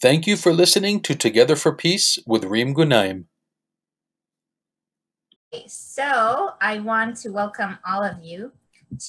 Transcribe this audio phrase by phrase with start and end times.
[0.00, 3.24] Thank you for listening to Together for Peace with Reem Ghunaim.
[5.66, 8.52] So, I want to welcome all of you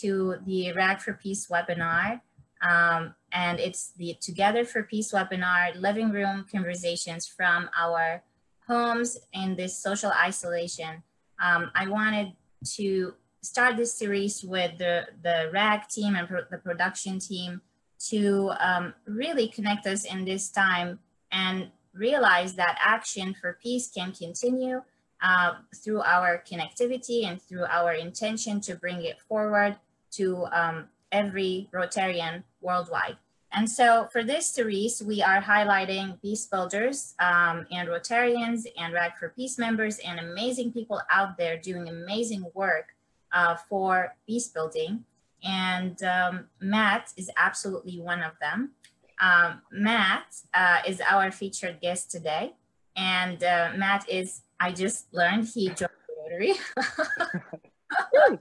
[0.01, 2.19] to the RAG for Peace webinar.
[2.61, 8.21] Um, and it's the Together for Peace webinar, living room conversations from our
[8.67, 11.03] homes in this social isolation.
[11.41, 12.33] Um, I wanted
[12.75, 17.61] to start this series with the, the RAG team and pro the production team
[18.09, 20.99] to um, really connect us in this time
[21.31, 24.81] and realize that action for peace can continue
[25.21, 29.75] uh, through our connectivity and through our intention to bring it forward
[30.11, 33.17] to um, every Rotarian worldwide.
[33.53, 39.17] And so for this series, we are highlighting peace builders um, and Rotarians and RAG
[39.19, 42.95] for Peace members and amazing people out there doing amazing work
[43.33, 45.03] uh, for peace building.
[45.43, 48.71] And um, Matt is absolutely one of them.
[49.19, 52.53] Um, Matt uh, is our featured guest today.
[52.95, 56.53] And uh, Matt is, I just learned he joined Rotary.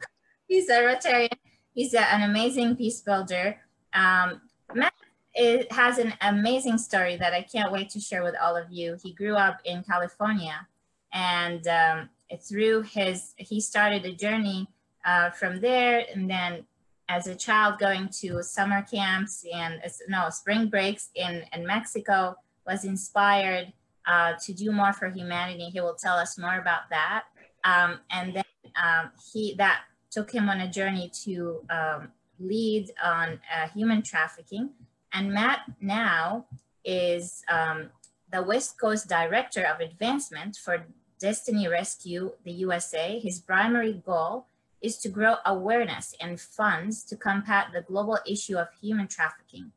[0.49, 1.31] He's a Rotarian.
[1.75, 3.57] He's a, an amazing peace builder.
[3.95, 4.41] Um,
[4.75, 4.93] Matt
[5.35, 8.97] it has an amazing story that I can't wait to share with all of you.
[9.03, 10.67] He grew up in California
[11.13, 12.09] and um,
[12.41, 14.69] through his, he started a journey
[15.05, 16.65] uh, from there and then
[17.11, 22.85] as a child going to summer camps and no spring breaks in, in Mexico was
[22.85, 23.73] inspired
[24.07, 25.65] uh, to do more for humanity.
[25.65, 27.25] He will tell us more about that.
[27.65, 28.45] Um, and then
[28.81, 34.71] um, he that took him on a journey to um, lead on uh, human trafficking
[35.13, 36.47] and Matt now
[36.85, 37.91] is um,
[38.33, 40.85] the West Coast Director of Advancement for
[41.19, 43.19] Destiny Rescue, the USA.
[43.19, 44.47] His primary goal
[44.83, 49.73] is to grow awareness and funds to combat the global issue of human trafficking,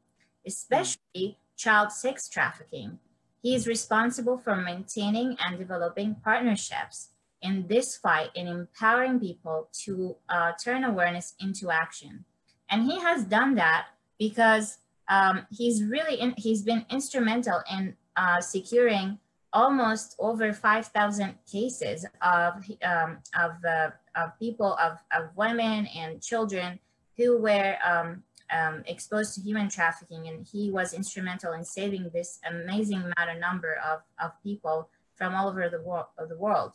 [0.45, 2.99] especially child sex trafficking.
[3.41, 7.09] He is responsible for maintaining and developing partnerships
[7.41, 12.23] in this fight and empowering people to uh, turn awareness into action.
[12.69, 13.87] And he has done that
[14.17, 14.77] because
[15.09, 19.19] um, he's really in, he's been instrumental in uh, securing
[19.51, 26.79] almost over 5,000 cases of, um, of, uh, of people, of, of women and children
[27.17, 30.27] who were um, um, exposed to human trafficking.
[30.27, 35.35] And he was instrumental in saving this amazing amount of number of, of people from
[35.35, 36.73] all over the, wor- the world.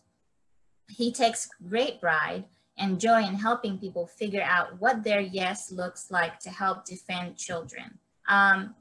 [0.89, 2.45] He takes great pride
[2.79, 7.37] and joy in helping people figure out what their yes looks like to help defend
[7.37, 7.99] children.
[8.29, 8.75] Um,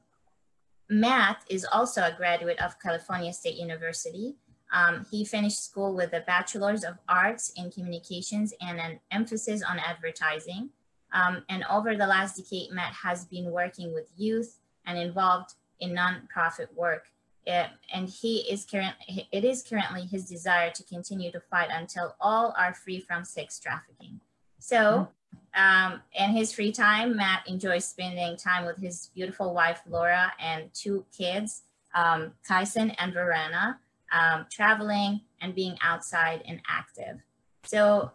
[0.88, 4.36] Matt is also a graduate of California State University.
[4.72, 9.78] Um, he finished school with a Bachelor's of Arts in Communications and an emphasis on
[9.78, 10.70] advertising.
[11.12, 15.90] Um, and over the last decade, Matt has been working with youth and involved in
[15.94, 17.06] nonprofit work.
[17.46, 22.14] It, and he is currently, it is currently his desire to continue to fight until
[22.20, 24.20] all are free from sex trafficking.
[24.58, 25.08] So
[25.56, 30.68] um, in his free time, Matt enjoys spending time with his beautiful wife, Laura, and
[30.74, 31.62] two kids,
[31.94, 33.78] um, Tyson and Verena,
[34.12, 37.20] um, traveling and being outside and active.
[37.64, 38.10] So,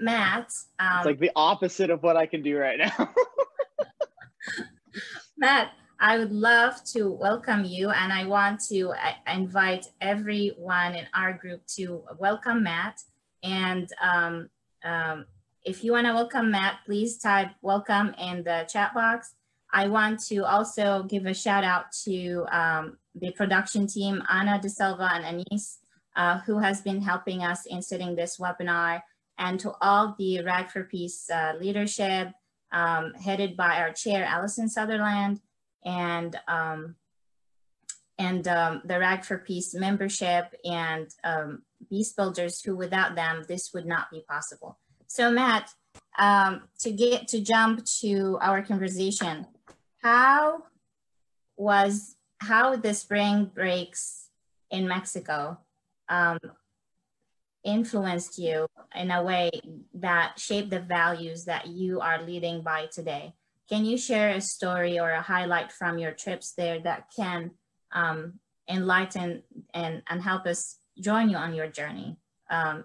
[0.00, 0.52] Matt.
[0.78, 3.14] Um, it's like the opposite of what I can do right now.
[5.36, 11.06] Matt, I would love to welcome you, and I want to uh, invite everyone in
[11.14, 13.00] our group to welcome Matt.
[13.42, 14.50] And um,
[14.84, 15.26] um,
[15.64, 19.34] if you want to welcome Matt, please type welcome in the chat box.
[19.72, 24.68] I want to also give a shout out to um, the production team, Anna De
[24.68, 25.78] Silva and Anis,
[26.16, 29.02] uh, who has been helping us in setting this webinar,
[29.38, 32.28] and to all the RAG for Peace uh, leadership,
[32.72, 35.40] um, headed by our chair, Allison Sutherland,
[35.84, 36.96] and um,
[38.18, 43.72] and um, the RAG for Peace membership and um, Peace Builders, who without them, this
[43.74, 44.78] would not be possible.
[45.06, 45.70] So Matt,
[46.18, 49.46] um, to get to jump to our conversation,
[50.02, 50.62] how
[51.56, 54.28] was how the spring breaks
[54.70, 55.58] in Mexico
[56.08, 56.38] um,
[57.64, 58.66] influenced you
[58.96, 59.50] in a way
[59.94, 63.32] that shaped the values that you are leading by today?
[63.68, 67.52] Can you share a story or a highlight from your trips there that can
[67.92, 72.16] um, enlighten and, and help us join you on your journey
[72.50, 72.84] um,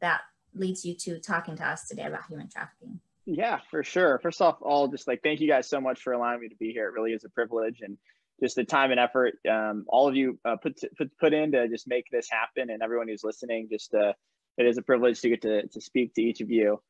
[0.00, 0.22] that
[0.54, 2.98] leads you to talking to us today about human trafficking.
[3.26, 4.18] Yeah, for sure.
[4.22, 6.72] First off, all just like thank you guys so much for allowing me to be
[6.72, 6.88] here.
[6.88, 7.98] It really is a privilege and
[8.42, 11.68] just the time and effort um, all of you uh, put, put put in to
[11.68, 13.68] just make this happen, and everyone who's listening.
[13.70, 14.12] Just uh,
[14.58, 16.80] it is a privilege to get to to speak to each of you.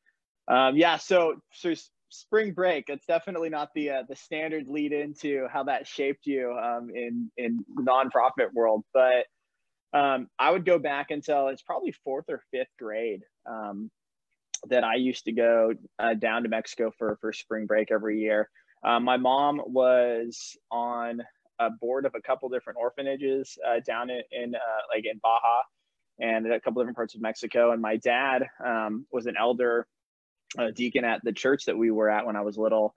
[0.47, 1.73] Um, yeah, so so
[2.09, 2.89] spring break.
[2.89, 7.31] It's definitely not the uh, the standard lead into how that shaped you um, in
[7.37, 9.25] in nonprofit world, but
[9.93, 13.89] um, I would go back until it's probably fourth or fifth grade um,
[14.69, 18.49] that I used to go uh, down to Mexico for for spring break every year.
[18.83, 21.21] Um, my mom was on
[21.59, 24.59] a board of a couple different orphanages uh, down in, in uh,
[24.93, 25.61] like in Baja
[26.19, 27.71] and a couple different parts of Mexico.
[27.71, 29.87] And my dad um, was an elder
[30.57, 32.95] uh, deacon at the church that we were at when I was little.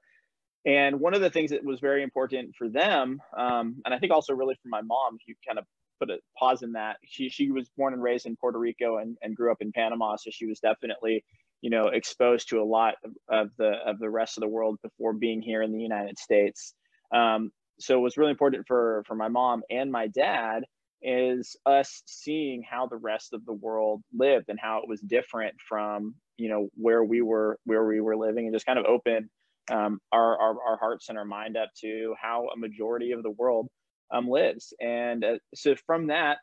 [0.66, 4.12] And one of the things that was very important for them, um, and I think
[4.12, 5.64] also really for my mom, you kind of
[5.98, 6.96] put a pause in that.
[7.04, 10.16] She she was born and raised in Puerto Rico and, and grew up in Panama,
[10.16, 11.24] so she was definitely
[11.62, 14.78] you know exposed to a lot of, of the of the rest of the world
[14.82, 16.74] before being here in the United States.
[17.14, 20.64] Um, so what's really important for for my mom and my dad
[21.02, 25.54] is us seeing how the rest of the world lived and how it was different
[25.66, 29.30] from you know where we were where we were living and just kind of open
[29.70, 33.30] um, our, our, our hearts and our mind up to how a majority of the
[33.30, 33.68] world
[34.10, 34.74] um, lives.
[34.80, 36.38] And uh, so from that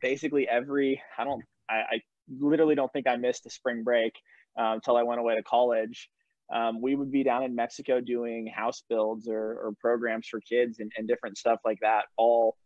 [0.00, 2.00] basically every i don't I, I
[2.38, 4.12] literally don't think i missed a spring break
[4.56, 6.08] until i went away to college
[6.52, 10.80] um, we would be down in mexico doing house builds or, or programs for kids
[10.80, 12.56] and, and different stuff like that all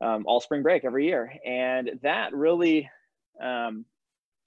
[0.00, 1.32] um, all spring break every year.
[1.44, 2.88] And that really,
[3.42, 3.84] um,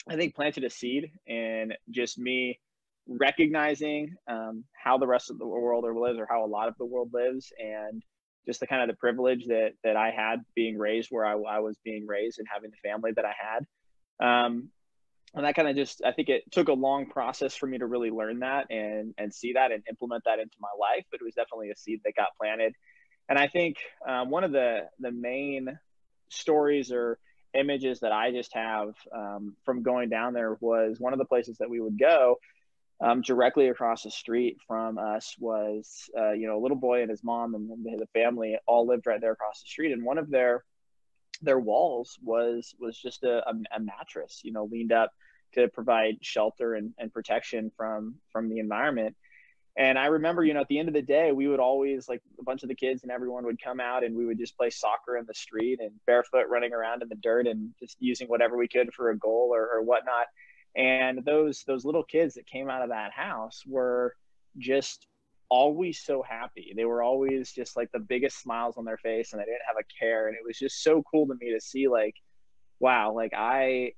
[0.07, 2.59] I think, planted a seed in just me
[3.07, 6.85] recognizing um, how the rest of the world lives or how a lot of the
[6.85, 8.03] world lives and
[8.45, 11.59] just the kind of the privilege that that I had being raised where I, I
[11.59, 13.65] was being raised and having the family that I had.
[14.25, 14.69] Um,
[15.35, 17.85] and that kind of just I think it took a long process for me to
[17.85, 21.23] really learn that and and see that and implement that into my life, but it
[21.23, 22.73] was definitely a seed that got planted.
[23.27, 23.77] And I think
[24.07, 25.77] um, one of the the main
[26.29, 27.19] stories or
[27.53, 31.57] images that I just have um, from going down there was one of the places
[31.59, 32.37] that we would go
[33.01, 37.09] um, directly across the street from us was uh, you know a little boy and
[37.09, 39.91] his mom and the family all lived right there across the street.
[39.91, 40.63] And one of their
[41.41, 45.11] their walls was was just a, a, a mattress you know leaned up
[45.51, 49.15] to provide shelter and, and protection from from the environment
[49.79, 52.21] and I remember, you know, at the end of the day, we would always like
[52.37, 54.69] a bunch of the kids and everyone would come out and we would just play
[54.69, 58.57] soccer in the street and barefoot running around in the dirt and just using whatever
[58.57, 60.25] we could for a goal or, or whatnot.
[60.75, 64.15] And those those little kids that came out of that house were
[64.57, 65.07] just
[65.49, 66.73] always so happy.
[66.75, 69.77] They were always just like the biggest smiles on their face and they didn't have
[69.79, 70.27] a care.
[70.27, 72.15] And it was just so cool to me to see like,
[72.79, 73.93] wow, like I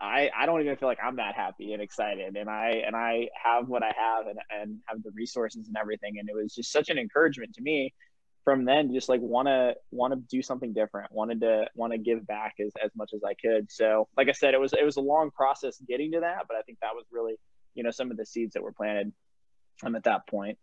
[0.00, 3.28] I, I don't even feel like I'm that happy and excited and I and I
[3.42, 6.72] have what I have and, and have the resources and everything and it was just
[6.72, 7.94] such an encouragement to me
[8.44, 11.98] from then just like want to want to do something different wanted to want to
[11.98, 14.84] give back as, as much as I could so like I said it was it
[14.84, 17.36] was a long process getting to that but I think that was really
[17.74, 19.12] you know some of the seeds that were planted
[19.84, 20.58] um, at that point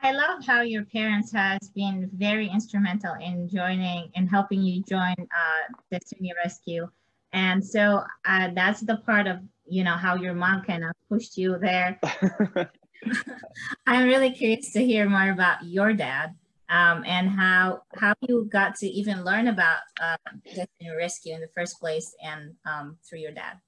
[0.00, 5.14] I love how your parents has been very instrumental in joining and helping you join
[5.18, 6.88] uh, Destiny Rescue.
[7.32, 11.36] And so uh, that's the part of you know how your mom kind of pushed
[11.36, 12.00] you there.
[13.86, 16.34] I'm really curious to hear more about your dad
[16.68, 21.48] um, and how how you got to even learn about uh, Destiny Rescue in the
[21.48, 23.58] first place and um, through your dad.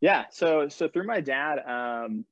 [0.00, 2.24] Yeah so so through my dad um,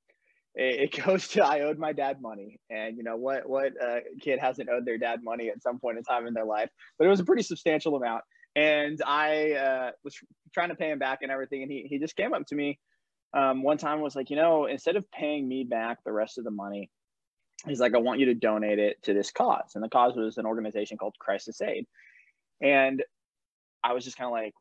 [0.54, 4.38] it, goes to I owed my dad money, and you know what what uh, kid
[4.38, 6.70] hasn't owed their dad money at some point in time in their life?
[6.98, 8.24] But it was a pretty substantial amount,
[8.56, 10.16] and I uh, was
[10.52, 11.62] trying to pay him back and everything.
[11.62, 12.78] And he, he just came up to me
[13.34, 16.44] um, one time was like, you know, instead of paying me back the rest of
[16.44, 16.88] the money,
[17.66, 19.72] he's like, I want you to donate it to this cause.
[19.74, 21.86] And the cause was an organization called Crisis Aid.
[22.62, 23.02] And
[23.82, 24.54] I was just kind of like,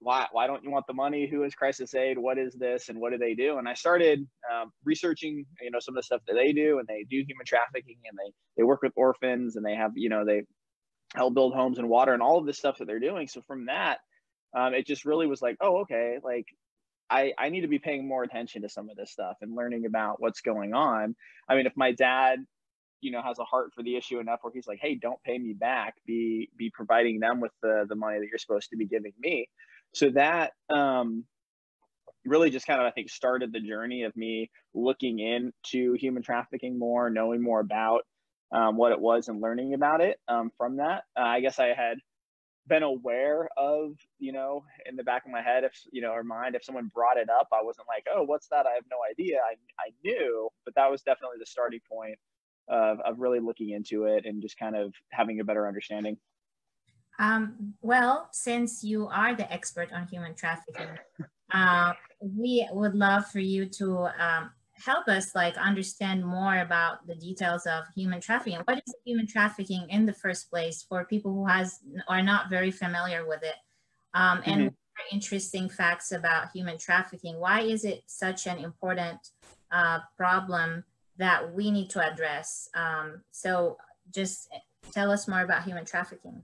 [0.00, 1.26] why, why don't you want the money?
[1.28, 2.18] Who is Crisis Aid?
[2.18, 2.88] What is this?
[2.88, 3.58] And what do they do?
[3.58, 6.86] And I started um, researching, you know, some of the stuff that they do and
[6.86, 10.24] they do human trafficking and they, they work with orphans and they have, you know,
[10.24, 10.42] they
[11.14, 13.28] help build homes and water and all of this stuff that they're doing.
[13.28, 13.98] So from that,
[14.56, 16.46] um, it just really was like, oh, okay, like
[17.10, 19.86] I, I need to be paying more attention to some of this stuff and learning
[19.86, 21.16] about what's going on.
[21.48, 22.40] I mean, if my dad,
[23.00, 25.38] you know, has a heart for the issue enough where he's like, hey, don't pay
[25.38, 28.86] me back, be be providing them with the the money that you're supposed to be
[28.86, 29.48] giving me.
[29.94, 31.24] So that um,
[32.24, 36.78] really just kind of I think started the journey of me looking into human trafficking
[36.78, 38.02] more, knowing more about
[38.52, 41.04] um, what it was and learning about it um, from that.
[41.16, 41.98] Uh, I guess I had
[42.66, 46.22] been aware of, you know, in the back of my head, if, you know, or
[46.22, 48.66] mind, if someone brought it up, I wasn't like, oh, what's that?
[48.66, 49.38] I have no idea.
[49.38, 52.18] I, I knew, but that was definitely the starting point
[52.68, 56.18] of, of really looking into it and just kind of having a better understanding.
[57.18, 60.88] Um, well, since you are the expert on human trafficking,
[61.52, 67.14] uh, we would love for you to um, help us like understand more about the
[67.14, 68.60] details of human trafficking.
[68.64, 72.70] What is human trafficking in the first place for people who has are not very
[72.70, 73.56] familiar with it?
[74.14, 75.14] Um, and mm-hmm.
[75.14, 77.38] interesting facts about human trafficking.
[77.38, 79.18] Why is it such an important
[79.72, 80.84] uh, problem
[81.18, 82.68] that we need to address?
[82.74, 83.76] Um, so
[84.14, 84.48] just
[84.92, 86.42] tell us more about human trafficking.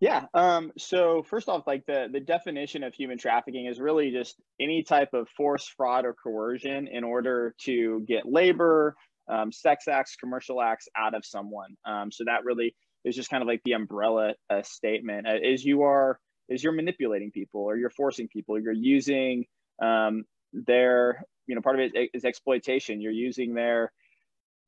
[0.00, 0.26] Yeah.
[0.32, 4.82] Um, so first off, like the the definition of human trafficking is really just any
[4.82, 8.96] type of force, fraud, or coercion in order to get labor,
[9.28, 11.76] um, sex acts, commercial acts out of someone.
[11.86, 15.26] Um, so that really is just kind of like the umbrella uh, statement.
[15.28, 19.44] Uh, is you are is you're manipulating people, or you're forcing people, you're using
[19.82, 23.02] um, their you know part of it is exploitation.
[23.02, 23.92] You're using their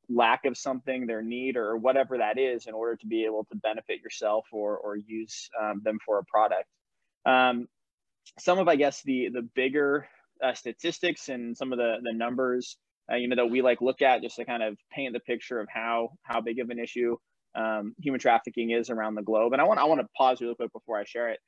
[0.09, 3.55] lack of something, their need, or whatever that is, in order to be able to
[3.57, 6.65] benefit yourself or or use um, them for a product.
[7.25, 7.67] Um,
[8.39, 10.07] some of, I guess, the the bigger
[10.43, 12.77] uh, statistics and some of the the numbers,
[13.11, 15.59] uh, you know, that we like look at just to kind of paint the picture
[15.59, 17.17] of how how big of an issue
[17.55, 19.53] um, human trafficking is around the globe.
[19.53, 21.39] And I want I want to pause real quick before I share it.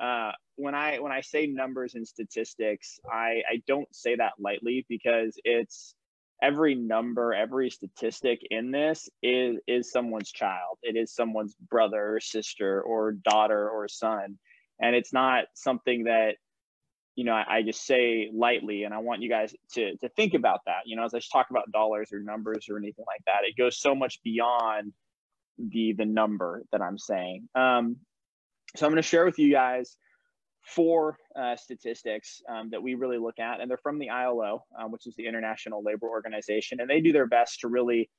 [0.00, 4.86] Uh, when I when I say numbers and statistics, I I don't say that lightly
[4.88, 5.94] because it's
[6.42, 10.78] every number, every statistic in this is is someone's child.
[10.82, 14.38] It is someone's brother or sister or daughter or son,
[14.80, 16.36] and it's not something that
[17.16, 18.84] you know I, I, just say lightly.
[18.84, 20.82] And I want you guys to to think about that.
[20.86, 23.78] You know, as I talk about dollars or numbers or anything like that, it goes
[23.78, 24.92] so much beyond
[25.58, 27.48] the the number that I'm saying.
[27.54, 27.96] Um,
[28.76, 29.96] so I'm going to share with you guys
[30.62, 34.90] four uh, statistics um, that we really look at, and they're from the ILO, um,
[34.90, 38.10] which is the International Labor Organization, and they do their best to really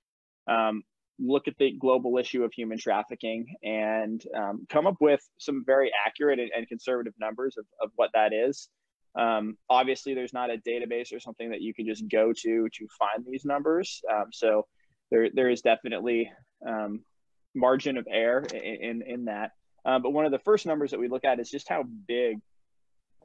[0.48, 0.84] um,
[1.20, 5.92] look at the global issue of human trafficking and um, come up with some very
[6.06, 8.70] accurate and, and conservative numbers of, of what that is.
[9.14, 12.88] Um, obviously, there's not a database or something that you can just go to to
[12.98, 14.02] find these numbers.
[14.12, 14.66] Um, so
[15.12, 16.32] there, there is definitely
[17.54, 19.52] margin of error in, in, in that.
[19.86, 22.40] Uh, but one of the first numbers that we look at is just how big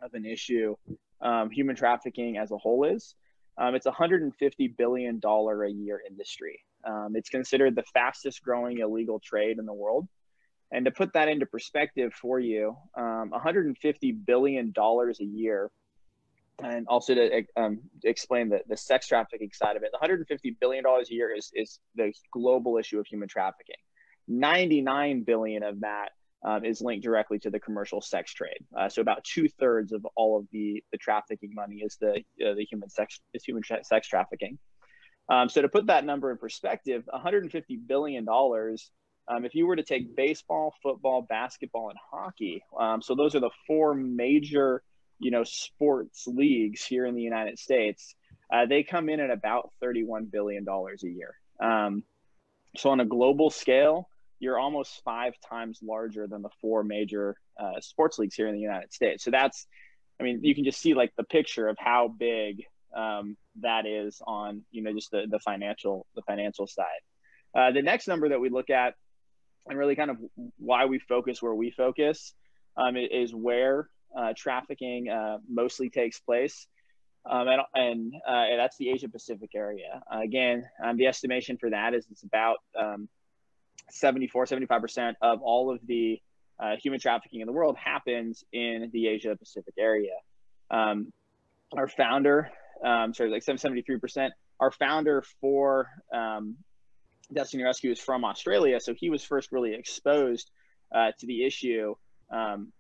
[0.03, 0.77] of an issue
[1.21, 3.15] um, human trafficking as a whole is.
[3.59, 6.61] Um, it's a $150 billion a year industry.
[6.85, 10.07] Um, it's considered the fastest growing illegal trade in the world.
[10.73, 15.71] And to put that into perspective for you, $150 um, a year,
[16.63, 21.05] and also to um, explain the, the sex trafficking side of it, $150 billion a
[21.09, 23.77] year is, is the global issue of human trafficking.
[24.29, 26.11] 99 billion of that
[26.47, 28.65] um, is linked directly to the commercial sex trade.
[28.79, 32.55] Uh, so about two thirds of all of the the trafficking money is the uh,
[32.55, 34.59] the human sex is human sex trafficking.
[35.29, 38.91] Um, so to put that number in perspective, 150 billion dollars.
[39.29, 43.41] Um, if you were to take baseball, football, basketball, and hockey, um, so those are
[43.41, 44.85] the four major,
[45.19, 48.15] you know, sports leagues here in the United States.
[48.53, 51.35] Uh, they come in at about 31 billion dollars a year.
[51.61, 52.05] Um,
[52.77, 57.81] so on a global scale, you're almost five times larger than the four major uh,
[57.81, 59.25] sports leagues here in the United States.
[59.25, 59.67] So that's,
[60.21, 62.65] I mean, you can just see like the picture of how big
[62.95, 66.87] um, that is on, you know, just the, the financial, the financial side.
[67.55, 68.95] Uh, the next number that we look at
[69.67, 70.19] and really kind of
[70.59, 72.35] why we focus where we focus
[72.77, 76.67] um, is where uh, trafficking uh, mostly takes place.
[77.29, 80.01] Um, and, and, uh, that's the Asia Pacific area.
[80.13, 83.09] again, um, the estimation for that is it's about um,
[83.91, 86.21] 74, 75% of all of the
[86.59, 90.15] uh, human trafficking in the world happens in the Asia Pacific area.
[90.71, 91.13] Um,
[91.77, 92.51] our founder,
[92.85, 94.31] um, sorry, like 73%,
[94.61, 96.57] our founder for um,
[97.33, 98.81] Destiny Rescue is from Australia.
[98.81, 100.51] So he was first really exposed
[100.95, 101.95] uh, to the issue
[102.31, 102.73] um,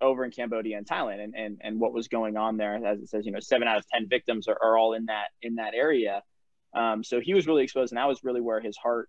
[0.00, 2.84] over in Cambodia and Thailand and, and, and what was going on there.
[2.84, 5.28] As it says, you know, seven out of 10 victims are, are all in that,
[5.42, 6.22] in that area.
[6.74, 9.08] Um, so he was really exposed and that was really where his heart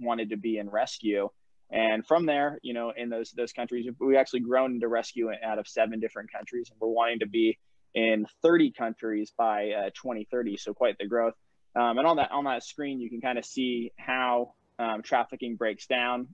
[0.00, 1.28] wanted to be in rescue.
[1.70, 5.58] And from there, you know, in those those countries, we actually grown into rescue out
[5.58, 7.58] of seven different countries, and we're wanting to be
[7.94, 10.58] in 30 countries by uh, 2030.
[10.58, 11.34] So quite the growth.
[11.74, 15.56] Um, and on that on that screen, you can kind of see how um, trafficking
[15.56, 16.28] breaks down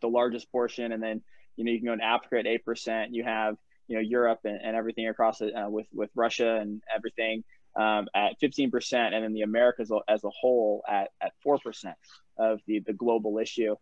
[0.00, 1.22] the largest portion, and then
[1.56, 3.14] you know you can go to Africa at eight percent.
[3.14, 3.56] You have
[3.88, 7.44] you know Europe and, and everything across it uh, with with Russia and everything
[7.76, 11.94] um, at 15%, and then the Americas as a whole at, at 4%
[12.38, 13.76] of the, the global issue.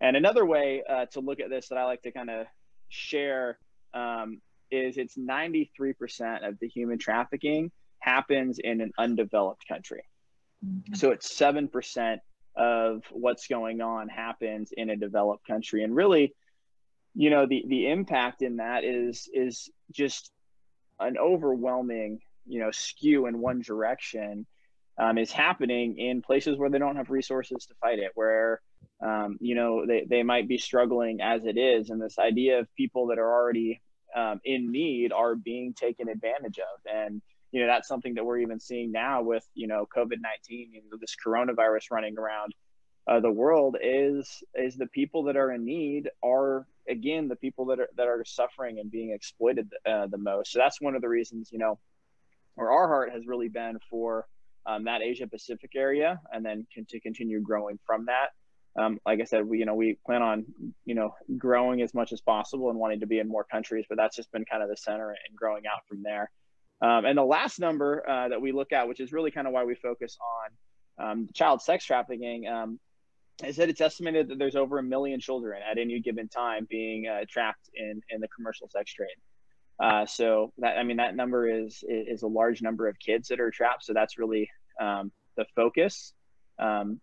[0.00, 2.46] And another way uh, to look at this that I like to kind of
[2.88, 3.58] share
[3.92, 4.40] um,
[4.70, 10.04] is it's 93% of the human trafficking happens in an undeveloped country.
[10.64, 10.94] Mm-hmm.
[10.94, 12.18] So it's 7%
[12.56, 15.82] of what's going on happens in a developed country.
[15.84, 16.34] And really,
[17.14, 20.30] you know, the, the impact in that is, is just
[20.98, 24.46] an overwhelming you know skew in one direction
[24.98, 28.60] um, is happening in places where they don't have resources to fight it, where
[29.04, 32.74] um, you know they, they might be struggling as it is, and this idea of
[32.76, 33.80] people that are already
[34.14, 38.38] um, in need are being taken advantage of, and you know that's something that we're
[38.38, 42.54] even seeing now with you know COVID nineteen, you know, this coronavirus running around
[43.06, 47.66] uh, the world is is the people that are in need are again the people
[47.66, 50.52] that are that are suffering and being exploited uh, the most.
[50.52, 51.78] So that's one of the reasons you know
[52.60, 54.26] where our heart has really been for
[54.66, 58.28] um, that Asia Pacific area, and then can, to continue growing from that.
[58.80, 60.44] Um, like I said, we you know we plan on
[60.84, 63.96] you know growing as much as possible and wanting to be in more countries, but
[63.96, 66.30] that's just been kind of the center and growing out from there.
[66.82, 69.52] Um, and the last number uh, that we look at, which is really kind of
[69.52, 70.16] why we focus
[70.98, 72.78] on um, child sex trafficking, um,
[73.44, 77.06] is that it's estimated that there's over a million children at any given time being
[77.08, 79.08] uh, trapped in in the commercial sex trade.
[79.80, 83.40] Uh, so that I mean that number is is a large number of kids that
[83.40, 83.84] are trapped.
[83.84, 86.12] So that's really um, the focus
[86.58, 87.00] um,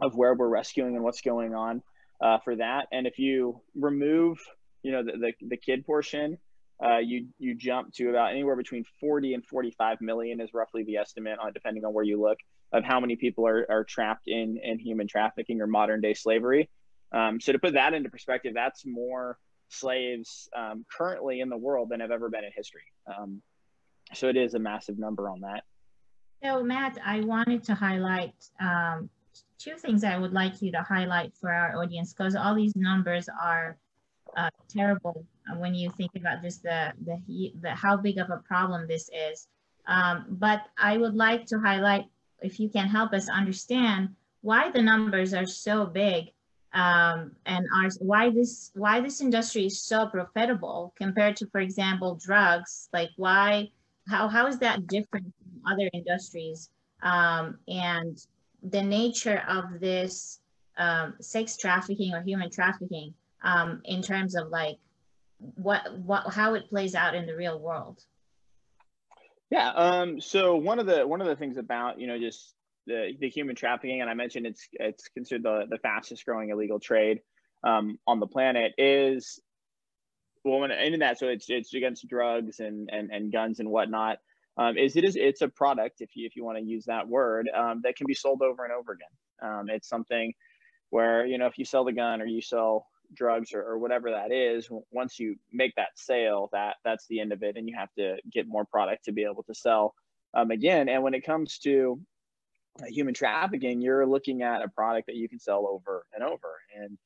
[0.00, 1.82] of where we're rescuing and what's going on
[2.20, 2.88] uh, for that.
[2.90, 4.38] And if you remove,
[4.82, 6.38] you know, the the, the kid portion,
[6.84, 10.96] uh, you you jump to about anywhere between 40 and 45 million is roughly the
[10.96, 12.38] estimate on depending on where you look
[12.72, 16.68] of how many people are, are trapped in in human trafficking or modern day slavery.
[17.12, 21.88] Um, so to put that into perspective, that's more slaves um, currently in the world
[21.90, 22.82] than have ever been in history.
[23.06, 23.42] Um,
[24.14, 25.64] so it is a massive number on that.
[26.42, 29.10] So Matt, I wanted to highlight um,
[29.58, 33.28] two things I would like you to highlight for our audience because all these numbers
[33.42, 33.76] are
[34.36, 35.24] uh, terrible
[35.56, 39.48] when you think about just the, the, the how big of a problem this is.
[39.86, 42.04] Um, but I would like to highlight,
[42.40, 44.10] if you can help us understand
[44.42, 46.26] why the numbers are so big
[46.74, 52.14] um, and are, why this why this industry is so profitable compared to, for example,
[52.14, 52.88] drugs.
[52.92, 53.70] Like why
[54.08, 56.70] how how is that different from other industries?
[57.02, 58.18] Um, and
[58.62, 60.40] the nature of this
[60.76, 64.76] um, sex trafficking or human trafficking um, in terms of like
[65.38, 68.04] what what how it plays out in the real world.
[69.50, 69.70] Yeah.
[69.70, 72.54] Um, so one of the one of the things about you know just
[72.88, 76.80] the, the human trafficking, and I mentioned it's it's considered the, the fastest growing illegal
[76.80, 77.20] trade
[77.62, 79.40] um, on the planet is
[80.44, 84.18] well when in that so it's it's against drugs and and, and guns and whatnot.
[84.56, 87.06] Um, is it is it's a product if you if you want to use that
[87.06, 89.50] word um, that can be sold over and over again.
[89.50, 90.32] Um, it's something
[90.90, 94.10] where you know if you sell the gun or you sell drugs or, or whatever
[94.10, 97.74] that is once you make that sale that that's the end of it and you
[97.76, 99.94] have to get more product to be able to sell
[100.34, 101.98] um, again and when it comes to
[102.86, 106.58] human trafficking, you're looking at a product that you can sell over and over.
[106.76, 106.98] And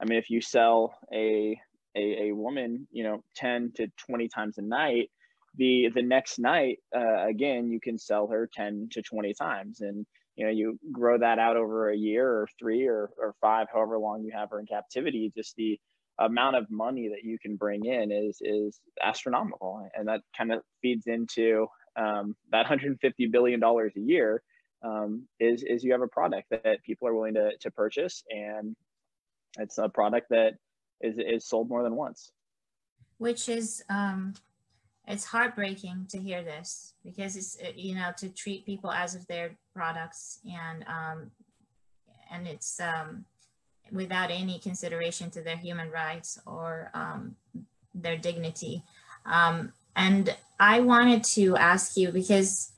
[0.00, 1.58] I mean, if you sell a
[1.96, 5.10] a, a woman, you know, 10 to 20 times a night,
[5.56, 9.80] the the next night, uh, again, you can sell her 10 to 20 times.
[9.80, 13.68] And you know, you grow that out over a year or three or, or five,
[13.72, 15.80] however long you have her in captivity, just the
[16.18, 19.88] amount of money that you can bring in is is astronomical.
[19.94, 24.42] And that kind of feeds into um, that 150 billion dollars a year
[24.82, 28.76] um, is is you have a product that people are willing to to purchase, and
[29.58, 30.54] it's a product that
[31.00, 32.32] is is sold more than once.
[33.18, 34.34] Which is um,
[35.06, 39.56] it's heartbreaking to hear this because it's you know to treat people as if they're
[39.74, 41.30] products and um,
[42.30, 43.24] and it's um,
[43.92, 47.36] without any consideration to their human rights or um,
[47.94, 48.82] their dignity.
[49.24, 52.72] Um, and I wanted to ask you because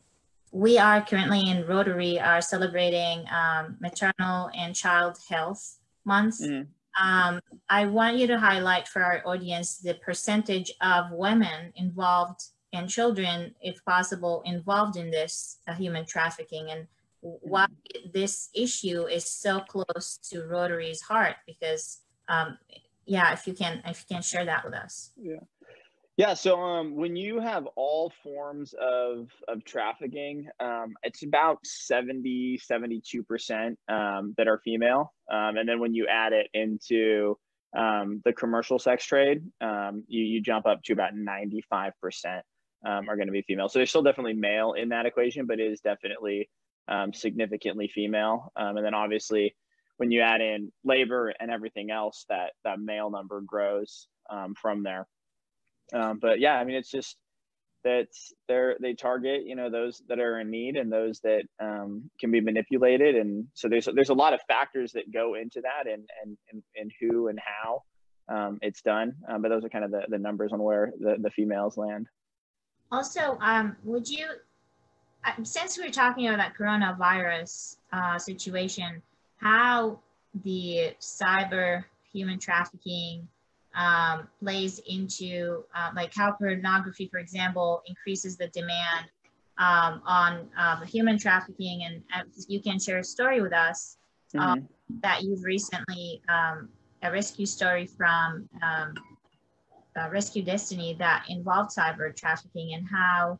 [0.53, 6.41] we are currently in Rotary are celebrating um, maternal and child health month.
[6.41, 6.67] Mm.
[7.01, 12.41] Um, I want you to highlight for our audience the percentage of women involved
[12.73, 16.87] and children, if possible, involved in this uh, human trafficking and
[17.21, 17.67] why
[18.13, 22.59] this issue is so close to Rotary's heart because um,
[23.07, 25.11] yeah, if you can if you can share that with us.
[25.17, 25.41] Yeah.
[26.19, 32.59] Yeah, so um, when you have all forms of, of trafficking, um, it's about 70,
[32.59, 35.15] 72% um, that are female.
[35.33, 37.39] Um, and then when you add it into
[37.77, 41.93] um, the commercial sex trade, um, you, you jump up to about 95%
[42.85, 43.69] are going to be female.
[43.69, 46.51] So there's still definitely male in that equation, but it is definitely
[47.13, 48.51] significantly female.
[48.57, 49.55] and then obviously,
[49.99, 54.09] when you add in labor and everything else, that, that male number grows
[54.61, 55.07] from there.
[55.93, 57.17] Um, but yeah, I mean, it's just
[57.85, 58.09] that
[58.49, 62.31] they're they target you know those that are in need and those that um, can
[62.31, 66.09] be manipulated, and so there's there's a lot of factors that go into that, and
[66.23, 67.83] and and, and who and how
[68.29, 69.15] um, it's done.
[69.29, 72.09] Um, but those are kind of the, the numbers on where the, the females land.
[72.91, 74.27] Also, um, would you
[75.25, 79.03] uh, since we're talking about that coronavirus uh, situation,
[79.39, 79.99] how
[80.45, 83.27] the cyber human trafficking
[83.79, 89.07] um, plays into uh, like how pornography, for example, increases the demand
[89.59, 91.85] um, on uh, human trafficking.
[91.85, 93.97] And uh, you can share a story with us
[94.37, 95.01] um, mm-hmm.
[95.03, 96.69] that you've recently, um,
[97.03, 98.95] a rescue story from um,
[99.97, 103.39] uh, Rescue Destiny that involved cyber trafficking and how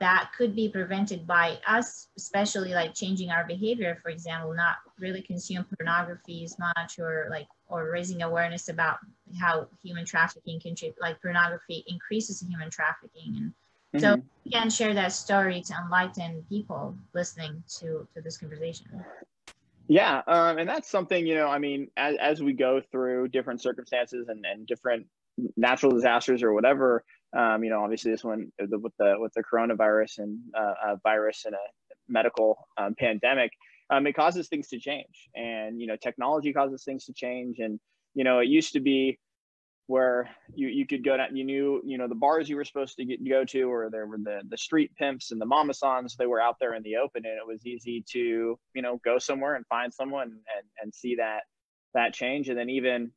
[0.00, 5.22] that could be prevented by us, especially like changing our behavior, for example, not really
[5.22, 8.98] consume pornography as much or like, or raising awareness about
[9.40, 13.34] how human trafficking contribute, like pornography increases human trafficking.
[13.94, 14.20] And mm-hmm.
[14.20, 19.02] so you can share that story to enlighten people listening to, to this conversation.
[19.88, 21.48] Yeah, um, and that's something you know.
[21.48, 25.06] I mean, as, as we go through different circumstances and, and different
[25.56, 27.04] natural disasters or whatever,
[27.36, 31.44] um, you know, obviously this one with the with the coronavirus and uh, a virus
[31.46, 31.58] and a
[32.08, 33.52] medical um, pandemic,
[33.92, 37.78] um, it causes things to change, and you know, technology causes things to change, and
[38.14, 39.18] you know, it used to be
[39.86, 42.96] where you, you could go down, you knew, you know, the bars you were supposed
[42.96, 46.26] to get, go to, or there were the, the street pimps and the mamasans, they
[46.26, 47.26] were out there in the open.
[47.26, 51.16] And it was easy to, you know, go somewhere and find someone and, and see
[51.16, 51.40] that,
[51.94, 52.48] that change.
[52.48, 53.10] And then even,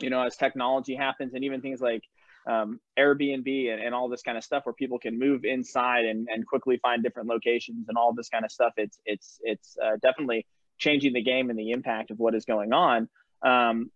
[0.00, 2.02] you know, as technology happens and even things like
[2.46, 6.28] um, Airbnb and, and all this kind of stuff where people can move inside and,
[6.30, 8.72] and quickly find different locations and all this kind of stuff.
[8.76, 10.46] It's, it's, it's uh, definitely
[10.78, 13.08] changing the game and the impact of what is going on.
[13.42, 13.90] Um,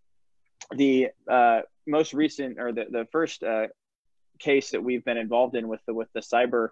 [0.74, 3.66] the uh, most recent or the, the first uh,
[4.38, 6.68] case that we've been involved in with the, with the cyber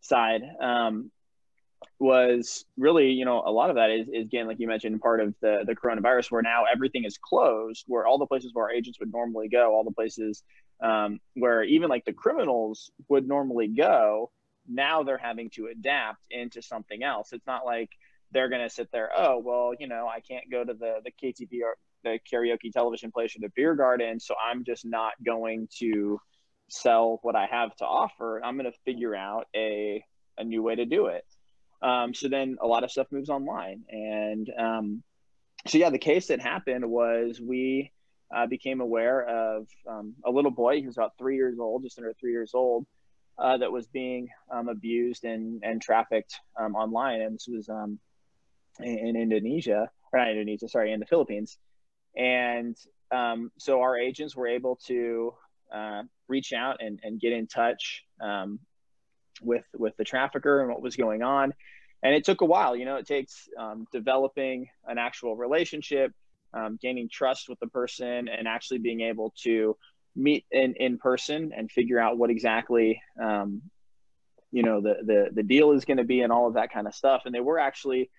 [0.00, 1.10] side um,
[1.98, 5.20] was really, you know, a lot of that is, is again, like you mentioned, part
[5.20, 8.72] of the, the coronavirus where now everything is closed, where all the places where our
[8.72, 10.42] agents would normally go, all the places
[10.82, 14.30] um, where even like the criminals would normally go,
[14.68, 17.32] now they're having to adapt into something else.
[17.32, 17.90] It's not like
[18.32, 21.10] they're going to sit there, oh, well, you know, I can't go to the, the
[21.10, 24.20] KTP or the karaoke television place or the beer garden.
[24.20, 26.20] So I'm just not going to
[26.68, 28.42] sell what I have to offer.
[28.42, 30.04] I'm going to figure out a,
[30.38, 31.24] a new way to do it.
[31.82, 33.82] Um, so then a lot of stuff moves online.
[33.88, 35.02] And um,
[35.66, 37.90] so, yeah, the case that happened was we
[38.34, 42.12] uh, became aware of um, a little boy who's about three years old, just under
[42.14, 42.86] three years old,
[43.38, 47.20] uh, that was being um, abused and, and trafficked um, online.
[47.22, 47.98] And this was um,
[48.78, 51.56] in, in, Indonesia, or not Indonesia, sorry, in the Philippines.
[52.16, 52.76] And
[53.10, 55.34] um, so our agents were able to
[55.74, 58.60] uh, reach out and, and get in touch um,
[59.42, 61.54] with with the trafficker and what was going on.
[62.02, 62.76] And it took a while.
[62.76, 63.48] You know, it takes
[63.92, 66.12] developing an actual relationship,
[66.54, 69.76] um, gaining trust with the person, and actually being able to
[70.16, 73.62] meet in, in person and figure out what exactly um,
[74.50, 76.86] you know the the the deal is going to be and all of that kind
[76.86, 77.22] of stuff.
[77.24, 78.10] And they were actually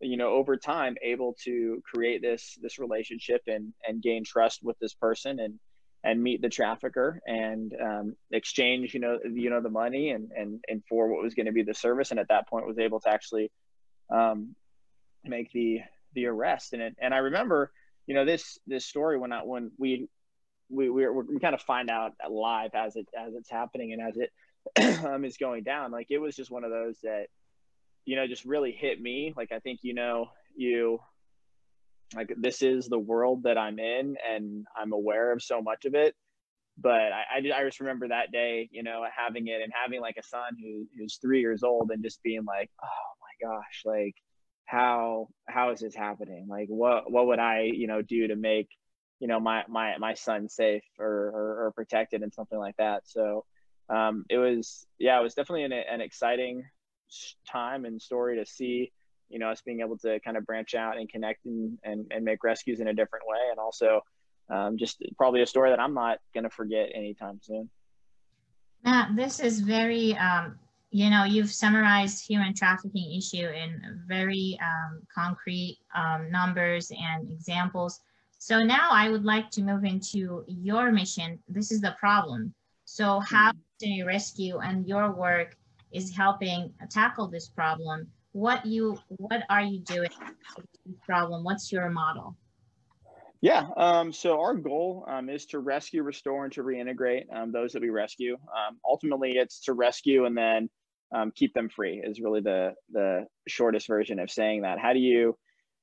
[0.00, 4.78] you know over time able to create this this relationship and and gain trust with
[4.78, 5.58] this person and
[6.02, 10.64] and meet the trafficker and um, exchange you know you know the money and and
[10.68, 13.00] and for what was going to be the service and at that point was able
[13.00, 13.50] to actually
[14.10, 14.54] um,
[15.24, 15.80] make the
[16.14, 17.70] the arrest and it and I remember
[18.10, 20.08] you know this this story when I when we
[20.68, 24.16] we we, we kind of find out live as it as it's happening and as
[24.18, 24.30] it
[25.06, 27.28] um, is going down like it was just one of those that
[28.04, 29.32] you know, just really hit me.
[29.36, 30.98] Like, I think, you know, you
[32.14, 35.94] like this is the world that I'm in and I'm aware of so much of
[35.94, 36.14] it.
[36.76, 40.16] But I, I, I just remember that day, you know, having it and having like
[40.18, 44.14] a son who, who's three years old and just being like, oh my gosh, like
[44.70, 46.46] how, how is this happening?
[46.48, 48.68] Like what, what would I, you know, do to make,
[49.18, 53.02] you know, my, my, my son safe or, or, or protected and something like that.
[53.06, 53.44] So
[53.88, 56.64] um, it was, yeah, it was definitely an, an exciting
[57.50, 58.92] time and story to see
[59.28, 62.24] you know us being able to kind of branch out and connect and, and, and
[62.24, 64.00] make rescues in a different way and also
[64.48, 67.68] um, just probably a story that i'm not going to forget anytime soon
[68.84, 70.58] Matt, this is very um,
[70.90, 78.00] you know you've summarized human trafficking issue in very um, concrete um, numbers and examples
[78.38, 82.52] so now i would like to move into your mission this is the problem
[82.84, 85.56] so how do you rescue and your work
[85.92, 88.06] is helping tackle this problem.
[88.32, 90.10] What you what are you doing
[90.86, 91.42] this problem?
[91.42, 92.36] What's your model?
[93.42, 97.72] Yeah, um, so our goal um, is to rescue, restore, and to reintegrate um, those
[97.72, 98.34] that we rescue.
[98.34, 100.68] Um, ultimately, it's to rescue and then
[101.14, 102.02] um, keep them free.
[102.04, 104.78] Is really the the shortest version of saying that.
[104.78, 105.36] How do you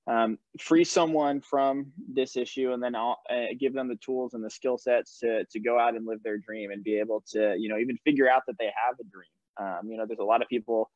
[0.08, 3.14] um, free someone from this issue and then uh,
[3.60, 6.38] give them the tools and the skill sets to to go out and live their
[6.38, 9.28] dream and be able to you know even figure out that they have a dream
[9.60, 10.90] um, you know, there's a lot of people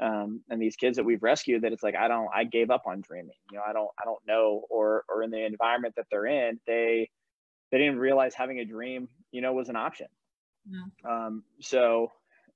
[0.00, 2.82] um, and these kids that we've rescued that it's like I don't I gave up
[2.86, 3.36] on dreaming.
[3.50, 6.60] You know, I don't I don't know or or in the environment that they're in,
[6.66, 7.08] they
[7.72, 10.08] they didn't realize having a dream, you know, was an option.
[10.68, 11.10] Yeah.
[11.10, 12.12] Um, so,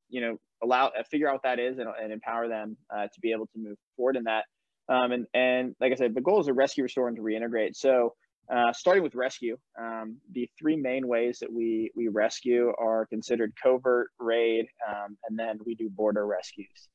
[0.09, 3.21] you know, allow uh, figure out what that is and, and empower them uh, to
[3.21, 4.45] be able to move forward in that.
[4.89, 7.77] Um, and and like I said, the goal is to rescue, restore, and to reintegrate.
[7.77, 8.15] So
[8.51, 13.53] uh, starting with rescue, um, the three main ways that we we rescue are considered
[13.63, 16.89] covert, raid, um, and then we do border rescues.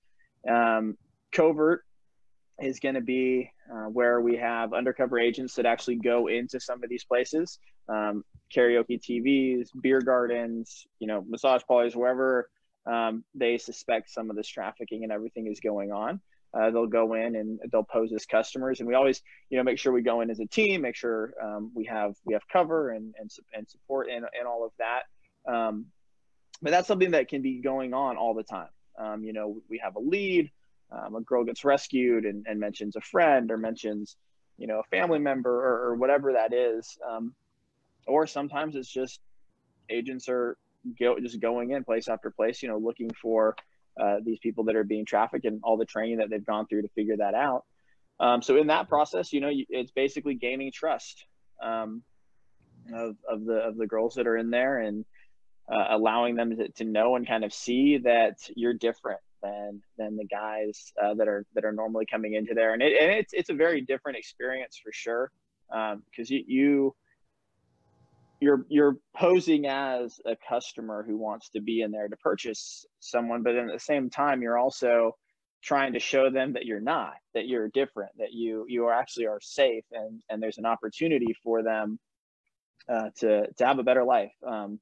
[0.50, 0.98] Um,
[1.32, 1.84] covert
[2.62, 6.84] is going to be uh, where we have undercover agents that actually go into some
[6.84, 8.24] of these places, um,
[8.54, 12.50] karaoke TVs, beer gardens, you know, massage parlors, wherever
[12.86, 16.22] um, they suspect some of this trafficking and everything is going on.
[16.54, 19.78] Uh, they'll go in and they'll pose as customers, and we always, you know, make
[19.78, 22.92] sure we go in as a team, make sure um, we have we have cover
[22.92, 25.04] and and, and support and, and all of that.
[25.52, 25.88] Um,
[26.62, 28.70] but that's something that can be going on all the time.
[28.98, 30.50] Um, you know, we have a lead,
[30.92, 34.16] um, a girl gets rescued and, and, mentions a friend or mentions,
[34.58, 36.98] you know, a family member or, or whatever that is.
[37.08, 37.36] Um,
[38.08, 39.20] or sometimes it's just
[39.90, 40.58] agents are
[41.00, 43.56] go, just going in place after place, you know, looking for
[44.00, 46.82] uh, these people that are being trafficked and all the training that they've gone through
[46.82, 47.64] to figure that out.
[48.20, 51.26] Um, so in that process, you know, it's basically gaining trust
[51.62, 52.04] um,
[52.94, 55.06] of, of the of the girls that are in there and
[55.72, 60.16] uh, allowing them to, to know and kind of see that you're different than than
[60.16, 63.34] the guys uh, that are that are normally coming into there and, it, and it's
[63.34, 65.32] it's a very different experience for sure
[65.70, 66.96] because um, you, you
[68.40, 73.44] you're you're posing as a customer who wants to be in there to purchase someone
[73.44, 75.12] but at the same time you're also
[75.64, 79.26] trying to show them that you're not that you're different that you you are actually
[79.26, 81.98] are safe and and there's an opportunity for them
[82.90, 84.80] uh, to to have a better life um,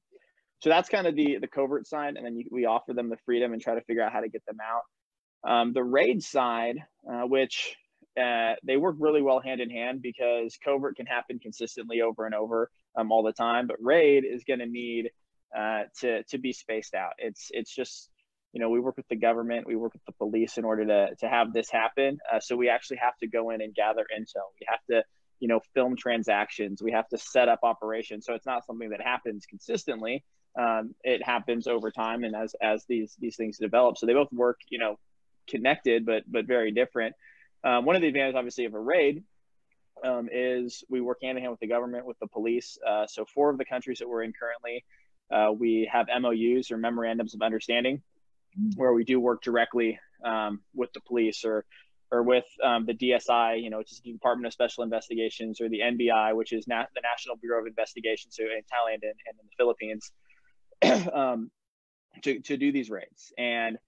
[0.64, 3.18] so that's kind of the the covert side, and then you, we offer them the
[3.26, 5.50] freedom and try to figure out how to get them out.
[5.50, 7.76] Um, the raid side, uh, which
[8.18, 12.34] uh, they work really well hand in hand because covert can happen consistently over and
[12.34, 15.10] over um, all the time, but raid is going to need
[15.56, 17.12] uh, to to be spaced out.
[17.18, 18.10] It's it's just
[18.52, 21.14] you know we work with the government, we work with the police in order to
[21.20, 22.18] to have this happen.
[22.32, 24.46] Uh, so we actually have to go in and gather intel.
[24.60, 25.04] We have to
[25.40, 26.82] you know film transactions.
[26.82, 28.26] We have to set up operations.
[28.26, 30.24] So it's not something that happens consistently
[30.58, 33.98] um, it happens over time and as as these these things develop.
[33.98, 34.98] So they both work, you know,
[35.48, 37.14] connected but but very different.
[37.64, 39.24] Um, one of the advantages, obviously, of a raid
[40.04, 42.78] um, is we work hand in hand with the government, with the police.
[42.86, 44.84] Uh, so four of the countries that we're in currently,
[45.32, 48.02] uh, we have MOUs or memorandums of understanding,
[48.76, 51.64] where we do work directly um, with the police or
[52.10, 55.68] or with um, the DSI, you know, which is the Department of Special Investigations, or
[55.68, 59.38] the NBI, which is na- the National Bureau of Investigation, so in Thailand and, and
[59.40, 60.12] in the Philippines.
[61.12, 61.50] um,
[62.22, 63.32] to, to do these raids.
[63.38, 63.78] And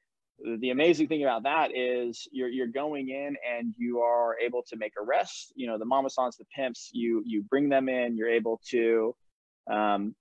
[0.61, 4.77] the amazing thing about that is you're, you're going in and you are able to
[4.77, 5.53] make arrests.
[5.57, 9.15] You know, the mama the pimps, you, you bring them in, you're able to
[9.71, 10.15] um,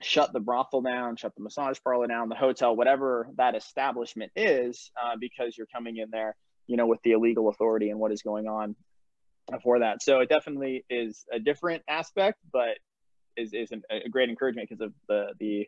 [0.00, 4.90] shut the brothel down, shut the massage parlor down, the hotel, whatever that establishment is,
[5.02, 8.22] uh, because you're coming in there, you know, with the illegal authority and what is
[8.22, 8.76] going on
[9.62, 10.02] for that.
[10.02, 12.78] So it definitely is a different aspect, but
[13.36, 15.66] is, is a great encouragement because of the, the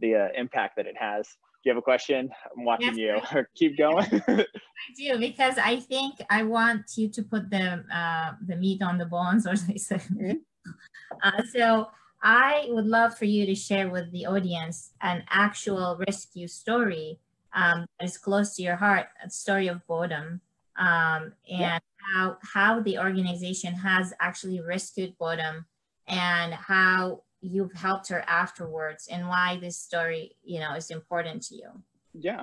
[0.00, 1.28] the uh, impact that it has.
[1.68, 2.30] You have a question?
[2.56, 3.44] I'm watching yes, you.
[3.54, 4.06] Keep going.
[4.26, 4.46] I
[4.96, 9.04] do because I think I want you to put the uh, the meat on the
[9.04, 9.96] bones, or they say.
[9.96, 10.38] Mm-hmm.
[11.22, 11.88] Uh, so
[12.22, 17.20] I would love for you to share with the audience an actual rescue story
[17.52, 20.40] um, that is close to your heart, a story of Bodum,
[20.78, 21.78] um, and yeah.
[22.14, 25.66] how how the organization has actually rescued Bodum,
[26.06, 31.54] and how you've helped her afterwards and why this story you know is important to
[31.54, 31.68] you.
[32.14, 32.42] Yeah.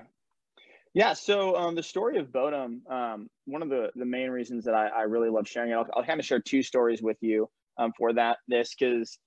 [0.94, 4.74] Yeah so um, the story of bodum um, one of the the main reasons that
[4.74, 7.50] i, I really love sharing it i'll, I'll kind of share two stories with you
[7.78, 9.20] um, for that this because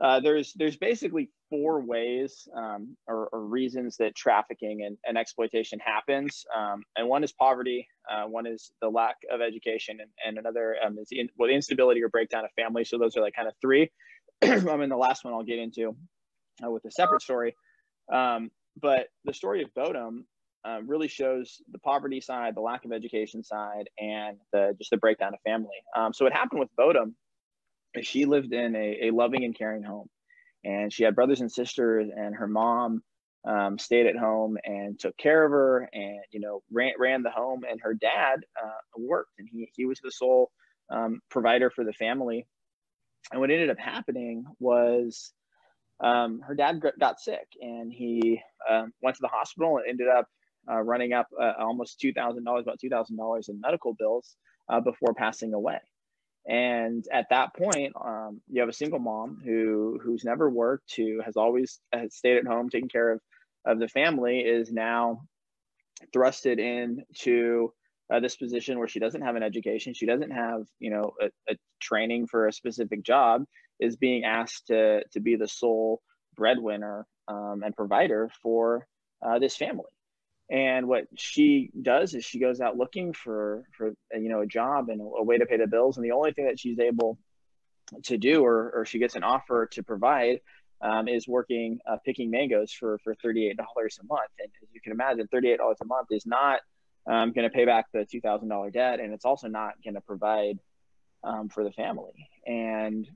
[0.00, 5.78] uh, there's there's basically four ways um, or, or, reasons that trafficking and, and exploitation
[5.80, 6.44] happens.
[6.56, 10.76] Um, and one is poverty uh, one is the lack of education and, and another
[10.84, 12.84] um, is in, well, instability or breakdown of family.
[12.84, 13.90] So those are like kind of three
[14.42, 15.94] I mean, the last one I'll get into
[16.64, 17.54] uh, with a separate story.
[18.12, 18.50] Um,
[18.80, 20.24] but the story of Bodum
[20.64, 24.96] uh, really shows the poverty side, the lack of education side, and the just the
[24.96, 25.68] breakdown of family.
[25.96, 27.14] Um, so what happened with Bodum
[27.94, 30.08] is she lived in a, a, loving and caring home,
[30.64, 33.02] and she had brothers and sisters, and her mom
[33.46, 37.30] um, stayed at home and took care of her, and you know ran ran the
[37.30, 40.50] home, and her dad uh, worked, and he he was the sole
[40.90, 42.46] um, provider for the family
[43.32, 45.32] and what ended up happening was
[46.02, 50.26] um, her dad got sick and he um, went to the hospital and ended up
[50.70, 54.36] uh, running up uh, almost two thousand dollars, about two thousand dollars in medical bills
[54.68, 55.78] uh, before passing away.
[56.46, 61.20] And at that point, um, you have a single mom who who's never worked, who
[61.24, 63.20] has always has stayed at home taking care of
[63.66, 65.22] of the family, is now
[66.14, 67.72] thrusted into
[68.10, 71.26] uh, this position where she doesn't have an education, she doesn't have you know a,
[71.52, 73.44] a training for a specific job,
[73.78, 76.02] is being asked to to be the sole
[76.36, 78.86] breadwinner um, and provider for
[79.24, 79.90] uh, this family.
[80.50, 84.88] And what she does is she goes out looking for for you know a job
[84.88, 85.96] and a, way to pay the bills.
[85.96, 87.18] And the only thing that she's able
[88.04, 90.40] to do or, or she gets an offer to provide
[90.80, 94.30] um, is working uh, picking mangoes for for $38 a month.
[94.40, 96.60] And as you can imagine $38 a month is not
[97.06, 100.58] um, going to pay back the $2000 debt and it's also not going to provide
[101.22, 103.08] um, for the family and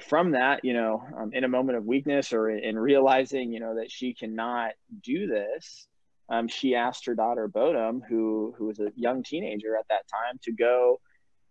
[0.00, 3.74] from that you know um, in a moment of weakness or in realizing you know
[3.74, 5.86] that she cannot do this
[6.32, 10.38] um, she asked her daughter Bodum, who who was a young teenager at that time,
[10.44, 10.98] to go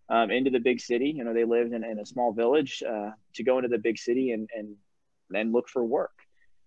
[0.10, 1.14] um, into the big city.
[1.16, 4.00] You know, they lived in, in a small village uh, to go into the big
[4.00, 4.76] city and and
[5.34, 6.12] and look for work.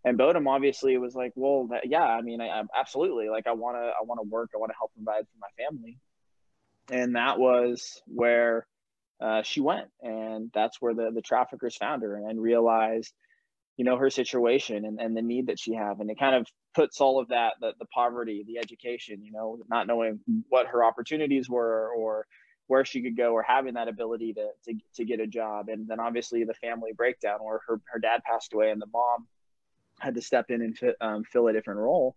[0.05, 3.53] And Bodum obviously was like, well, that, yeah, I mean, I, I absolutely like I
[3.53, 4.51] want to I want to work.
[4.55, 5.99] I want to help provide for my family.
[6.91, 8.67] And that was where
[9.21, 13.15] uh, she went, and that's where the the traffickers found her and realized
[13.77, 16.47] you know her situation and, and the need that she have and it kind of
[16.75, 20.85] puts all of that the, the poverty the education you know not knowing what her
[20.85, 22.27] opportunities were or
[22.67, 25.89] where she could go or having that ability to, to, to get a job and
[25.89, 29.27] then obviously the family breakdown where her, her dad passed away and the mom
[30.05, 32.17] had to step in and um, fill a different role.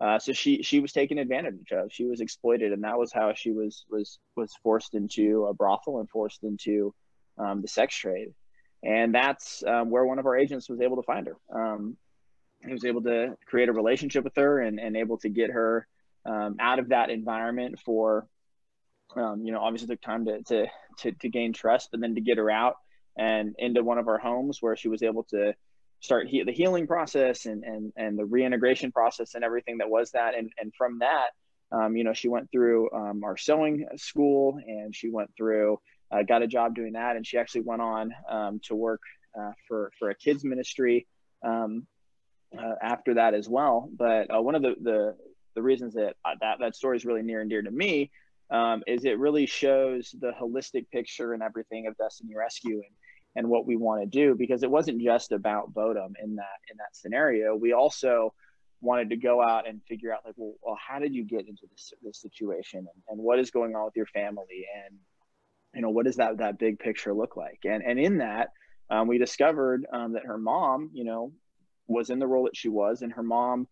[0.00, 1.92] Uh, so she she was taken advantage of.
[1.92, 6.00] She was exploited and that was how she was was was forced into a brothel
[6.00, 6.94] and forced into
[7.38, 8.28] um, the sex trade.
[8.82, 11.36] And that's um, where one of our agents was able to find her.
[11.54, 11.96] Um,
[12.64, 15.86] he was able to create a relationship with her and, and able to get her
[16.26, 18.26] um, out of that environment for,
[19.16, 20.66] um, you know, obviously took time to, to,
[20.98, 22.76] to, to, gain trust, but then to get her out
[23.16, 25.54] and into one of our homes where she was able to
[26.02, 30.10] start he- the healing process and, and, and the reintegration process and everything that was
[30.10, 30.34] that.
[30.34, 31.28] And, and from that,
[31.72, 35.78] um, you know, she went through um, our sewing school and she went through
[36.12, 39.00] uh, got a job doing that, and she actually went on um, to work
[39.38, 41.06] uh, for for a kids ministry
[41.42, 41.86] um,
[42.56, 43.88] uh, after that as well.
[43.96, 45.16] But uh, one of the, the
[45.54, 48.10] the reasons that uh, that that story is really near and dear to me
[48.50, 52.94] um, is it really shows the holistic picture and everything of Destiny Rescue and
[53.34, 56.76] and what we want to do because it wasn't just about Bodum in that in
[56.76, 57.54] that scenario.
[57.56, 58.34] We also
[58.82, 61.62] wanted to go out and figure out like well, well how did you get into
[61.70, 64.98] this this situation and, and what is going on with your family and
[65.74, 68.48] you know what does that that big picture look like and and in that
[68.90, 71.32] um, we discovered um, that her mom you know
[71.86, 73.66] was in the role that she was and her mom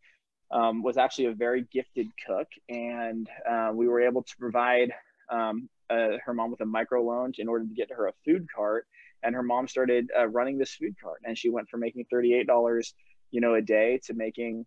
[0.53, 4.93] um, was actually a very gifted cook and uh, we were able to provide
[5.31, 8.47] um, uh, her mom with a micro loan in order to get her a food
[8.55, 8.87] cart
[9.23, 12.93] and her mom started uh, running this food cart and she went from making $38
[13.31, 14.65] you know a day to making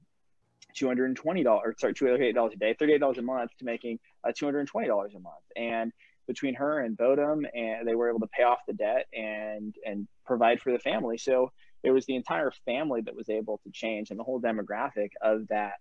[0.76, 5.92] $220 sorry $208 a day $38 a month to making uh, $220 a month and
[6.28, 10.08] between her and Bodum, and they were able to pay off the debt and and
[10.26, 11.18] provide for the family.
[11.18, 11.52] So
[11.84, 15.48] it was the entire family that was able to change, and the whole demographic of
[15.50, 15.74] that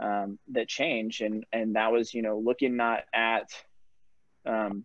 [0.00, 3.50] um, that change, and and that was you know looking not at
[4.46, 4.84] um,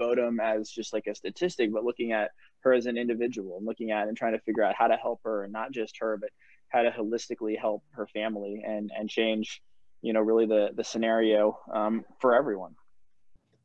[0.00, 3.90] Bodum as just like a statistic, but looking at her as an individual, and looking
[3.90, 6.30] at and trying to figure out how to help her, and not just her, but
[6.68, 9.62] how to holistically help her family and and change,
[10.00, 12.74] you know, really the the scenario um, for everyone.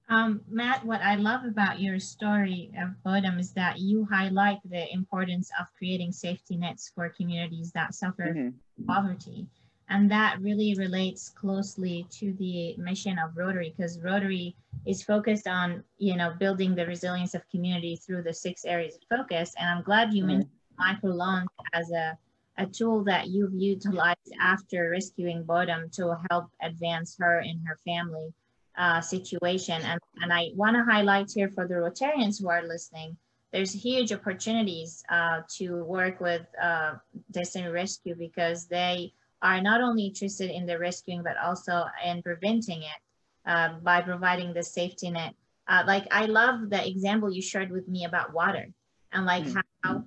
[0.10, 4.92] Um, Matt, what I love about your story of Bodum is that you highlight the
[4.94, 8.86] importance of creating safety nets for communities that suffer mm-hmm.
[8.86, 9.48] poverty.
[9.90, 15.84] And that really relates closely to the mission of Rotary because Rotary is focused on,
[15.98, 19.54] you know, building the resilience of community through the six areas of focus.
[19.58, 20.40] And I'm glad you mm-hmm.
[20.40, 22.18] mentioned microloans as a,
[22.58, 28.34] a tool that you've utilized after rescuing Bodum to help advance her and her family
[28.78, 29.82] uh, situation.
[29.84, 33.18] And, and I want to highlight here for the Rotarians who are listening,
[33.54, 36.96] there's huge opportunities uh, to work with uh,
[37.32, 42.82] Destiny Rescue because they are not only interested in the rescuing, but also in preventing
[42.82, 43.02] it
[43.46, 45.34] uh, by providing the safety net.
[45.68, 48.68] Uh, like I love the example you shared with me about water
[49.12, 49.60] and like mm-hmm.
[49.84, 50.04] how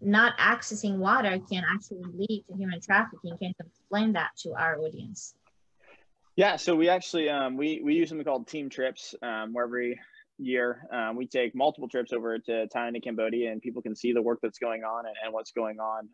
[0.00, 3.36] not accessing water can actually lead to human trafficking.
[3.38, 5.34] Can you explain that to our audience?
[6.36, 9.98] Yeah, so we actually um, we we use something called team trips, um, where every
[10.38, 14.12] year um, we take multiple trips over to Thailand and Cambodia, and people can see
[14.12, 16.08] the work that's going on and, and what's going on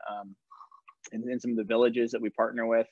[1.12, 2.86] in, some of the villages that we partner with.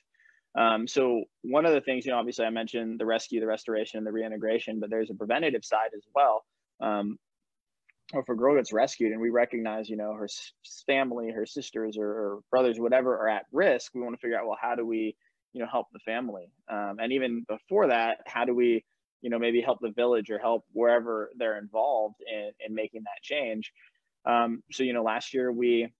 [0.55, 3.99] Um, so one of the things, you know, obviously I mentioned the rescue, the restoration,
[3.99, 6.43] and the reintegration, but there's a preventative side as well.
[6.81, 7.17] Um,
[8.13, 10.27] if a girl gets rescued and we recognize, you know, her
[10.87, 14.47] family, her sisters or, or, brothers, whatever, are at risk, we want to figure out,
[14.47, 15.15] well, how do we,
[15.53, 16.51] you know, help the family?
[16.67, 18.83] Um, and even before that, how do we,
[19.21, 23.21] you know, maybe help the village or help wherever they're involved in, in making that
[23.21, 23.71] change?
[24.25, 25.93] Um, so, you know, last year we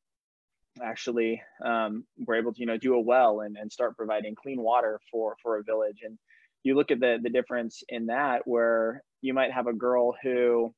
[0.84, 4.62] actually um, were able to, you know, do a well and, and start providing clean
[4.62, 6.00] water for, for a village.
[6.04, 6.18] And
[6.64, 10.74] you look at the, the difference in that where you might have a girl who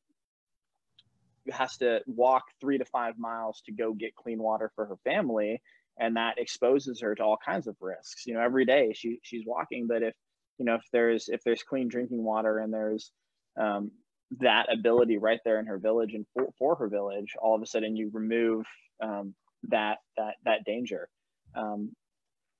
[1.51, 5.61] has to walk three to five miles to go get clean water for her family.
[5.99, 8.25] And that exposes her to all kinds of risks.
[8.25, 10.13] You know, every day she, she's walking, but if,
[10.57, 13.11] you know, if there's, if there's clean drinking water and there's,
[13.59, 13.91] um,
[14.39, 17.65] that ability right there in her village and for, for her village all of a
[17.65, 18.65] sudden you remove
[19.03, 19.33] um,
[19.69, 21.09] that that that danger.
[21.55, 21.91] Um,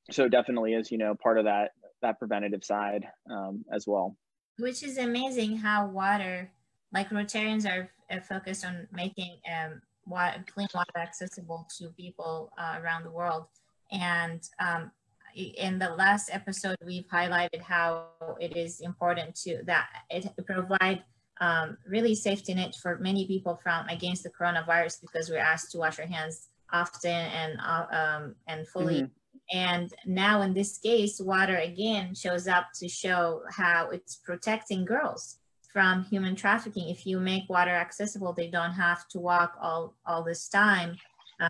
[0.09, 1.71] so definitely is you know part of that
[2.01, 4.17] that preventative side um, as well.
[4.57, 6.51] Which is amazing how water
[6.93, 12.79] like rotarians are, are focused on making um, water, clean water accessible to people uh,
[12.81, 13.45] around the world.
[13.91, 14.91] And um,
[15.35, 18.07] in the last episode we've highlighted how
[18.39, 21.03] it is important to that it provide
[21.39, 25.77] um, really safety net for many people from against the coronavirus because we're asked to
[25.77, 29.01] wash our hands often and uh, um, and fully.
[29.01, 29.57] Mm-hmm.
[29.57, 35.37] And now in this case, water again shows up to show how it's protecting girls
[35.73, 36.89] from human trafficking.
[36.89, 40.97] If you make water accessible, they don't have to walk all all this time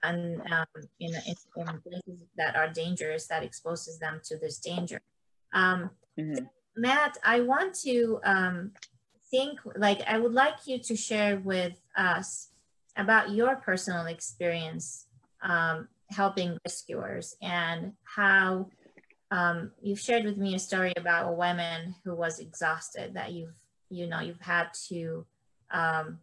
[0.04, 5.02] and um, in, in, places that are dangerous that exposes them to this danger.
[5.54, 6.46] Um, mm-hmm.
[6.78, 8.72] Matt, I want to um,
[9.30, 12.50] think like I would like you to share with us
[12.96, 15.08] about your personal experience
[15.42, 18.68] um, helping rescuers and how
[19.32, 23.56] um, you've shared with me a story about a woman who was exhausted that you've
[23.90, 25.26] you know you've had to
[25.72, 26.20] um,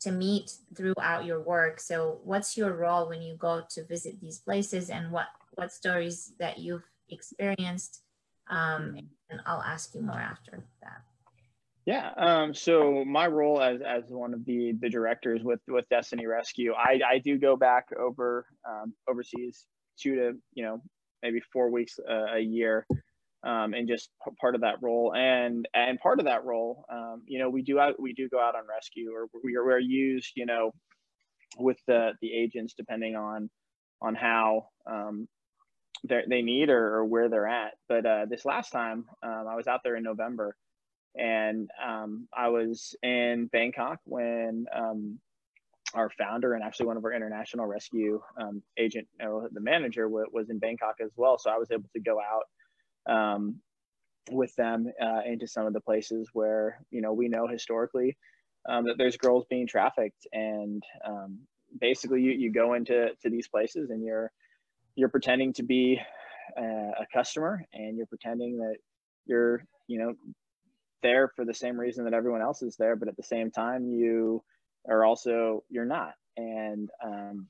[0.00, 1.80] to meet throughout your work.
[1.80, 6.32] So what's your role when you go to visit these places and what what stories
[6.38, 8.02] that you've experienced?
[8.50, 11.02] Um, and i'll ask you more after that
[11.86, 12.10] yeah.
[12.16, 16.72] Um, so my role as, as one of the, the directors with, with Destiny Rescue,
[16.72, 19.66] I, I do go back over um, overseas
[19.98, 20.82] two to, you know,
[21.22, 22.86] maybe four weeks a year
[23.44, 25.12] um, and just p- part of that role.
[25.14, 28.40] And, and part of that role, um, you know, we do out, we do go
[28.40, 30.72] out on rescue or we are, we're used, you know,
[31.58, 33.50] with the, the agents, depending on,
[34.00, 35.28] on how um,
[36.08, 37.72] they need or, or, where they're at.
[37.88, 40.56] But uh, this last time um, I was out there in November
[41.16, 45.18] and um, I was in Bangkok when um,
[45.94, 50.26] our founder and actually one of our international rescue um, agent, uh, the manager, w-
[50.32, 51.38] was in Bangkok as well.
[51.38, 53.60] So I was able to go out um,
[54.30, 58.16] with them uh, into some of the places where you know we know historically
[58.68, 61.38] um, that there's girls being trafficked, and um,
[61.80, 64.30] basically you, you go into to these places and you're
[64.96, 66.00] you're pretending to be
[66.56, 68.76] a, a customer and you're pretending that
[69.26, 70.14] you're you know
[71.04, 73.86] there for the same reason that everyone else is there, but at the same time,
[73.86, 74.42] you
[74.88, 77.46] are also you're not, and um,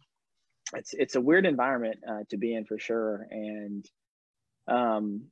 [0.75, 3.27] it's it's a weird environment uh, to be in for sure.
[3.31, 3.89] And
[4.69, 5.23] um,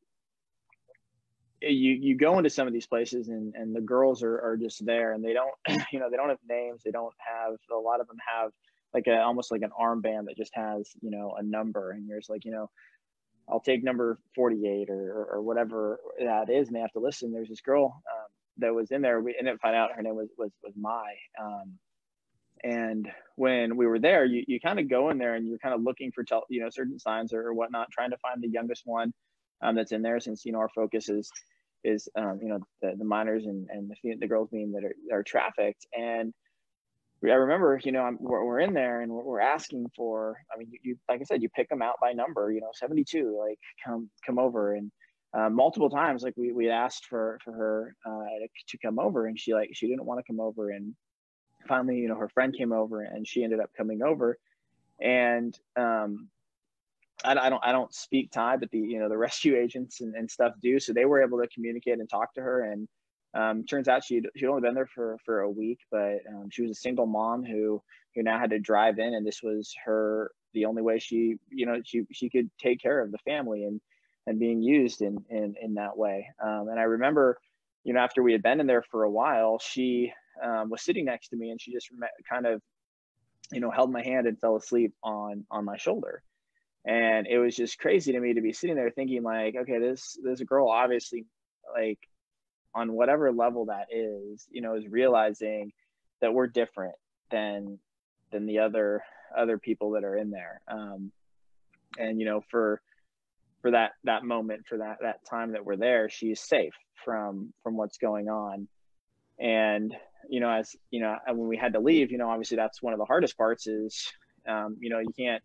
[1.60, 4.86] you you go into some of these places, and and the girls are are just
[4.86, 5.54] there, and they don't
[5.92, 8.52] you know they don't have names, they don't have a lot of them have
[8.94, 12.18] like a almost like an armband that just has you know a number, and you're
[12.18, 12.70] just like you know
[13.48, 16.68] I'll take number 48 or, or, whatever that is.
[16.68, 17.32] And they have to listen.
[17.32, 18.26] There's this girl um,
[18.58, 19.20] that was in there.
[19.20, 21.14] We ended up finding out her name was, was, was Mai.
[21.40, 21.78] Um,
[22.64, 25.74] and when we were there, you, you kind of go in there and you're kind
[25.74, 28.48] of looking for, tel- you know, certain signs or, or, whatnot, trying to find the
[28.48, 29.12] youngest one
[29.62, 31.30] um, that's in there since, you know, our focus is,
[31.82, 35.18] is, um, you know, the, the minors and, and the, the girls being that are,
[35.18, 35.86] are trafficked.
[35.92, 36.32] And
[37.30, 40.58] I remember, you know, I'm, we're, we're in there and we're, we're asking for, I
[40.58, 43.38] mean, you, you, like I said, you pick them out by number, you know, 72,
[43.38, 44.74] like come, come over.
[44.74, 44.90] And
[45.32, 49.26] uh, multiple times, like we, we asked for, for her uh, to, to come over
[49.26, 50.70] and she like, she didn't want to come over.
[50.70, 50.94] And
[51.68, 54.38] finally, you know, her friend came over and she ended up coming over
[55.00, 56.28] and, um,
[57.24, 60.14] I, I don't, I don't speak Thai, but the, you know, the rescue agents and,
[60.16, 60.80] and stuff do.
[60.80, 62.88] So they were able to communicate and talk to her and,
[63.34, 66.62] um, turns out she'd, she'd only been there for, for a week, but um, she
[66.62, 67.82] was a single mom who,
[68.14, 71.66] who now had to drive in and this was her, the only way she, you
[71.66, 73.80] know, she, she could take care of the family and,
[74.26, 76.28] and being used in, in, in that way.
[76.42, 77.38] Um, and I remember,
[77.84, 80.12] you know, after we had been in there for a while, she
[80.44, 81.88] um, was sitting next to me and she just
[82.28, 82.60] kind of,
[83.50, 86.22] you know, held my hand and fell asleep on, on my shoulder.
[86.84, 90.18] and it was just crazy to me to be sitting there thinking like okay this
[90.22, 91.24] this girl obviously
[91.74, 91.98] like
[92.74, 95.72] on whatever level that is you know is realizing
[96.20, 96.94] that we're different
[97.30, 97.78] than
[98.30, 99.02] than the other
[99.36, 100.60] other people that are in there.
[100.68, 101.12] Um
[101.98, 102.80] and you know for
[103.60, 107.76] for that that moment for that that time that we're there she's safe from from
[107.76, 108.68] what's going on.
[109.38, 109.94] And
[110.28, 112.92] you know as you know when we had to leave you know obviously that's one
[112.92, 114.12] of the hardest parts is
[114.48, 115.42] um, you know you can't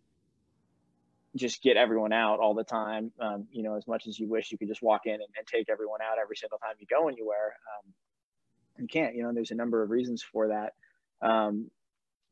[1.38, 3.12] just get everyone out all the time.
[3.20, 5.46] Um, you know, as much as you wish you could just walk in and, and,
[5.46, 7.92] take everyone out every single time you go anywhere, um,
[8.78, 9.14] you can't.
[9.14, 10.74] You know, there's a number of reasons for that.
[11.20, 11.70] Um,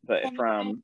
[0.04, 0.82] but and from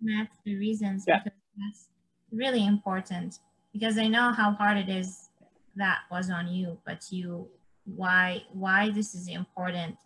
[0.00, 1.20] that's the reasons yeah.
[1.22, 1.88] because that's
[2.32, 3.38] really important
[3.72, 5.28] because I know how hard it is
[5.76, 7.48] that was on you, but you
[7.84, 9.96] why why this is important.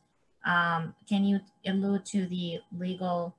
[0.44, 3.34] Um, can you allude to the legal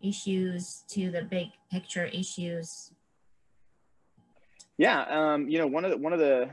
[0.00, 2.92] issues, to the big picture issues
[4.78, 6.50] yeah, um, you know, one of the one of the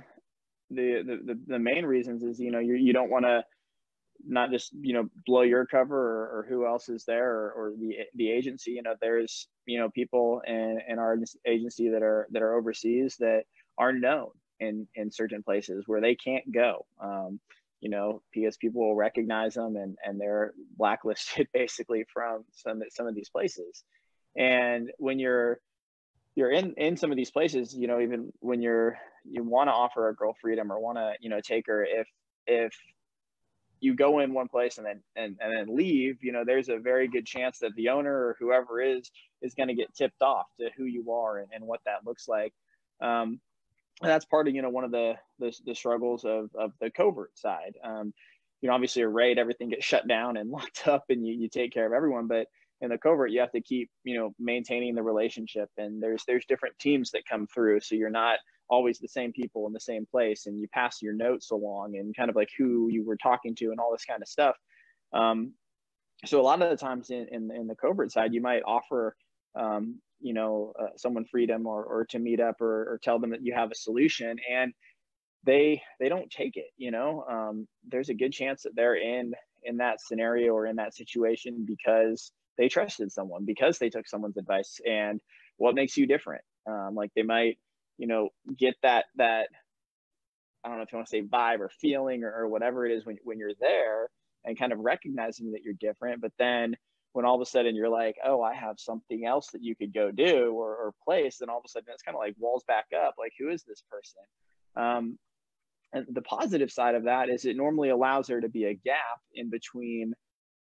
[0.72, 3.44] the the, the main reasons is you know you you don't want to
[4.28, 7.74] not just you know blow your cover or, or who else is there or, or,
[7.78, 8.72] the the agency.
[8.72, 13.16] You know there's you know people in, in our agency that are that are overseas
[13.20, 13.44] that
[13.78, 16.86] are known in in certain places where they can't go.
[17.00, 17.40] Um,
[17.82, 23.06] you know because people will recognize them and and they're blacklisted basically from some some
[23.06, 23.84] of these places.
[24.36, 25.60] And when you're
[26.36, 29.74] you're in in some of these places you know even when you're you want to
[29.74, 32.08] offer a girl freedom or want to you know take her if
[32.46, 32.74] if
[33.80, 36.78] you go in one place and then and, and then leave you know there's a
[36.78, 39.12] very good chance that the owner or whoever is
[39.42, 42.28] is going to get tipped off to who you are and, and what that looks
[42.28, 42.54] like.
[43.02, 43.40] Um,
[44.02, 46.90] and that's part of you know one of the the, the struggles of of the
[46.90, 47.78] covert side.
[47.84, 48.14] Um,
[48.62, 51.50] you know obviously a raid everything gets shut down and locked up and you, you
[51.50, 52.48] take care of everyone but
[52.82, 56.46] in the covert you have to keep you know maintaining the relationship and there's there's
[56.46, 58.38] different teams that come through so you're not
[58.70, 62.16] always the same people in the same place and you pass your notes along and
[62.16, 64.56] kind of like who you were talking to and all this kind of stuff.
[65.14, 65.54] Um,
[66.26, 69.16] so a lot of the times in, in, in the covert side you might offer
[69.56, 73.30] um, you know uh, someone freedom or, or to meet up or, or tell them
[73.32, 74.74] that you have a solution and
[75.46, 77.24] they they don't take it you know?
[77.30, 81.66] Um, there's a good chance that they're in in that scenario or in that situation
[81.68, 85.20] because they trusted someone because they took someone's advice and
[85.58, 86.42] what makes you different?
[86.68, 87.58] Um, like they might
[87.98, 89.48] you know get that that
[90.64, 92.92] i don't know if you want to say vibe or feeling or, or whatever it
[92.92, 94.10] is when, when you're there
[94.44, 96.76] and kind of recognizing that you're different but then
[97.14, 99.94] when all of a sudden you're like oh i have something else that you could
[99.94, 102.64] go do or, or place then all of a sudden it's kind of like walls
[102.68, 104.22] back up like who is this person?
[104.76, 105.18] Um,
[105.94, 109.20] and the positive side of that is it normally allows there to be a gap
[109.34, 110.14] in between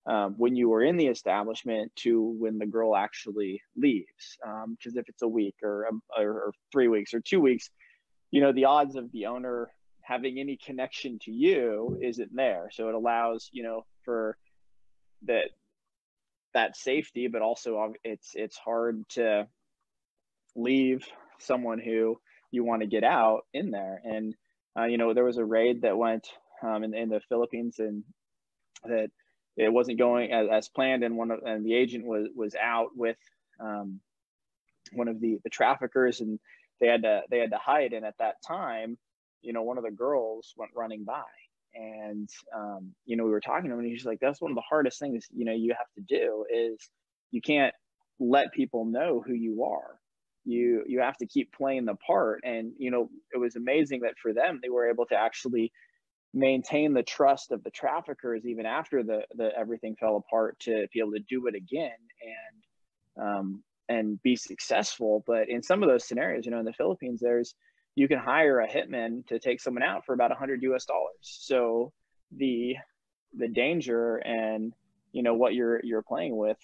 [0.08, 4.38] um, when you were in the establishment to when the girl actually leaves.
[4.42, 7.70] Because um, if it's a week or, um, or, or three weeks or two weeks,
[8.32, 9.70] you know, the odds of the owner
[10.02, 12.70] having any connection to you isn't there.
[12.72, 14.38] So it allows, you know, for
[15.24, 15.50] that
[16.54, 19.48] that safety, but also it's it's hard to
[20.56, 21.06] leave
[21.40, 22.18] someone who
[22.50, 24.02] you want to get out in there.
[24.04, 24.34] And
[24.80, 26.28] uh, you know, there was a raid that went
[26.64, 28.04] um, in, in the Philippines and
[28.86, 29.10] that
[29.58, 32.90] it wasn't going as, as planned, and one of and the agent was was out
[32.96, 33.18] with
[33.60, 34.00] um,
[34.94, 36.40] one of the the traffickers, and
[36.80, 37.94] they had to they had to hide.
[37.94, 38.98] And at that time,
[39.42, 41.24] you know, one of the girls went running by,
[41.74, 44.56] and um, you know, we were talking to him, and he's like, "That's one of
[44.56, 46.78] the hardest things you know you have to do is
[47.32, 47.74] you can't
[48.20, 50.00] let people know who you are."
[50.50, 54.14] You, you have to keep playing the part and you know it was amazing that
[54.18, 55.74] for them they were able to actually
[56.34, 61.00] maintain the trust of the traffickers even after the, the everything fell apart to be
[61.00, 61.98] able to do it again
[63.18, 65.24] and um, and be successful.
[65.26, 67.56] But in some of those scenarios you know in the philippines there's
[67.98, 71.16] you can hire a hitman to take someone out for about 100 us dollars.
[71.22, 71.92] So
[72.36, 72.76] the
[73.36, 74.72] the danger and
[75.12, 76.58] you know what you're you're playing with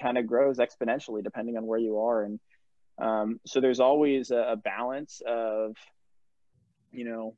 [0.00, 2.24] kind of grows exponentially depending on where you are.
[2.24, 2.40] And
[3.00, 5.76] um, so there's always a, a balance of
[6.90, 7.36] you know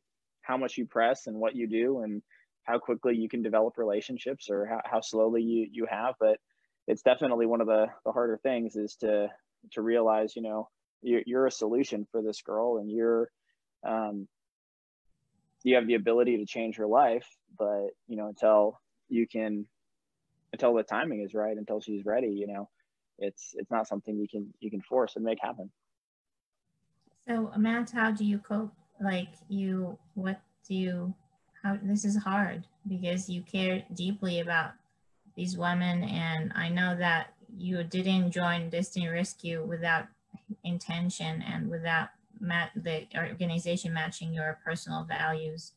[0.48, 2.22] how much you press and what you do and
[2.64, 6.14] how quickly you can develop relationships or how, how slowly you, you have.
[6.18, 6.38] But
[6.86, 9.28] it's definitely one of the, the harder things is to
[9.72, 10.68] to realize you know
[11.02, 13.28] you're, you're a solution for this girl and you're
[13.86, 14.26] um,
[15.64, 17.26] you have the ability to change her life
[17.58, 19.66] but you know until you can
[20.52, 22.68] until the timing is right until she's ready you know
[23.18, 25.68] it's it's not something you can you can force and make happen.
[27.26, 31.14] So matt how do you cope like you what do you
[31.62, 34.72] how this is hard because you care deeply about
[35.36, 40.06] these women and i know that you didn't join destiny rescue without
[40.64, 42.08] intention and without
[42.40, 45.72] mat- the organization matching your personal values.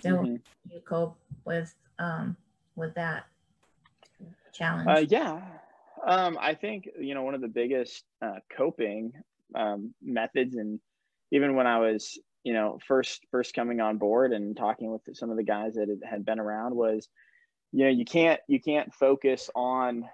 [0.00, 0.36] So mm-hmm.
[0.70, 2.36] you cope with um,
[2.76, 3.26] with that
[4.52, 4.88] challenge?
[4.88, 5.40] Uh, yeah,
[6.06, 9.12] um, I think you know one of the biggest uh, coping
[9.54, 10.80] um, methods, and
[11.30, 15.30] even when I was you know first first coming on board and talking with some
[15.30, 17.08] of the guys that had been around was,
[17.72, 20.04] you know, you can't you can't focus on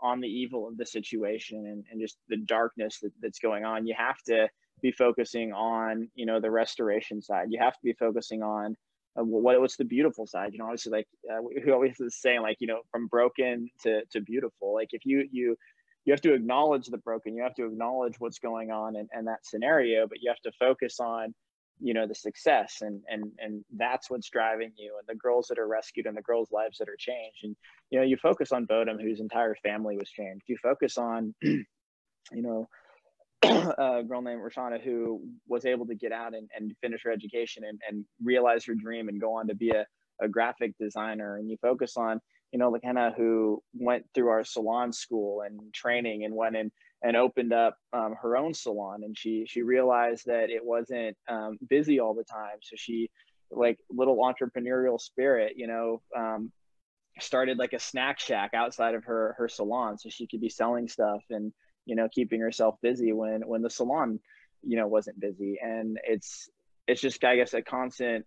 [0.00, 3.86] on the evil of the situation and, and just the darkness that, that's going on.
[3.86, 4.48] You have to
[4.80, 7.48] be focusing on you know the restoration side.
[7.50, 8.76] You have to be focusing on
[9.18, 12.42] uh, what what's the beautiful side you know obviously like uh, we always is saying
[12.42, 15.56] like you know from broken to to beautiful like if you you
[16.04, 19.24] you have to acknowledge the broken you have to acknowledge what's going on in, in
[19.24, 21.34] that scenario but you have to focus on
[21.80, 25.58] you know the success and and and that's what's driving you and the girls that
[25.58, 27.56] are rescued and the girls lives that are changed and
[27.90, 31.64] you know you focus on bodum whose entire family was changed you focus on you
[32.32, 32.68] know
[33.42, 37.64] a girl named Roshana who was able to get out and, and finish her education
[37.64, 39.86] and, and realize her dream and go on to be a,
[40.22, 41.36] a graphic designer.
[41.36, 42.20] And you focus on,
[42.52, 46.70] you know, Lakena who went through our salon school and training and went in
[47.02, 49.02] and opened up um, her own salon.
[49.04, 52.58] And she, she realized that it wasn't um, busy all the time.
[52.62, 53.10] So she
[53.50, 56.52] like little entrepreneurial spirit, you know, um,
[57.18, 60.88] started like a snack shack outside of her, her salon so she could be selling
[60.88, 61.52] stuff and,
[61.86, 64.20] you know keeping herself busy when when the salon
[64.62, 66.48] you know wasn't busy and it's
[66.86, 68.24] it's just i guess a constant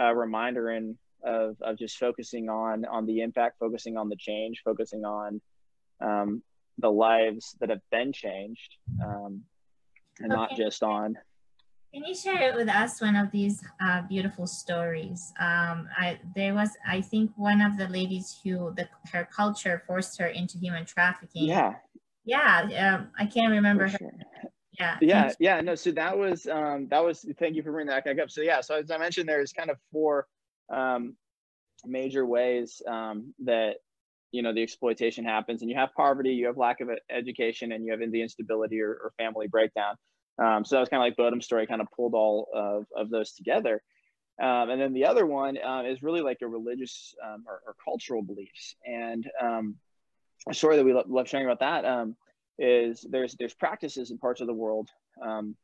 [0.00, 4.62] uh, reminder and of of just focusing on on the impact focusing on the change
[4.64, 5.40] focusing on
[6.00, 6.42] um,
[6.78, 9.42] the lives that have been changed um,
[10.20, 10.40] and okay.
[10.40, 11.16] not just on
[11.92, 15.32] can you share with us one of these uh, beautiful stories?
[15.40, 20.16] Um, I, there was, I think, one of the ladies who the, her culture forced
[20.20, 21.46] her into human trafficking.
[21.46, 21.74] Yeah,
[22.24, 24.12] yeah um, i can't remember sure.
[24.78, 28.04] yeah yeah yeah no so that was um that was thank you for bringing that
[28.04, 30.26] back up so yeah so as i mentioned there's kind of four
[30.72, 31.16] um
[31.84, 33.76] major ways um that
[34.32, 37.84] you know the exploitation happens and you have poverty you have lack of education and
[37.84, 39.94] you have the instability or, or family breakdown.
[40.38, 43.10] Um, so that was kind of like Bodum's story kind of pulled all of, of
[43.10, 43.82] those together.
[44.40, 47.74] Um, and then the other one uh, is really like a religious um, or, or,
[47.84, 48.74] cultural beliefs.
[48.86, 49.76] And um,
[50.48, 52.16] a story that we lo- love sharing about that um,
[52.58, 54.88] is there's there's practices in parts of the world
[55.22, 55.56] um,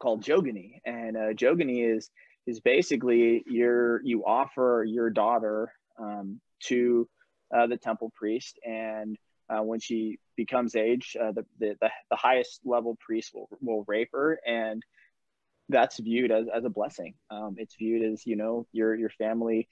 [0.00, 2.10] called jogani, and uh, is
[2.48, 7.08] is basically your you offer your daughter um, to
[7.54, 9.16] uh, the temple priest, and
[9.48, 14.10] uh, when she becomes age, uh, the, the, the highest level priest will will rape
[14.12, 14.82] her, and
[15.68, 17.14] that's viewed as, as a blessing.
[17.30, 19.68] Um, it's viewed as you know your your family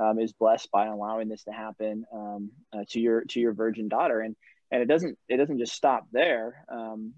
[0.00, 3.88] um, is blessed by allowing this to happen um, uh, to your to your virgin
[3.88, 4.36] daughter and
[4.70, 7.12] and it doesn't it doesn't just stop there um,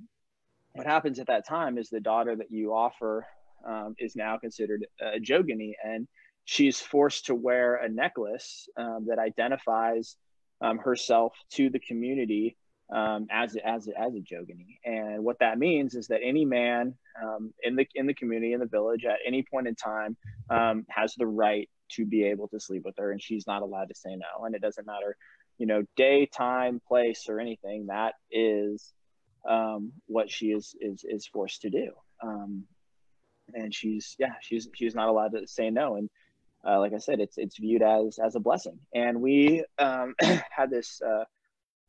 [0.72, 3.26] what happens at that time is the daughter that you offer
[3.66, 5.72] um, is now considered a jogini.
[5.84, 6.08] and
[6.44, 10.16] she's forced to wear a necklace um, that identifies
[10.60, 12.56] um, herself to the community
[12.92, 14.78] um, as as as a jogani.
[14.84, 18.60] And what that means is that any man um, in the in the community in
[18.60, 20.16] the village at any point in time
[20.50, 23.88] um, has the right to be able to sleep with her, and she's not allowed
[23.88, 24.44] to say no.
[24.44, 25.16] And it doesn't matter,
[25.58, 27.86] you know, day, time, place, or anything.
[27.86, 28.92] That is
[29.48, 31.92] um, what she is is is forced to do.
[33.54, 35.96] And she's yeah, she's she's not allowed to say no.
[35.96, 36.08] And
[36.66, 38.78] uh, like I said, it's it's viewed as as a blessing.
[38.94, 41.00] And we um, had this.
[41.00, 41.24] Uh,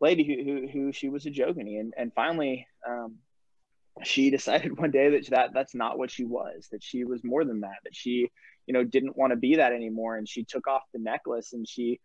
[0.04, 3.16] lady who, who, who she was a jogani and, and finally um,
[4.04, 7.46] she decided one day that that that's not what she was that she was more
[7.46, 8.30] than that that she
[8.68, 11.68] you know didn't want to be that anymore and she took off the necklace and
[11.68, 12.00] she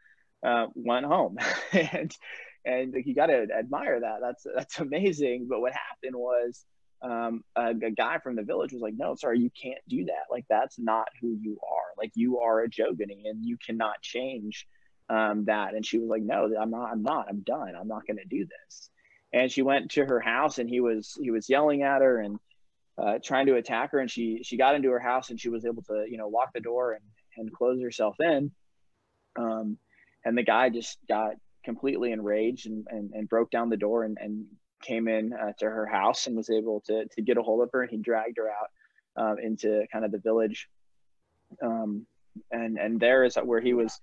[0.46, 1.36] uh, went home
[1.72, 2.16] and
[2.64, 6.64] and you got to admire that that's that's amazing but what happened was
[7.00, 10.24] um, a, a, guy from the village was like no sorry you can't do that
[10.30, 14.66] like that's not who you are like you are a jogani and you cannot change
[15.10, 15.74] um, that.
[15.74, 17.74] And she was like, no, I'm not, I'm not, I'm done.
[17.78, 18.90] I'm not going to do this.
[19.32, 22.38] And she went to her house and he was, he was yelling at her and
[22.96, 23.98] uh, trying to attack her.
[23.98, 26.52] And she, she got into her house and she was able to, you know, lock
[26.54, 27.02] the door and,
[27.36, 28.50] and close herself in.
[29.38, 29.78] Um,
[30.24, 31.34] and the guy just got
[31.64, 34.46] completely enraged and, and, and broke down the door and, and
[34.82, 37.70] came in uh, to her house and was able to, to get a hold of
[37.72, 38.68] her and he dragged her out
[39.16, 40.68] uh, into kind of the village.
[41.62, 42.06] Um,
[42.50, 43.98] and, and there is where he was,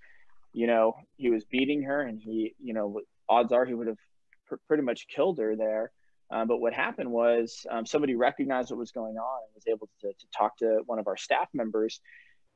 [0.52, 3.98] you know, he was beating her and he, you know, odds are he would have
[4.46, 5.90] pr- pretty much killed her there.
[6.30, 9.88] Um, but what happened was um, somebody recognized what was going on and was able
[10.00, 12.00] to, to talk to one of our staff members,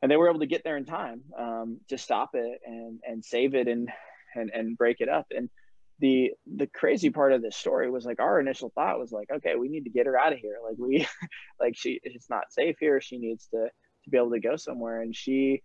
[0.03, 3.25] and they were able to get there in time um, to stop it and and
[3.25, 3.89] save it and
[4.35, 5.27] and and break it up.
[5.31, 5.49] And
[6.01, 9.55] the the crazy part of this story was like our initial thought was like okay
[9.57, 10.57] we need to get her out of here.
[10.65, 11.07] Like we
[11.61, 13.01] like she it's not safe here.
[13.01, 13.69] She needs to
[14.05, 15.03] to be able to go somewhere.
[15.03, 15.63] And she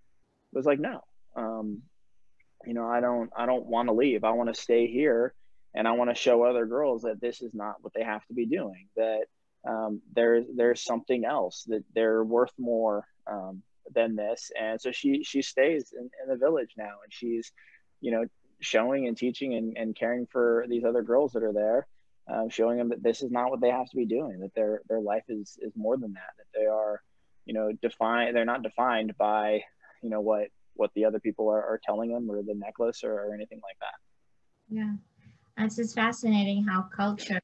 [0.53, 1.01] was like no
[1.35, 1.81] um
[2.65, 4.23] you know i don't i don't want to leave.
[4.23, 5.33] I want to stay here
[5.73, 8.33] and i want to show other girls that this is not what they have to
[8.33, 9.25] be doing that
[9.67, 13.63] um, there's there's something else that they're worth more um,
[13.93, 14.51] than this.
[14.59, 17.51] And so she she stays in, in the village now and she's
[18.01, 18.25] you know
[18.61, 21.87] showing and teaching and, and caring for these other girls that are there,
[22.27, 24.81] um, showing them that this is not what they have to be doing, that their
[24.89, 27.01] their life is is more than that, that they are,
[27.45, 28.35] you know, defined.
[28.35, 29.63] They're not defined by,
[30.01, 33.13] you know, what what the other people are, are telling them or the necklace or,
[33.13, 34.75] or anything like that.
[34.75, 34.93] Yeah,
[35.57, 37.39] it's just fascinating how culture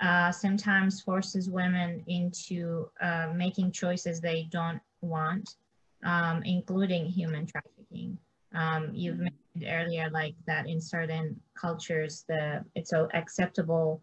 [0.00, 5.56] uh, sometimes forces women into uh, making choices they don't want,
[6.04, 8.18] um, including human trafficking.
[8.54, 14.02] Um, you've mentioned earlier, like that in certain cultures, the it's so acceptable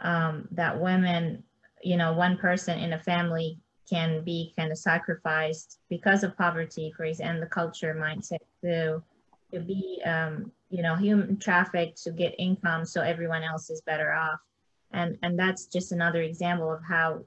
[0.00, 1.42] um, that women,
[1.82, 6.92] you know, one person in a family can be kind of sacrificed because of poverty,
[6.96, 9.02] for example, and the culture mindset to
[9.52, 14.12] to be, um, you know, human trafficked to get income, so everyone else is better
[14.12, 14.40] off,
[14.92, 17.24] and and that's just another example of how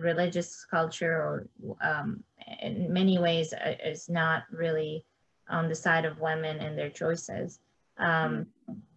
[0.00, 1.46] religious culture or
[1.80, 2.22] um,
[2.60, 5.04] in many ways uh, is not really
[5.52, 7.60] on the side of women and their choices.
[7.98, 8.46] Um,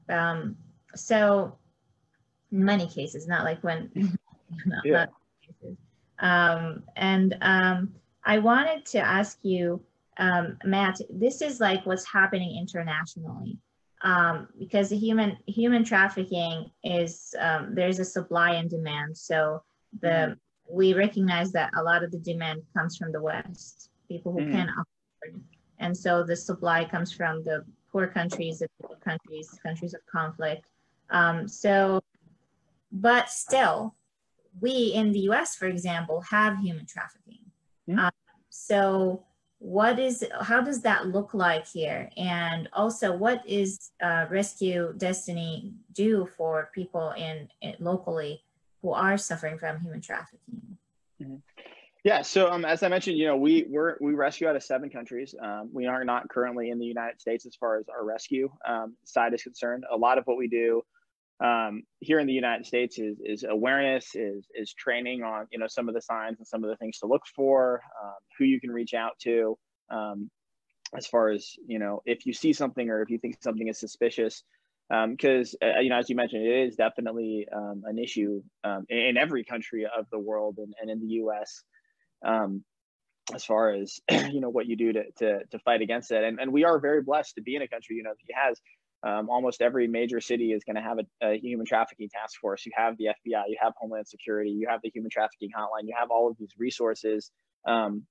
[0.09, 0.55] um,
[0.95, 1.57] so
[2.51, 3.91] in many cases, not like when,
[4.65, 4.91] not, yeah.
[4.93, 5.09] not
[5.45, 5.77] cases.
[6.19, 7.93] Um, and um,
[8.23, 9.81] I wanted to ask you,
[10.17, 13.57] um, Matt, this is like what's happening internationally.
[14.01, 19.17] Um, because the human human trafficking is um, there's a supply and demand.
[19.17, 19.63] So
[19.99, 20.37] the mm.
[20.69, 24.51] we recognize that a lot of the demand comes from the West, people who mm.
[24.51, 24.69] can
[25.79, 30.65] and so the supply comes from the poor countries, the poor countries, countries of conflict.
[31.09, 32.01] Um, so,
[32.91, 33.95] but still,
[34.59, 37.39] we in the US, for example, have human trafficking.
[37.89, 37.99] Mm-hmm.
[37.99, 38.11] Um,
[38.49, 39.23] so
[39.59, 42.09] what is, how does that look like here?
[42.17, 48.43] And also what is uh, Rescue Destiny do for people in, in, locally
[48.81, 50.77] who are suffering from human trafficking?
[51.21, 51.35] Mm-hmm.
[52.05, 54.91] Yeah, so um, as I mentioned, you know, we we're, we rescue out of seven
[54.91, 55.33] countries.
[55.41, 58.95] Um, we are not currently in the United States as far as our rescue um,
[59.05, 59.85] side is concerned.
[59.91, 60.83] A lot of what we do
[61.43, 65.65] um, here in the United States is is awareness, is is training on you know
[65.65, 68.61] some of the signs and some of the things to look for, um, who you
[68.61, 69.57] can reach out to,
[69.89, 70.29] um,
[70.95, 73.79] as far as you know if you see something or if you think something is
[73.79, 74.43] suspicious.
[74.91, 79.43] Because uh, you know, as you mentioned, it is definitely an issue in, in, every
[79.43, 81.63] country of the world and, and in the U.S
[82.23, 82.63] um,
[83.33, 86.23] as far as you know what you do to, to, to fight against it.
[86.23, 88.61] And, and we are very blessed to be in a country, you know, that has
[89.03, 92.65] um, almost every major city is going to have a, a, human trafficking task force.
[92.65, 95.95] You have the FBI, you have Homeland Security, you have the human trafficking hotline, you
[95.97, 97.31] have all of these resources
[97.67, 98.03] um,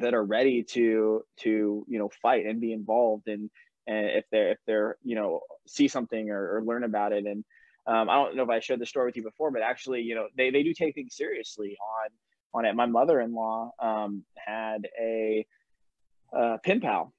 [0.00, 3.48] that are ready to to you know fight and be involved and
[3.86, 7.44] and if they're if they're you know see something or, or learn about it and
[7.86, 10.14] um, I don't know if I shared the story with you before, but actually you
[10.14, 12.10] know they they do take things seriously on
[12.54, 12.74] on it.
[12.74, 15.46] My mother-in-law um, had a,
[16.32, 17.12] a pal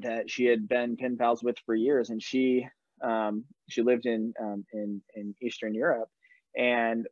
[0.00, 2.66] that she had been pen pals with for years, and she
[3.02, 6.08] um, she lived in um, in in Eastern Europe,
[6.56, 7.06] and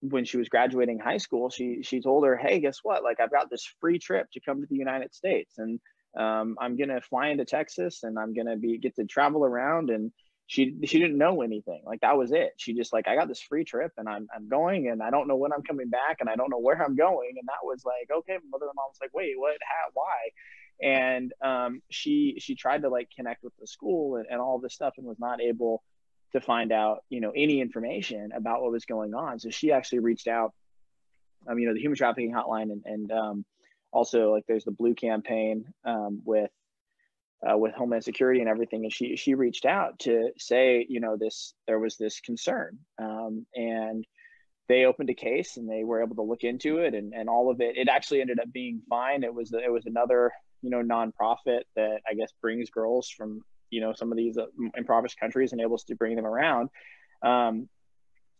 [0.00, 3.02] when she was graduating high school, she she told her, "Hey, guess what?
[3.02, 5.80] Like I've got this free trip to come to the United States, and
[6.16, 10.12] um, I'm gonna fly into Texas, and I'm gonna be get to travel around and."
[10.46, 11.82] She she didn't know anything.
[11.84, 12.52] Like that was it.
[12.56, 15.26] She just like i got this free trip and i'm, I'm going and i don't
[15.26, 17.34] know when i'm coming back and i don't know where i'm going.
[17.38, 20.30] And that was like okay mother-in-law was like wait what how why?
[20.80, 24.74] And um, she she tried to like connect with the school and, and all this
[24.74, 25.82] stuff and was not able
[26.32, 29.40] to find out you know any information about what was going on.
[29.40, 30.52] So she actually reached out
[31.48, 33.44] um, you know the human trafficking hotline and, and um,
[33.90, 36.50] also like there's the blue campaign um, with
[37.48, 41.16] uh, with Homeland Security and everything, and she she reached out to say, you know,
[41.16, 44.06] this there was this concern, um, and
[44.68, 47.50] they opened a case and they were able to look into it, and and all
[47.50, 47.76] of it.
[47.76, 49.22] It actually ended up being fine.
[49.22, 50.32] It was it was another
[50.62, 54.46] you know nonprofit that I guess brings girls from you know some of these uh,
[54.76, 56.70] impoverished countries and able to bring them around.
[57.22, 57.68] Um,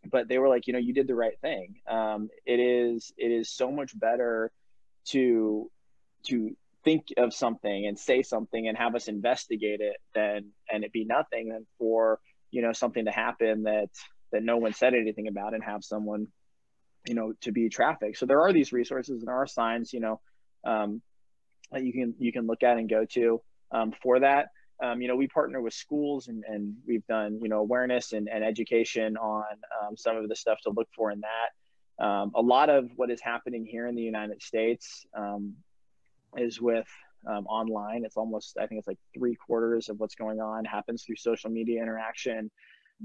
[0.09, 1.75] but they were like, you know, you did the right thing.
[1.87, 4.51] Um, it is it is so much better
[5.09, 5.69] to
[6.27, 6.55] to
[6.87, 11.03] think of something and say something and have us investigate it then and it be
[11.03, 12.17] nothing than for
[12.49, 13.89] you know something to happen that
[14.31, 16.27] that no one said anything about and have someone
[17.05, 19.99] you know to be trafficked so there are these resources and there are signs you
[19.99, 20.21] know
[20.65, 21.01] um,
[21.73, 23.41] that you can you can look at and go to
[23.73, 24.47] um, for that
[24.81, 28.29] um, you know, we partner with schools and, and we've done, you know, awareness and,
[28.29, 29.43] and education on
[29.81, 32.05] um, some of the stuff to look for in that.
[32.05, 35.55] Um, a lot of what is happening here in the United States um,
[36.35, 36.87] is with
[37.25, 38.03] um, online.
[38.05, 41.49] It's almost, I think it's like three quarters of what's going on happens through social
[41.49, 42.51] media interaction.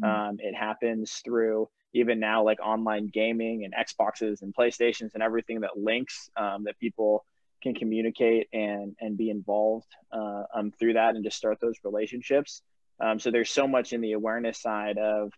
[0.02, 0.36] Mm-hmm.
[0.38, 5.76] it happens through even now like online gaming and Xboxes and PlayStations and everything that
[5.76, 7.26] links that people
[7.62, 12.62] can communicate and and be involved uh, um, through that and just start those relationships.
[13.00, 15.32] Um, so there's so much in the awareness side of,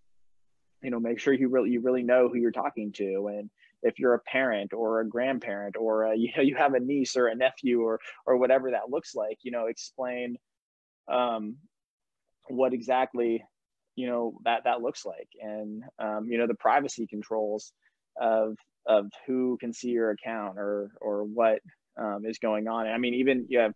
[0.82, 3.50] you know, make sure you really you really know who you're talking to, and
[3.84, 7.16] if you're a parent or a grandparent or a, you know you have a niece
[7.16, 10.36] or a nephew or or whatever that looks like, you know, explain
[11.08, 11.56] um,
[12.48, 13.44] what exactly
[13.94, 17.72] you know that that looks like, and um, you know the privacy controls
[18.20, 18.56] of
[18.86, 21.60] of who can see your account or or what
[21.96, 22.86] um, is going on.
[22.86, 23.74] I mean, even you have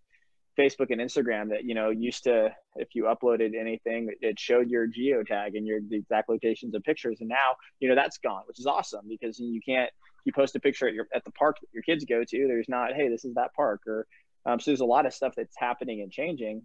[0.59, 4.88] Facebook and Instagram that you know used to, if you uploaded anything, it showed your
[4.88, 8.59] geotag and your the exact locations of pictures, and now you know that's gone, which
[8.59, 9.90] is awesome because you can't.
[10.24, 12.46] You post a picture at your at the park that your kids go to.
[12.48, 14.06] There's not, hey, this is that park, or
[14.44, 16.62] um, so there's a lot of stuff that's happening and changing,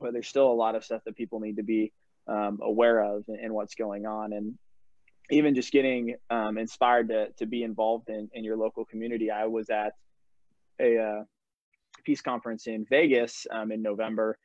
[0.00, 1.92] but there's still a lot of stuff that people need to be
[2.28, 4.54] um, aware of and, and, what's going on, and
[5.30, 9.30] even just getting um, inspired to to be involved in in your local community.
[9.30, 9.94] I was at
[10.80, 11.24] a uh,
[12.08, 14.38] peace conference in Vegas um, in November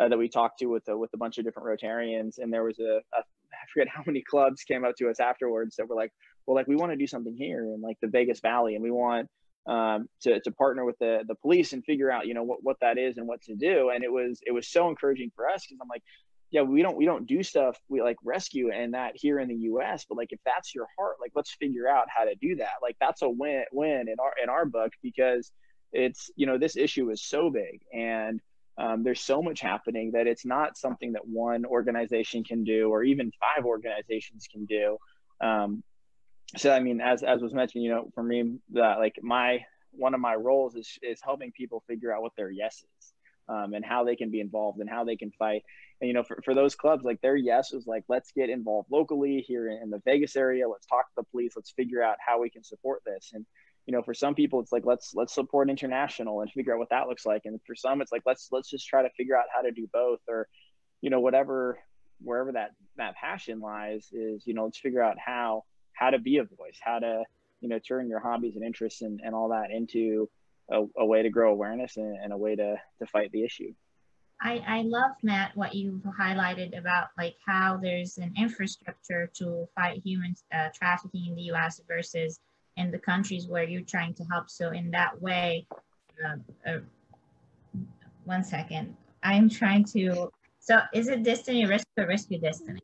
[0.00, 2.62] uh, that we talked to with a, with a bunch of different Rotarians, and there
[2.62, 5.96] was a, a I forget how many clubs came up to us afterwards that were
[5.96, 6.12] like,
[6.46, 8.92] well, like we want to do something here in like the Vegas Valley, and we
[8.92, 9.26] want
[9.66, 12.76] um, to, to partner with the the police and figure out you know what, what
[12.82, 13.90] that is and what to do.
[13.92, 16.04] And it was it was so encouraging for us because I'm like,
[16.52, 19.56] yeah, we don't we don't do stuff we like rescue and that here in the
[19.72, 20.06] U.S.
[20.08, 22.74] But like if that's your heart, like let's figure out how to do that.
[22.80, 25.50] Like that's a win win in our in our book because
[25.92, 28.40] it's you know this issue is so big and
[28.76, 33.02] um, there's so much happening that it's not something that one organization can do or
[33.02, 34.96] even five organizations can do.
[35.40, 35.82] Um,
[36.56, 39.58] so i mean as as was mentioned you know for me that like my
[39.92, 43.12] one of my roles is is helping people figure out what their yes is
[43.48, 45.62] um, and how they can be involved and how they can fight.
[46.00, 48.88] And you know for, for those clubs like their yes was like let's get involved
[48.90, 50.68] locally here in, in the vegas area.
[50.68, 51.54] Let's talk to the police.
[51.56, 53.30] Let's figure out how we can support this.
[53.34, 53.44] And
[53.88, 56.90] you know for some people it's like let's let's support international and figure out what
[56.90, 59.46] that looks like and for some it's like let's let's just try to figure out
[59.52, 60.46] how to do both or
[61.00, 61.78] you know whatever
[62.20, 65.64] wherever that that passion lies is you know let's figure out how
[65.94, 67.24] how to be a voice how to
[67.62, 70.28] you know turn your hobbies and interests and, and all that into
[70.70, 73.72] a, a way to grow awareness and, and, a way to to fight the issue
[74.42, 80.02] I, I love Matt what you've highlighted about like how there's an infrastructure to fight
[80.04, 81.80] human uh, trafficking in the U.S.
[81.88, 82.38] versus
[82.78, 84.48] in the countries where you're trying to help.
[84.48, 85.66] So in that way,
[86.24, 86.36] uh,
[86.68, 86.78] uh,
[88.24, 92.80] one second, I'm trying to, so is it Destiny Rescue or Rescue Destiny?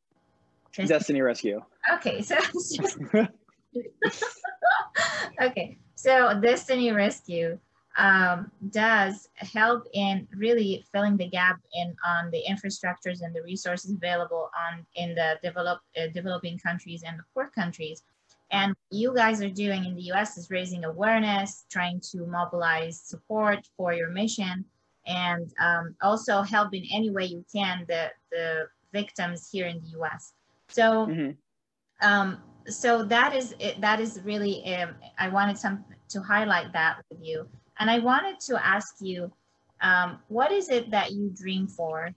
[0.72, 1.62] Destiny, Destiny Rescue.
[1.92, 2.36] Okay, so
[5.40, 7.58] okay, so Destiny Rescue
[7.96, 13.92] um, does help in really filling the gap in on the infrastructures and the resources
[13.92, 18.02] available on in the develop, uh, developing countries and the poor countries.
[18.50, 23.66] And you guys are doing in the US is raising awareness, trying to mobilize support
[23.76, 24.64] for your mission,
[25.06, 29.98] and um, also help in any way you can the, the victims here in the
[30.00, 30.32] US.
[30.68, 32.08] So, mm-hmm.
[32.08, 37.20] um, so that is that is really um, I wanted some to highlight that with
[37.22, 37.46] you,
[37.78, 39.30] and I wanted to ask you,
[39.82, 42.14] um, what is it that you dream for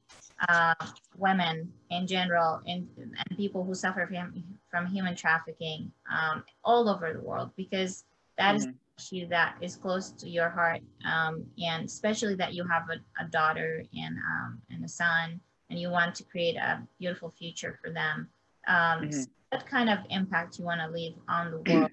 [0.48, 0.74] uh,
[1.18, 7.14] women in general and, and people who suffer from, from human trafficking um, all over
[7.14, 8.04] the world because
[8.38, 8.58] that mm-hmm.
[8.58, 12.84] is an issue that is close to your heart um, and especially that you have
[12.90, 15.40] a, a daughter and, um, and a son
[15.70, 18.28] and you want to create a beautiful future for them
[18.68, 19.12] um, mm-hmm.
[19.12, 21.92] so what kind of impact you want to leave on the world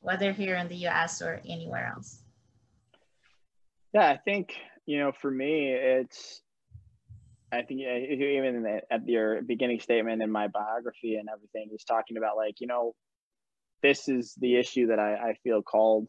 [0.00, 2.22] whether here in the us or anywhere else
[3.92, 4.54] yeah i think
[4.86, 6.42] you know for me it's
[7.54, 12.36] I think even at your beginning statement in my biography and everything, he's talking about
[12.36, 12.94] like, you know,
[13.82, 16.06] this is the issue that I, I feel called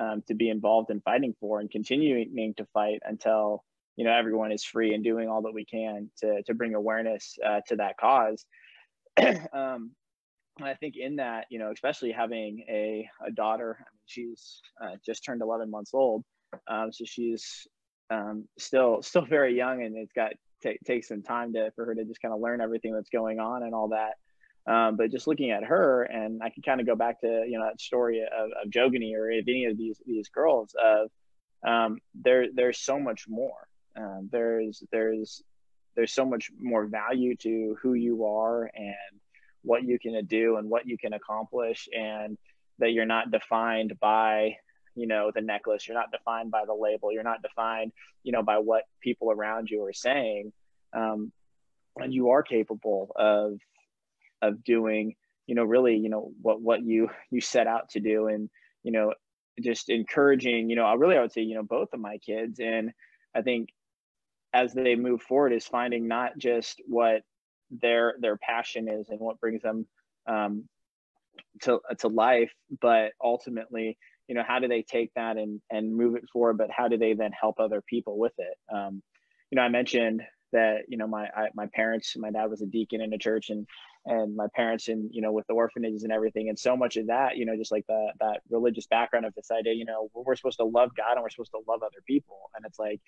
[0.00, 3.64] um, to be involved in fighting for and continuing to fight until,
[3.96, 7.36] you know, everyone is free and doing all that we can to, to bring awareness
[7.46, 8.44] uh, to that cause.
[9.52, 9.92] um,
[10.60, 14.96] I think in that, you know, especially having a, a daughter, I mean, she's uh,
[15.04, 16.24] just turned 11 months old.
[16.68, 17.66] Um, so she's
[18.10, 20.32] um, still still very young and it's got
[20.62, 23.62] take some time to for her to just kind of learn everything that's going on
[23.62, 24.14] and all that.
[24.66, 27.58] Um, but just looking at her, and I can kind of go back to you
[27.58, 31.10] know that story of, of Jogani or any of these these girls of
[31.66, 33.66] um, there there's so much more.
[33.96, 35.42] Um, there's there's
[35.96, 39.20] there's so much more value to who you are and
[39.62, 42.38] what you can do and what you can accomplish and
[42.78, 44.56] that you're not defined by
[45.00, 45.86] you know the necklace.
[45.86, 47.12] You're not defined by the label.
[47.12, 47.92] You're not defined
[48.22, 50.52] you know by what people around you are saying.
[50.92, 51.32] Um,
[51.96, 53.58] and you are capable of
[54.42, 58.28] of doing you know really you know what what you you set out to do.
[58.28, 58.50] And
[58.82, 59.14] you know
[59.60, 62.60] just encouraging you know i really i would say you know both of my kids.
[62.60, 62.92] And
[63.34, 63.68] i think
[64.52, 67.22] as they move forward is finding not just what
[67.70, 69.86] their their passion is and what brings them
[70.26, 70.64] um,
[71.62, 73.98] to to life, but ultimately,
[74.30, 76.56] you know, how do they take that and and move it forward?
[76.56, 78.56] But how do they then help other people with it?
[78.72, 79.02] Um,
[79.50, 80.22] you know, I mentioned
[80.52, 83.50] that you know my I, my parents, my dad was a deacon in a church,
[83.50, 83.66] and
[84.06, 87.08] and my parents and you know with the orphanages and everything, and so much of
[87.08, 90.36] that, you know, just like the that religious background of this idea, you know, we're
[90.36, 93.00] supposed to love God and we're supposed to love other people, and it's like,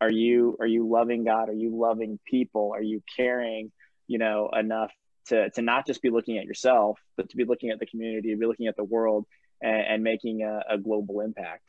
[0.00, 1.48] are you are you loving God?
[1.48, 2.70] Are you loving people?
[2.72, 3.72] Are you caring?
[4.06, 4.92] You know, enough
[5.26, 8.34] to, to not just be looking at yourself, but to be looking at the community,
[8.34, 9.26] be looking at the world
[9.62, 11.62] and, and making a, a, global impact.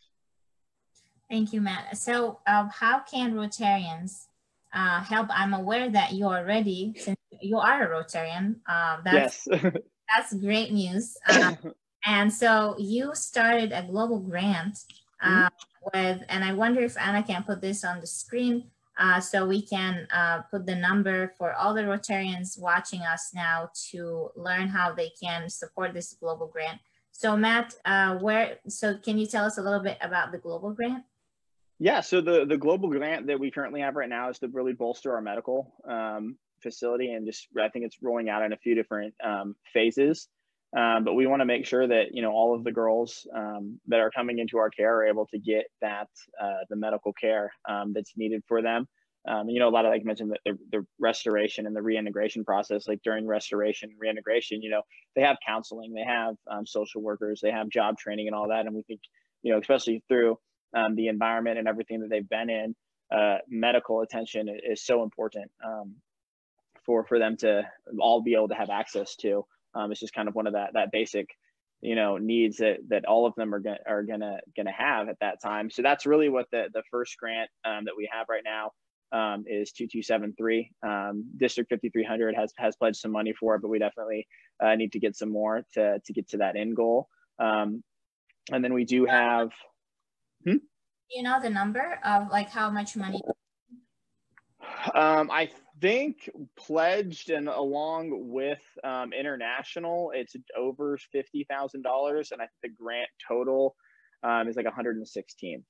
[1.29, 1.97] Thank you, Matt.
[1.97, 4.27] So uh, how can Rotarians
[4.73, 5.27] uh, help?
[5.29, 9.61] I'm aware that you're already, since you are a Rotarian, uh, that's, yes.
[10.15, 11.17] that's great news.
[11.27, 11.55] Uh,
[12.05, 14.79] and so you started a global grant
[15.23, 15.47] mm-hmm.
[15.93, 18.65] with, and I wonder if Anna can put this on the screen,
[18.97, 23.69] uh, so we can uh, put the number for all the Rotarians watching us now
[23.91, 26.79] to learn how they can support this global grant.
[27.13, 30.73] So Matt, uh, where, so can you tell us a little bit about the global
[30.73, 31.03] grant?
[31.79, 34.73] Yeah, so the, the global grant that we currently have right now is to really
[34.73, 38.75] bolster our medical um, facility and just, I think it's rolling out in a few
[38.75, 40.27] different um, phases.
[40.75, 43.79] Um, but we want to make sure that you know all of the girls um,
[43.87, 46.07] that are coming into our care are able to get that
[46.41, 48.87] uh, the medical care um, that's needed for them.
[49.27, 52.87] Um, you know, a lot of like mentioned the, the restoration and the reintegration process.
[52.87, 54.81] Like during restoration, reintegration, you know,
[55.15, 58.65] they have counseling, they have um, social workers, they have job training and all that.
[58.65, 58.99] And we think,
[59.41, 60.37] you know, especially through
[60.75, 62.75] um, the environment and everything that they've been in,
[63.15, 65.51] uh, medical attention is so important
[66.85, 67.63] for for them to
[67.99, 69.45] all be able to have access to.
[69.75, 71.29] Um, it's just kind of one of that that basic,
[71.81, 75.19] you know, needs that that all of them are gonna are gonna gonna have at
[75.21, 75.69] that time.
[75.69, 78.71] So that's really what the the first grant um, that we have right now
[79.13, 80.71] um, is 2273.
[80.85, 84.27] Um, District 5300 has has pledged some money for it, but we definitely
[84.61, 87.07] uh, need to get some more to to get to that end goal.
[87.39, 87.83] Um,
[88.51, 89.51] and then we do have.
[90.45, 90.57] Hmm?
[91.11, 93.21] You know the number of like how much money?
[94.93, 95.49] Um, I
[95.79, 102.75] think pledged and along with um, international, it's over fifty thousand dollars, and I think
[102.75, 103.75] the grant total
[104.23, 105.63] um, is like one hundred and sixteen.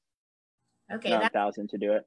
[0.91, 2.05] Okay, thousand to do it.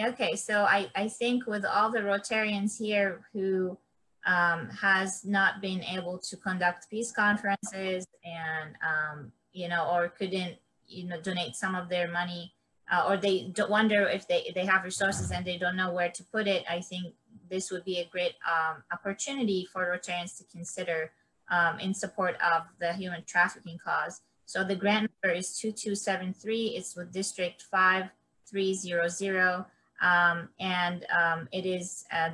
[0.00, 3.78] Okay, so I I think with all the Rotarians here who
[4.26, 10.56] um, has not been able to conduct peace conferences and um, you know or couldn't
[10.86, 12.54] you know donate some of their money
[12.90, 16.22] uh, or they wonder if they, they have resources and they don't know where to
[16.24, 17.14] put it, I think
[17.50, 21.12] this would be a great um, opportunity for Rotarians to consider
[21.50, 24.20] um, in support of the human trafficking cause.
[24.46, 26.74] So the grant number is 2273.
[26.76, 29.64] It's with District 5300.
[30.00, 32.30] Um, and um, it is uh,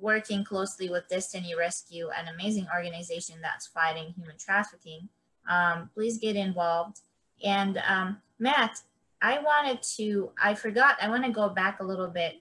[0.00, 5.08] working closely with Destiny Rescue, an amazing organization that's fighting human trafficking.
[5.48, 7.00] Um, please get involved.
[7.44, 8.80] And um, Matt,
[9.20, 12.40] I wanted to, I forgot, I want to go back a little bit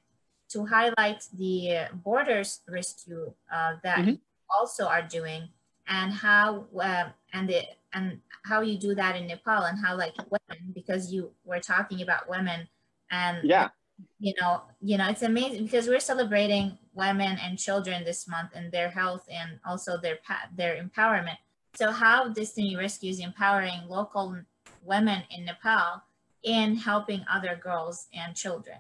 [0.50, 4.20] to highlight the borders rescue uh, that mm -hmm.
[4.50, 5.50] also are doing
[5.88, 7.62] and how uh, and the
[7.94, 12.02] and how you do that in Nepal and how like women because you were talking
[12.02, 12.68] about women
[13.12, 13.70] and yeah
[14.20, 18.72] you know you know it's amazing because we're celebrating women and children this month and
[18.72, 20.20] their health and also their
[20.56, 21.38] their empowerment
[21.74, 24.38] so how Destiny Rescue is empowering local
[24.84, 26.04] women in Nepal
[26.44, 28.78] in helping other girls and children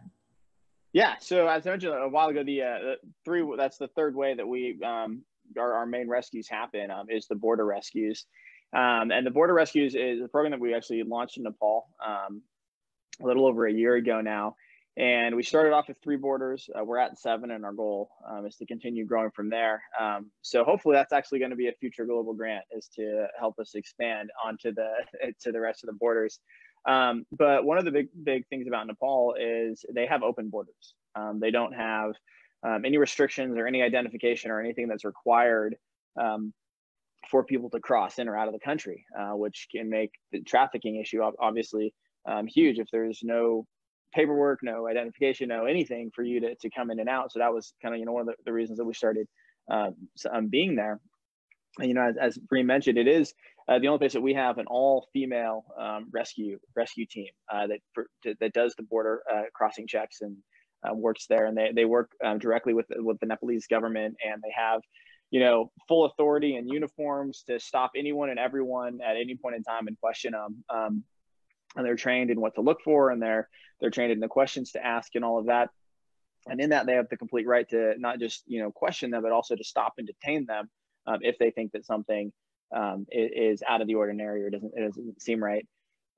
[0.93, 1.15] yeah.
[1.21, 2.77] So as I mentioned a while ago, the, uh,
[3.23, 5.23] three that's the third way that we um,
[5.57, 8.25] our, our main rescues happen um, is the border rescues.
[8.73, 12.41] Um, and the border rescues is a program that we actually launched in Nepal um,
[13.21, 14.55] a little over a year ago now.
[14.97, 16.69] And we started off with three borders.
[16.77, 19.81] Uh, we're at seven, and our goal um, is to continue growing from there.
[19.97, 23.57] Um, so hopefully, that's actually going to be a future global grant, is to help
[23.59, 24.89] us expand onto the
[25.41, 26.39] to the rest of the borders.
[26.85, 30.95] Um, but one of the big big things about Nepal is they have open borders.
[31.15, 32.11] Um, they don't have
[32.63, 35.77] um, any restrictions or any identification or anything that's required
[36.19, 36.53] um,
[37.29, 40.41] for people to cross in or out of the country, uh, which can make the
[40.41, 41.93] trafficking issue obviously
[42.47, 43.65] huge if there's no
[44.13, 47.31] paperwork, no identification, no anything for you to, to come in and out.
[47.31, 49.27] So that was kind of, you know, one of the, the reasons that we started
[49.69, 49.95] um,
[50.31, 50.99] um, being there.
[51.79, 53.33] And, you know, as, as Bree mentioned, it is
[53.67, 57.67] uh, the only place that we have an all female um, rescue rescue team uh,
[57.67, 58.07] that for,
[58.39, 60.35] that does the border uh, crossing checks and
[60.83, 61.45] uh, works there.
[61.45, 64.81] And they, they work um, directly with, with the Nepalese government and they have,
[65.29, 69.63] you know, full authority and uniforms to stop anyone and everyone at any point in
[69.63, 70.63] time and question them.
[70.69, 71.03] Um,
[71.75, 73.49] and they're trained in what to look for and they're
[73.79, 75.69] they're trained in the questions to ask and all of that.
[76.47, 79.23] And in that they have the complete right to not just you know question them
[79.23, 80.69] but also to stop and detain them
[81.07, 82.31] um, if they think that something
[82.75, 85.67] um, is, out of the ordinary or doesn't it doesn't seem right.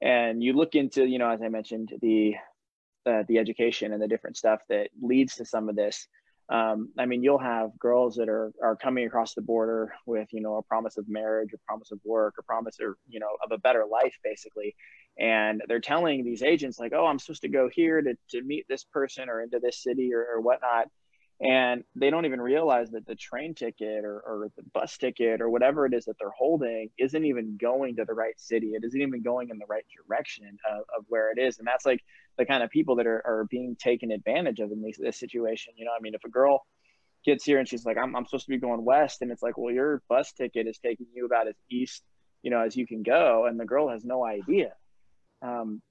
[0.01, 2.35] And you look into you know as i mentioned the
[3.05, 6.07] uh, the education and the different stuff that leads to some of this
[6.49, 10.41] um, I mean, you'll have girls that are are coming across the border with you
[10.41, 13.51] know a promise of marriage, a promise of work, a promise or you know of
[13.51, 14.75] a better life, basically,
[15.17, 18.65] and they're telling these agents like, oh, I'm supposed to go here to to meet
[18.67, 20.87] this person or into this city or, or whatnot,
[21.41, 25.49] and they don't even realize that the train ticket or, or the bus ticket or
[25.49, 28.73] whatever it is that they're holding isn't even going to the right city.
[28.73, 31.57] It isn't even going in the right direction of, of where it is.
[31.57, 32.01] And that's like
[32.37, 35.73] the kind of people that are, are being taken advantage of in this, this situation
[35.75, 35.91] you know?
[35.91, 36.61] I mean if a girl
[37.25, 39.57] gets here and she's like I'm, I'm supposed to be going west and it's like
[39.57, 42.03] well your bus ticket is taking you about as east
[42.41, 44.73] you know as you can go and the girl has no idea.
[45.41, 45.81] Um,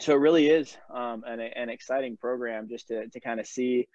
[0.00, 3.88] so it really is um, an, an exciting program just to, to kind of see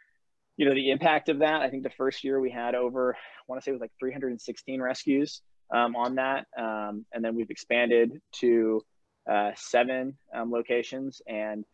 [0.58, 1.62] you know the impact of that.
[1.62, 3.92] I think the first year we had over i want to say it was like
[4.00, 5.42] 316 rescues
[5.74, 8.82] um, on that um, and then we've expanded to
[9.30, 11.22] uh, seven um, locations.
[11.28, 11.66] And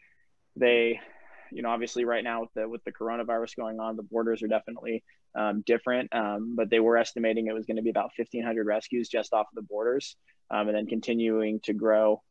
[0.60, 1.00] they
[1.52, 4.48] you know obviously right now with the with the coronavirus going on the borders are
[4.48, 5.04] definitely
[5.36, 9.10] um, different um, but they were estimating it was going to be about 1500 rescues
[9.10, 10.16] just off of the borders
[10.52, 12.22] um, and then continuing to grow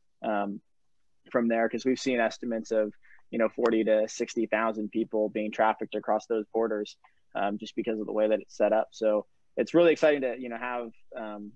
[1.31, 2.93] from there because we've seen estimates of
[3.31, 6.97] you know 40 to 60,000 people being trafficked across those borders
[7.35, 8.89] um, just because of the way that it's set up.
[8.93, 9.27] So
[9.57, 11.53] it's really exciting to you know have um,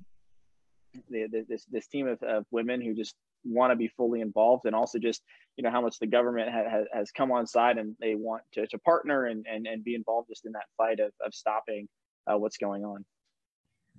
[1.10, 3.14] this this team of, of women who just
[3.44, 5.22] want to be fully involved and also just
[5.56, 8.66] you know how much the government ha- has come on side and they want to,
[8.68, 11.88] to partner and, and and be involved just in that fight of, of stopping
[12.30, 13.04] uh, what's going on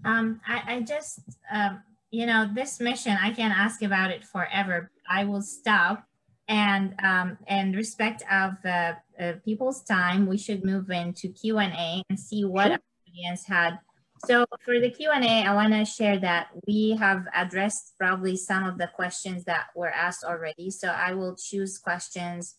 [0.06, 1.20] um, I, I just
[1.52, 1.82] um,
[2.12, 6.06] you know this mission i can ask about it forever i will stop
[6.48, 11.74] and um, and respect of uh, uh, people's time, we should move into Q and
[11.74, 12.80] A and see what sure.
[13.08, 13.80] audience had.
[14.26, 18.38] So for the Q and A, I want to share that we have addressed probably
[18.38, 20.72] some of the questions that were asked already.
[20.72, 22.56] So I will choose questions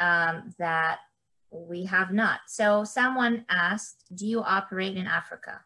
[0.00, 1.00] um, that
[1.50, 2.40] we have not.
[2.48, 5.60] So someone asked, "Do you operate in Africa?"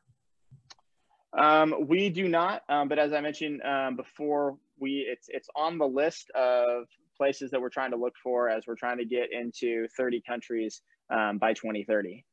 [1.32, 5.78] Um, we do not, um, but as I mentioned um, before, we it's it's on
[5.78, 6.86] the list of
[7.16, 10.82] places that we're trying to look for as we're trying to get into 30 countries
[11.08, 12.24] um, by 2030.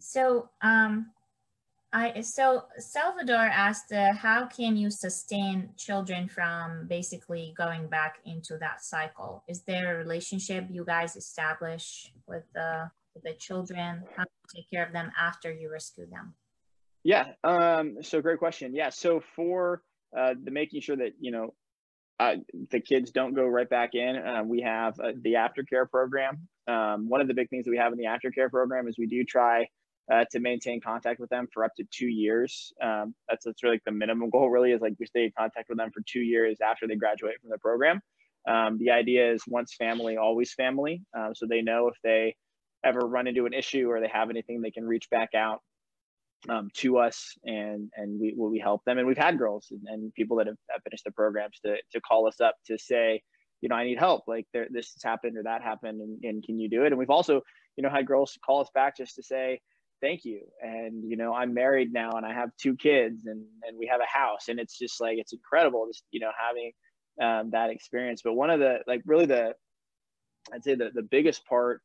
[0.00, 1.12] So, um,
[1.92, 8.56] I so Salvador asked, uh, how can you sustain children from basically going back into
[8.58, 9.44] that cycle?
[9.46, 14.04] Is there a relationship you guys establish with the with the children?
[14.16, 16.34] How do you take care of them after you rescue them?
[17.04, 18.74] Yeah, um, so great question.
[18.74, 19.82] Yeah, so for
[20.16, 21.52] uh, the making sure that you know
[22.20, 22.36] uh,
[22.70, 24.16] the kids don't go right back in.
[24.16, 26.48] Uh, we have uh, the aftercare program.
[26.66, 29.06] Um, one of the big things that we have in the aftercare program is we
[29.06, 29.66] do try
[30.10, 32.72] uh, to maintain contact with them for up to two years.
[32.82, 34.50] Um, that's that's really like the minimum goal.
[34.50, 37.40] Really is like we stay in contact with them for two years after they graduate
[37.40, 38.00] from the program.
[38.48, 41.02] Um, the idea is once family, always family.
[41.16, 42.34] Um, so they know if they
[42.84, 45.60] ever run into an issue or they have anything, they can reach back out
[46.48, 49.82] um, to us and and we will we help them and we've had girls and,
[49.86, 53.22] and people that have, have, finished the programs to to call us up to say
[53.60, 56.42] you know i need help like there, this has happened or that happened and, and
[56.42, 57.40] can you do it and we've also
[57.76, 59.60] you know had girls call us back just to say
[60.02, 60.40] thank you.
[60.60, 64.00] And you know i'm married now and i have two kids and and we have
[64.00, 66.72] a house and it's just like it's incredible just you know having
[67.20, 68.22] um, that experience.
[68.22, 69.54] But one of the like really the
[70.52, 71.80] i'd say the, the biggest part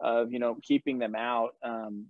[0.00, 2.06] of you know keeping them out um,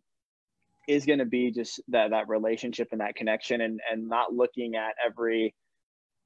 [0.86, 4.76] is going to be just that that relationship and that connection and and not looking
[4.76, 5.54] at every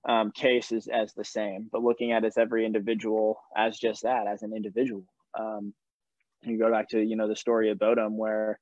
[0.09, 4.27] um, case as, as the same but looking at as every individual as just that
[4.27, 5.05] as an individual.
[5.39, 5.73] Um,
[6.43, 8.59] you go back to you know the story of bodum where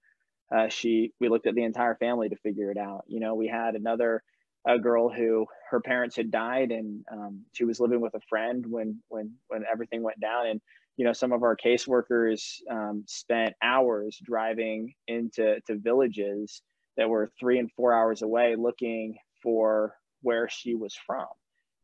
[0.55, 3.05] uh, she we looked at the entire family to figure it out.
[3.07, 4.23] You know we had another
[4.67, 8.65] a girl who her parents had died and um, she was living with a friend
[8.69, 10.47] when when when everything went down.
[10.47, 10.61] And
[10.97, 16.63] you know some of our caseworkers um, spent hours driving into to villages
[16.97, 21.27] that were three and four hours away looking for where she was from.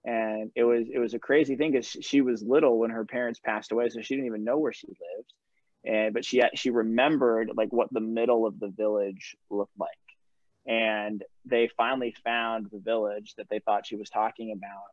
[0.04, 3.40] And it was it was a crazy thing because she was little when her parents
[3.40, 5.32] passed away, so she didn't even know where she lived,
[5.86, 9.90] and but she she remembered like what the middle of the village looked like,
[10.66, 14.90] and they finally found the village that they thought she was talking about.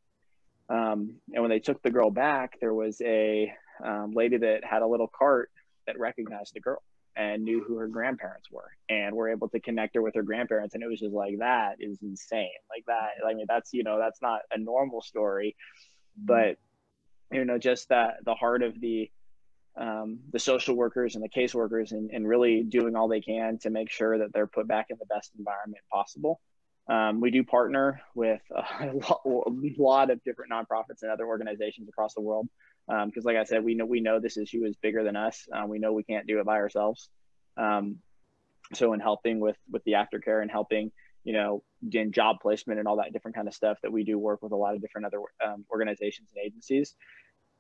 [0.70, 3.52] Um, and when they took the girl back, there was a
[3.84, 5.50] um, lady that had a little cart
[5.88, 6.82] that recognized the girl
[7.16, 10.74] and knew who her grandparents were and were able to connect her with her grandparents.
[10.74, 12.50] And it was just like that is insane.
[12.70, 15.56] Like that i mean that's you know that's not a normal story.
[16.18, 16.58] But
[17.32, 19.10] you know just that the heart of the
[19.76, 23.70] um, the social workers and the caseworkers and, and really doing all they can to
[23.70, 26.40] make sure that they're put back in the best environment possible
[26.88, 28.92] um, we do partner with a
[29.78, 32.48] lot of different nonprofits and other organizations across the world
[32.88, 35.48] because, um, like I said, we know we know this issue is bigger than us.
[35.54, 37.10] Uh, we know we can't do it by ourselves.
[37.56, 38.00] Um,
[38.74, 40.92] so, in helping with with the aftercare and helping,
[41.24, 44.20] you know, in job placement and all that different kind of stuff, that we do
[44.20, 46.96] work with a lot of different other um, organizations and agencies.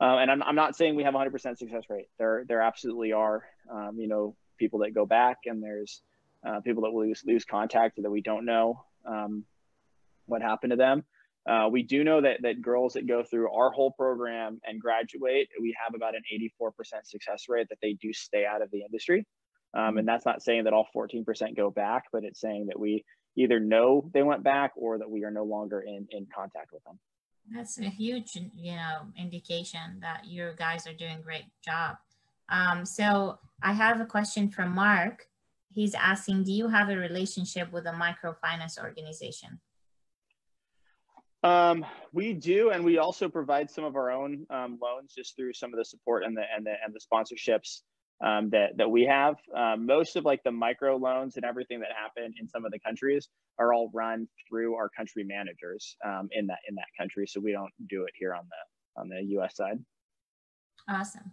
[0.03, 2.07] Uh, and I'm, I'm not saying we have 100% success rate.
[2.19, 6.01] There there absolutely are, um, you know, people that go back, and there's
[6.45, 9.45] uh, people that lose lose contact that we don't know um,
[10.25, 11.05] what happened to them.
[11.49, 15.47] Uh, we do know that that girls that go through our whole program and graduate,
[15.61, 16.23] we have about an
[16.61, 16.73] 84%
[17.05, 19.25] success rate that they do stay out of the industry.
[19.73, 23.05] Um, and that's not saying that all 14% go back, but it's saying that we
[23.38, 26.84] either know they went back or that we are no longer in, in contact with
[26.84, 26.99] them.
[27.51, 31.97] That's a huge, you know, indication that you guys are doing a great job.
[32.49, 35.27] Um, so I have a question from Mark
[35.73, 39.59] he's asking, do you have a relationship with a microfinance organization?
[41.43, 45.53] Um, we do, and we also provide some of our own um, loans just through
[45.53, 47.81] some of the support and the and the and the sponsorships
[48.22, 49.35] um, that that we have.
[49.56, 52.80] Um, most of like the micro loans and everything that happen in some of the
[52.80, 53.30] countries
[53.60, 57.27] are all run through our country managers um, in that in that country.
[57.27, 59.56] So we don't do it here on the on the U.S.
[59.56, 59.80] side.
[60.88, 61.31] Awesome.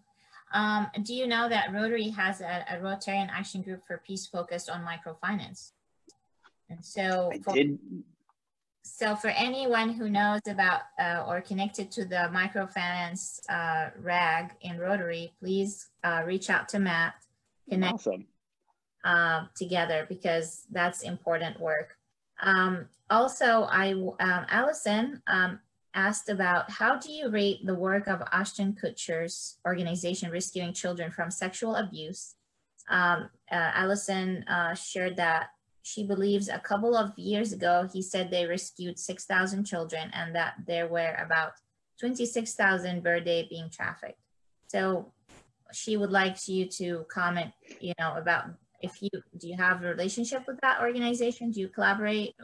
[0.52, 4.68] Um, do you know that Rotary has a, a, Rotarian Action Group for Peace focused
[4.68, 5.72] on microfinance?
[6.68, 7.54] And so, for,
[8.82, 14.78] so for anyone who knows about uh, or connected to the microfinance uh, RAG in
[14.78, 17.14] Rotary, please uh, reach out to Matt,
[17.68, 18.26] connect awesome.
[19.04, 21.96] Uh, together because that's important work.
[22.42, 25.60] Um, also, I um, Allison um,
[25.94, 31.30] asked about how do you rate the work of Ashton Kutcher's organization rescuing children from
[31.30, 32.34] sexual abuse.
[32.88, 35.50] Um, uh, Allison uh, shared that
[35.82, 40.54] she believes a couple of years ago he said they rescued 6,000 children and that
[40.66, 41.52] there were about
[41.98, 44.18] 26,000 per day being trafficked.
[44.68, 45.12] So
[45.72, 48.46] she would like you to comment, you know, about
[48.82, 51.50] if you do you have a relationship with that organization?
[51.50, 52.34] Do you collaborate?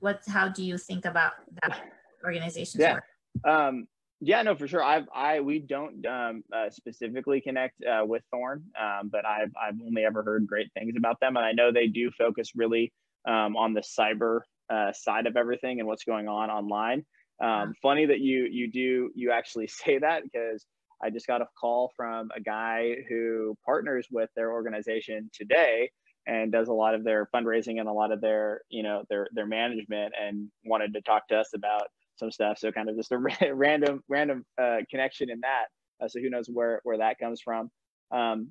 [0.00, 1.80] What how do you think about that?
[2.24, 2.94] organizations yeah.
[2.94, 3.04] work?
[3.44, 3.88] Um,
[4.20, 4.82] yeah, no, for sure.
[4.82, 9.74] I've I we don't um, uh, specifically connect uh, with Thorn, um, but I've I've
[9.84, 12.92] only ever heard great things about them, and I know they do focus really
[13.26, 14.40] um, on the cyber
[14.70, 17.04] uh, side of everything and what's going on online.
[17.40, 20.66] Um, funny that you you do you actually say that because
[21.02, 25.90] I just got a call from a guy who partners with their organization today
[26.26, 29.28] and does a lot of their fundraising and a lot of their you know their
[29.32, 31.86] their management and wanted to talk to us about
[32.18, 32.58] some stuff.
[32.58, 33.18] So kind of just a
[33.52, 35.66] random random uh, connection in that.
[36.02, 37.70] Uh, so who knows where where that comes from.
[38.10, 38.48] Um,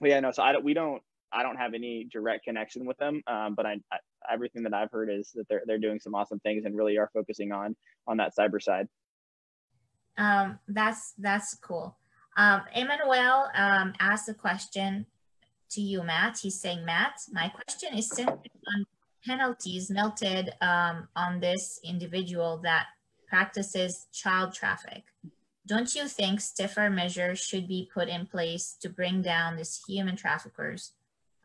[0.00, 0.30] but yeah, no.
[0.32, 0.64] So I don't.
[0.64, 1.02] We don't.
[1.32, 3.22] I don't have any direct connection with them.
[3.28, 3.98] Um, but I, I,
[4.32, 7.10] everything that I've heard is that they're they're doing some awesome things and really are
[7.12, 8.88] focusing on on that cyber side.
[10.16, 11.96] Um, that's that's cool.
[12.36, 15.06] Um, Emmanuel um, asked a question
[15.70, 16.38] to you, Matt.
[16.38, 18.86] He's saying, Matt, my question is centered on
[19.24, 22.86] penalties melted um, on this individual that
[23.28, 25.04] practices child traffic.
[25.66, 30.16] Don't you think stiffer measures should be put in place to bring down these human
[30.16, 30.92] traffickers?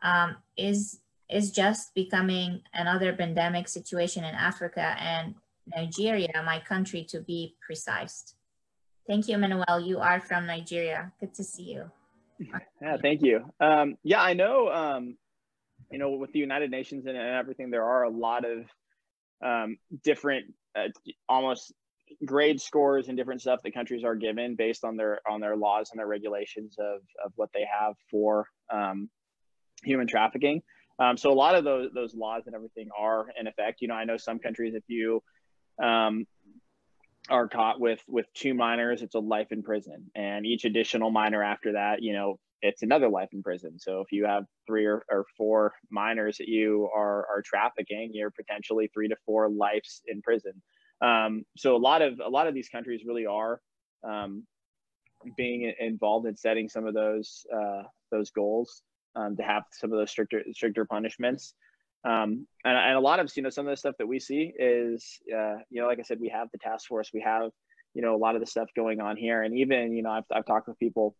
[0.02, 5.34] Um, is is just becoming another pandemic situation in Africa and
[5.74, 8.34] Nigeria, my country to be precise.
[9.06, 9.80] Thank you, Manuel.
[9.80, 11.12] You are from Nigeria.
[11.20, 11.90] Good to see you.
[12.82, 13.50] Yeah, thank you.
[13.58, 15.16] Um, yeah, I know um,
[15.90, 18.66] you know, with the United Nations and, everything, there are a lot of
[19.44, 20.88] um, different, uh,
[21.28, 21.72] almost
[22.24, 25.90] grade scores and different stuff that countries are given based on their on their laws
[25.90, 29.08] and their regulations of of what they have for um,
[29.82, 30.62] human trafficking.
[30.98, 33.80] Um, so a lot of those those laws and everything are in effect.
[33.80, 35.22] You know, I know some countries if you
[35.82, 36.26] um,
[37.28, 41.42] are caught with with two minors, it's a life in prison, and each additional minor
[41.42, 43.78] after that, you know, it's another life in prison.
[43.78, 48.30] So if you have three or, or four minors that you are, are trafficking, you're
[48.30, 50.62] potentially three to four lives in prison.
[51.00, 53.60] Um, so a lot of a lot of these countries really are
[54.02, 54.44] um,
[55.36, 58.82] being involved in setting some of those uh, those goals
[59.14, 61.54] um, to have some of those stricter stricter punishments.
[62.04, 64.52] Um, and, and, a lot of you know some of the stuff that we see
[64.58, 67.50] is uh, you know like I said we have the task force we have
[67.94, 70.24] you know a lot of the stuff going on here and even you know I've,
[70.32, 71.16] I've talked with people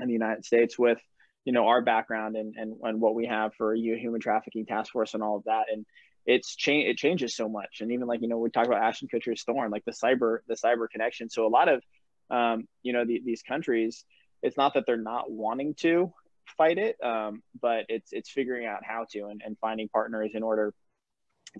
[0.00, 0.98] in the United States with
[1.44, 4.92] you know our background and and, and what we have for you human trafficking task
[4.92, 5.64] force and all of that.
[5.72, 5.86] And
[6.26, 7.80] it's change it changes so much.
[7.80, 10.54] And even like you know we talk about Ashton Kutcher's Thorn like the cyber the
[10.54, 11.28] cyber connection.
[11.28, 11.82] So a lot of
[12.30, 14.04] um, you know the, these countries
[14.42, 16.12] it's not that they're not wanting to
[16.58, 20.42] fight it um, but it's it's figuring out how to and, and finding partners in
[20.42, 20.74] order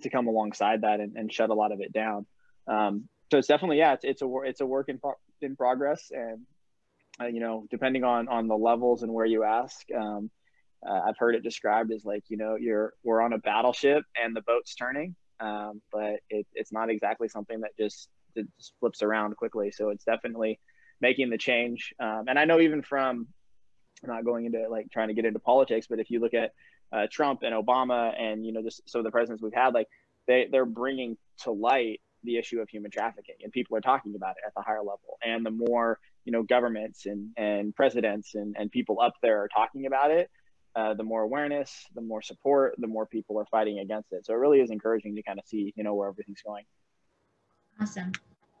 [0.01, 2.25] to come alongside that and, and shut a lot of it down.
[2.67, 6.11] Um, so it's definitely yeah it's, it's a it's a work in, pro- in progress.
[6.11, 6.45] And
[7.21, 10.29] uh, you know depending on on the levels and where you ask um,
[10.87, 14.35] uh, I've heard it described as like you know you're we're on a battleship and
[14.35, 19.35] the boat's turning, um, but it, it's not exactly something that just, just flips around
[19.35, 19.71] quickly.
[19.71, 20.59] So it's definitely
[21.01, 21.93] making the change.
[21.99, 23.27] Um, and I know even from
[24.03, 26.51] not going into like trying to get into politics, but if you look at
[26.91, 29.87] uh, Trump and Obama and you know just some of the presidents we've had, like
[30.27, 34.31] they they're bringing to light the issue of human trafficking and people are talking about
[34.31, 38.55] it at the higher level and the more you know governments and and presidents and,
[38.57, 40.29] and people up there are talking about it
[40.75, 44.25] uh, the more awareness, the more support, the more people are fighting against it.
[44.25, 46.65] So it really is encouraging to kind of see, you know, where everything's going.
[47.81, 48.11] Awesome.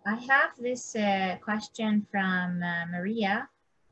[0.07, 3.49] I have this uh, question from uh, Maria.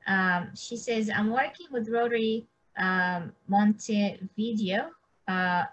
[0.07, 2.45] Um, she says, I'm working with Rotary
[2.77, 4.89] um, Montevideo
[5.27, 5.63] uh,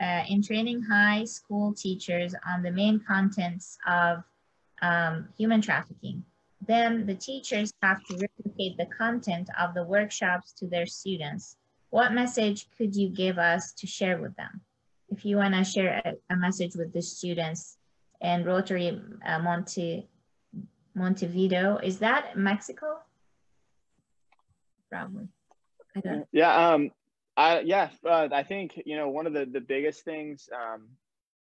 [0.00, 4.22] uh, in training high school teachers on the main contents of
[4.82, 6.22] um, human trafficking.
[6.66, 11.56] Then the teachers have to replicate the content of the workshops to their students
[11.90, 14.60] what message could you give us to share with them?
[15.08, 17.78] If you want to share a, a, message with the students
[18.20, 20.08] and Rotary uh, Monte,
[20.94, 22.98] Montevideo, is that Mexico?
[24.90, 25.28] Probably.
[25.96, 26.90] I don't Yeah, um,
[27.36, 30.88] I, yeah, uh, I think, you know, one of the, the biggest things um,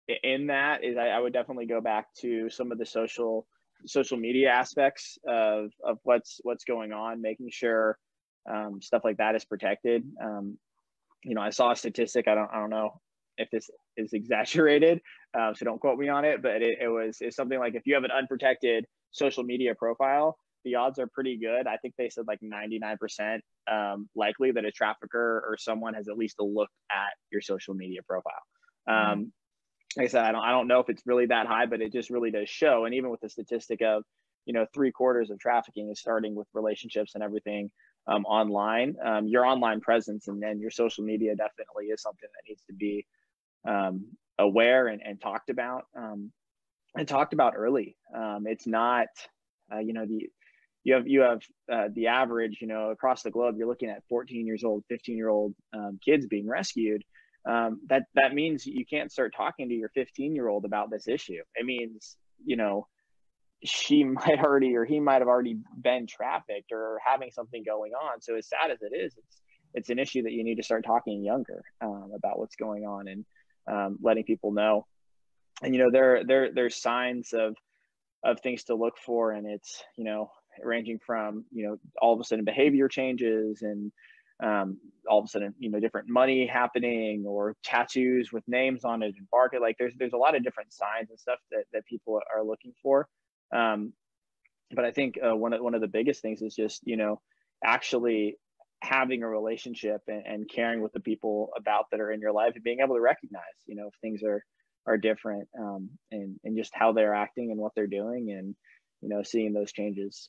[0.09, 3.47] in that is I, I would definitely go back to some of the social
[3.86, 7.98] social media aspects of, of what's what's going on, making sure
[8.51, 10.05] um, stuff like that is protected.
[10.23, 10.59] Um,
[11.23, 12.28] you know, I saw a statistic.
[12.28, 13.01] I don't, I don't know
[13.36, 15.01] if this is exaggerated,
[15.39, 16.43] uh, so don't quote me on it.
[16.43, 20.36] But it, it was it's something like if you have an unprotected social media profile,
[20.65, 21.66] the odds are pretty good.
[21.66, 23.39] I think they said like 99%
[23.70, 27.74] um, likely that a trafficker or someone has at least a looked at your social
[27.74, 28.32] media profile.
[28.86, 29.32] Um,
[29.97, 31.93] like I said, I don't, I don't know if it's really that high, but it
[31.93, 32.85] just really does show.
[32.85, 34.03] And even with the statistic of,
[34.47, 37.71] you know, three quarters of trafficking is starting with relationships and everything
[38.07, 42.49] um, online, um, your online presence and then your social media definitely is something that
[42.49, 43.07] needs to be
[43.66, 44.07] um,
[44.39, 46.31] aware and, and talked about um,
[46.97, 47.97] and talked about early.
[48.15, 49.09] Um, it's not,
[49.73, 50.29] uh, you know, the
[50.85, 51.43] you have you have
[51.73, 55.16] uh, the average, you know, across the globe, you're looking at 14 years old, 15
[55.16, 57.03] year old um, kids being rescued.
[57.47, 61.43] That that means you can't start talking to your 15 year old about this issue.
[61.55, 62.87] It means you know
[63.65, 68.21] she might already or he might have already been trafficked or having something going on.
[68.21, 69.41] So as sad as it is, it's
[69.75, 73.09] it's an issue that you need to start talking younger um, about what's going on
[73.09, 73.25] and
[73.69, 74.87] um, letting people know.
[75.62, 77.57] And you know there there there's signs of
[78.25, 80.31] of things to look for, and it's you know
[80.62, 83.93] ranging from you know all of a sudden behavior changes and
[84.43, 84.78] um,
[85.09, 89.15] all of a sudden you know different money happening or tattoos with names on it
[89.16, 91.85] and bark it like there's there's a lot of different signs and stuff that, that
[91.86, 93.09] people are looking for
[93.55, 93.93] um,
[94.74, 97.20] but I think uh, one of one of the biggest things is just you know
[97.65, 98.36] actually
[98.82, 102.52] having a relationship and, and, caring with the people about that are in your life
[102.55, 104.43] and being able to recognize you know if things are
[104.86, 108.55] are different um, and and just how they're acting and what they're doing and
[109.01, 110.28] you know seeing those changes.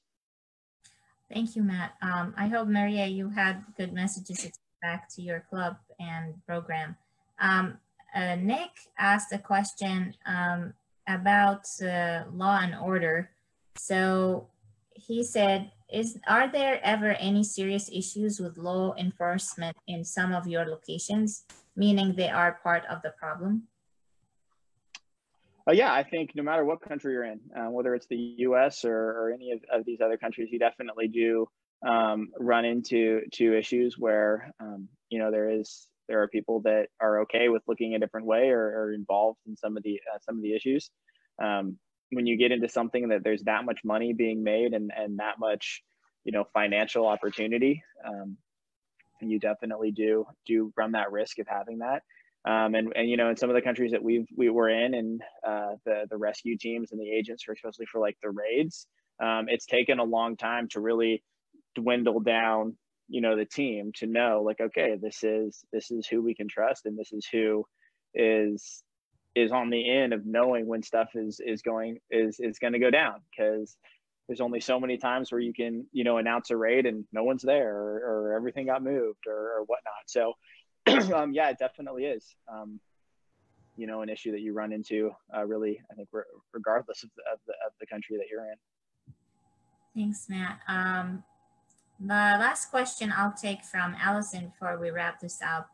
[1.32, 1.96] Thank you, Matt.
[2.02, 6.96] Um, I hope Maria, you had good messages back to your club and program.
[7.40, 7.78] Um,
[8.14, 10.74] uh, Nick asked a question um,
[11.08, 13.32] about uh, law and order.
[13.76, 14.48] So
[14.94, 20.48] he said, is are there ever any serious issues with law enforcement in some of
[20.48, 21.44] your locations,
[21.76, 23.64] meaning they are part of the problem?
[25.68, 28.86] Uh, yeah, I think no matter what country you're in, uh, whether it's the U.S.
[28.86, 31.48] or, or any of, of, these other countries, you definitely do
[31.86, 36.88] um, run into to issues where um, you know there is there are people that
[37.00, 40.20] are okay with looking a different way or, or involved in some of the uh,
[40.22, 40.92] some of the issues.
[41.42, 41.78] Um,
[42.12, 45.40] when you get into something that there's that much money being made and and that
[45.40, 45.82] much,
[46.24, 48.38] you know, financial opportunity, um,
[49.20, 52.04] you definitely do do run that risk of having that.
[52.48, 54.94] Um, and, and, you know, in some of the countries that we've, we were in
[54.94, 58.86] and uh, the, the rescue teams and the agents, for, especially for like the raids,
[59.20, 61.24] um, it's taken a long time to really
[61.74, 62.78] dwindle down,
[63.10, 66.48] you know, the team to know like, okay, this is, this is who we can
[66.48, 66.86] trust.
[66.86, 67.66] And this is who
[68.14, 68.84] is,
[69.34, 72.80] is on the end of knowing when stuff is, is going, is, is going to
[72.80, 73.16] go down.
[73.36, 73.76] Cause
[74.28, 77.24] there's only so many times where you can, you know, announce a raid and no
[77.24, 79.94] one's there or, or everything got moved or, or whatnot.
[80.08, 80.34] So,
[81.14, 82.36] um, yeah, it definitely is.
[82.52, 82.80] Um,
[83.78, 87.10] you know, an issue that you run into, uh, really, I think, re- regardless of
[87.18, 88.56] the, of the, of the country that you're in.
[89.96, 90.60] Thanks, Matt.
[90.68, 91.24] Um,
[92.00, 95.70] the last question I'll take from Allison before we wrap this up.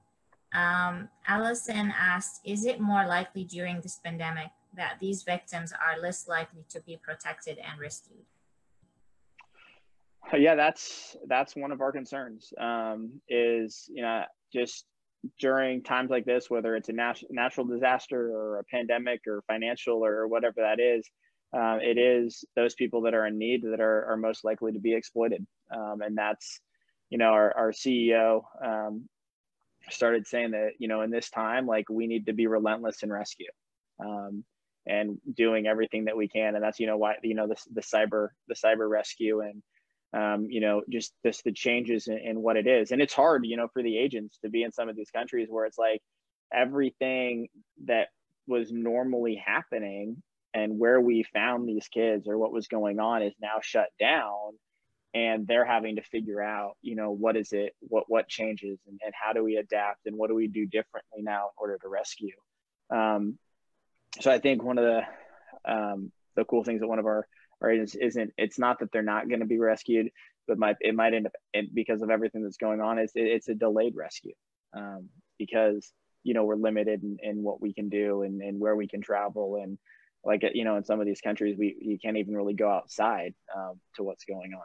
[0.54, 6.28] Um, Allison asked, is it more likely during this pandemic that these victims are less
[6.28, 8.26] likely to be protected and rescued?
[10.38, 12.54] Yeah, that's that's one of our concerns.
[12.58, 14.24] Um, is you know
[14.54, 14.86] just
[15.40, 20.04] during times like this, whether it's a nat- natural disaster or a pandemic or financial
[20.04, 21.08] or whatever that is,
[21.54, 24.80] uh, it is those people that are in need that are, are most likely to
[24.80, 25.46] be exploited.
[25.76, 26.60] Um, and that's,
[27.10, 29.08] you know, our, our CEO um,
[29.90, 33.12] started saying that, you know, in this time, like we need to be relentless in
[33.12, 33.50] rescue
[34.04, 34.44] um,
[34.88, 36.56] and doing everything that we can.
[36.56, 39.62] And that's, you know, why, you know, the, the cyber, the cyber rescue and,
[40.14, 42.92] um, you know, just just the changes in, in, what it is.
[42.92, 45.48] And it's hard, you know, for the agents to be in some of these countries
[45.50, 46.02] where it's like
[46.54, 47.48] everything
[47.86, 48.10] that
[48.48, 50.22] was normally happening
[50.54, 54.52] and where we found these kids or what was going on is now shut down
[55.14, 59.00] and they're having to figure out you know what is it what what changes and,
[59.04, 61.90] and how do we adapt and what do we do differently now in order to
[61.90, 62.36] rescue
[62.90, 63.38] um,
[64.20, 67.28] so i think one of the um, the cool things that one of our
[67.62, 70.10] It's, isn't it's not that they're not going to be rescued,
[70.48, 71.34] but might it might end up
[71.74, 72.98] because of everything that's going on.
[72.98, 74.34] It's it's a delayed rescue
[74.76, 75.92] um, because
[76.24, 79.02] you know we're limited in, in what we can do and, and where we can
[79.02, 79.78] travel and
[80.24, 83.34] like you know in some of these countries we you can't even really go outside
[83.56, 84.64] um, to what's going on.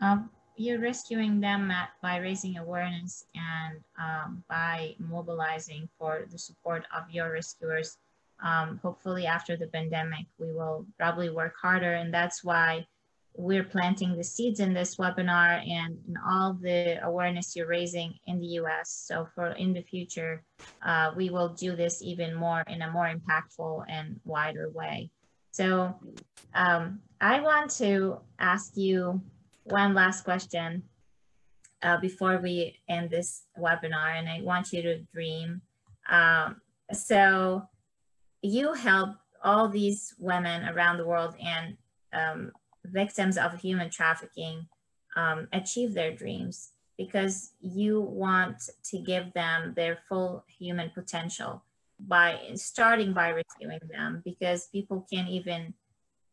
[0.00, 7.10] Um, you're rescuing them by raising awareness and um, by mobilizing for the support of
[7.10, 7.98] your rescuers
[8.42, 11.94] um, hopefully after the pandemic, we will probably work harder.
[11.94, 12.86] And that's why
[13.36, 18.40] we're planting the seeds in this webinar and in all the awareness you're raising in
[18.40, 18.90] the US.
[18.90, 20.44] So for in the future,
[20.82, 25.10] uh, we will do this even more in a more impactful and wider way.
[25.50, 25.94] So
[26.54, 29.20] um, I want to ask you
[29.64, 30.82] one last question
[31.82, 35.60] uh, before we end this webinar, and I want you to dream.
[36.08, 36.60] Um,
[36.92, 37.68] so
[38.44, 41.76] you help all these women around the world and
[42.12, 42.52] um,
[42.84, 44.66] victims of human trafficking
[45.16, 51.62] um, achieve their dreams because you want to give them their full human potential
[51.98, 55.72] by starting by rescuing them because people can't even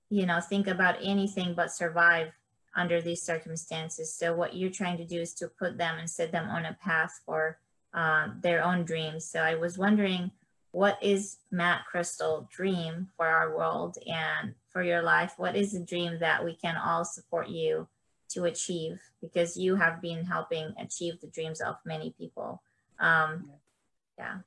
[0.10, 2.32] you know think about anything but survive
[2.76, 4.14] under these circumstances.
[4.14, 6.78] So what you're trying to do is to put them and set them on a
[6.82, 7.60] path for
[7.94, 9.26] uh, their own dreams.
[9.26, 10.32] So i was wondering
[10.72, 15.34] what is Matt Christl dream for our world and for your life?
[15.38, 17.88] What is the dream that we can all support you
[18.30, 18.99] to achieve?
[19.22, 22.61] Because you have been helping achieve the dreams of many people.
[22.99, 23.49] Um,
[24.18, 24.38] yeah.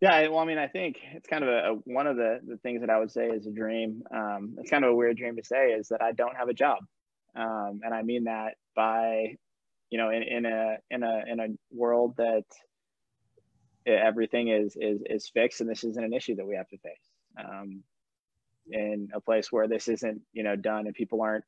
[0.00, 2.56] Yeah, well, I mean, I think it's kind of a, a, one of the, the
[2.58, 4.02] things that I would say is a dream.
[4.12, 6.54] Um, it's kind of a weird dream to say is that I don't have a
[6.54, 6.78] job,
[7.34, 9.36] um, and I mean that by,
[9.90, 12.44] you know, in, in a in a in a world that
[13.92, 17.08] everything is is is fixed and this isn't an issue that we have to face.
[17.38, 17.82] Um,
[18.70, 21.44] in a place where this isn't you know done and people aren't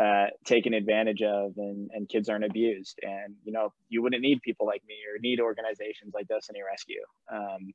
[0.00, 2.98] uh, taken advantage of and, and kids aren't abused.
[3.02, 7.02] And you know you wouldn't need people like me or need organizations like destiny rescue.
[7.32, 7.72] Um,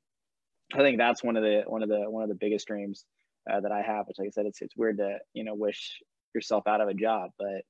[0.73, 3.05] i think that's one of the one of the one of the biggest dreams
[3.51, 6.01] uh, that i have which like i said it's, it's weird to you know wish
[6.33, 7.61] yourself out of a job but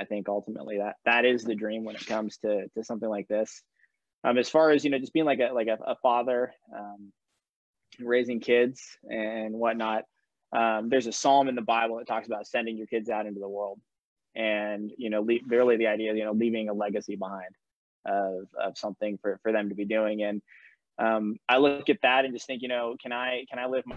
[0.00, 3.28] i think ultimately that that is the dream when it comes to to something like
[3.28, 3.62] this
[4.24, 7.12] um, as far as you know, just being like a like a, a father, um,
[8.00, 10.04] raising kids and whatnot.
[10.56, 13.40] Um, there's a psalm in the Bible that talks about sending your kids out into
[13.40, 13.80] the world,
[14.34, 17.54] and you know, le- really the idea, you know, leaving a legacy behind
[18.06, 20.22] of of something for for them to be doing.
[20.22, 20.42] And
[20.98, 23.84] um, I look at that and just think, you know, can I can I live
[23.86, 23.96] my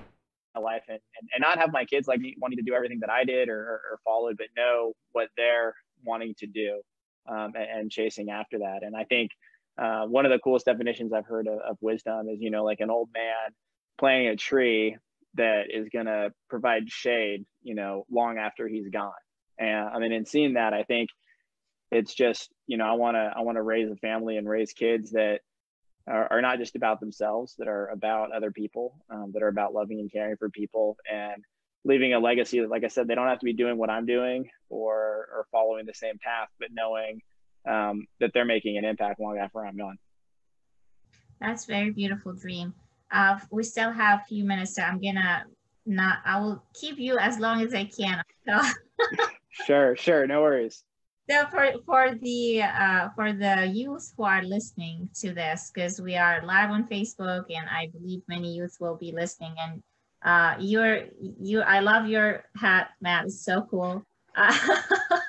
[0.59, 3.23] life and, and, and not have my kids like wanting to do everything that I
[3.23, 6.81] did or, or, or followed, but know what they're wanting to do
[7.29, 8.81] um, and, and, chasing after that.
[8.81, 9.31] And I think
[9.77, 12.79] uh, one of the coolest definitions I've heard of, of, wisdom is, you know, like
[12.79, 13.53] an old man
[13.99, 14.97] planting a tree
[15.35, 19.11] that is going to provide shade, you know, long after he's gone.
[19.59, 21.09] And I mean, in seeing that, I think
[21.91, 24.73] it's just, you know, I want to, I want to raise a family and raise
[24.73, 25.39] kids that
[26.07, 29.73] are, are not just about themselves, that are about other people, um, that are about
[29.73, 31.43] loving and caring for people and
[31.85, 34.05] leaving a legacy that, like I said, they don't have to be doing what I'm
[34.05, 37.21] doing or or following the same path, but knowing
[37.67, 39.97] um, that they're making an impact long after I'm gone.
[41.39, 42.73] That's very beautiful dream.
[43.11, 45.45] Uh, we still have a few minutes, so I'm gonna
[45.85, 46.19] not.
[46.25, 48.21] I will keep you as long as I can.
[49.65, 50.83] sure, sure, no worries.
[51.29, 56.15] So for for the uh, for the youth who are listening to this, because we
[56.15, 59.53] are live on Facebook, and I believe many youth will be listening.
[59.57, 59.83] And
[60.23, 63.25] uh, you're you, I love your hat, Matt.
[63.25, 64.03] It's so cool.
[64.35, 64.53] Uh,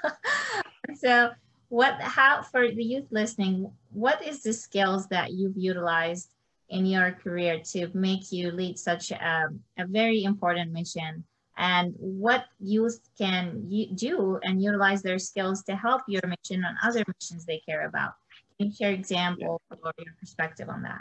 [0.96, 1.30] so
[1.68, 6.30] what how for the youth listening what is the skills that you've utilized
[6.70, 11.24] in your career to make you lead such a, a very important mission?
[11.56, 17.02] And what youth can do and utilize their skills to help your mission on other
[17.20, 18.12] missions they care about?
[18.58, 19.76] Can you share example yeah.
[19.82, 21.00] or your perspective on that?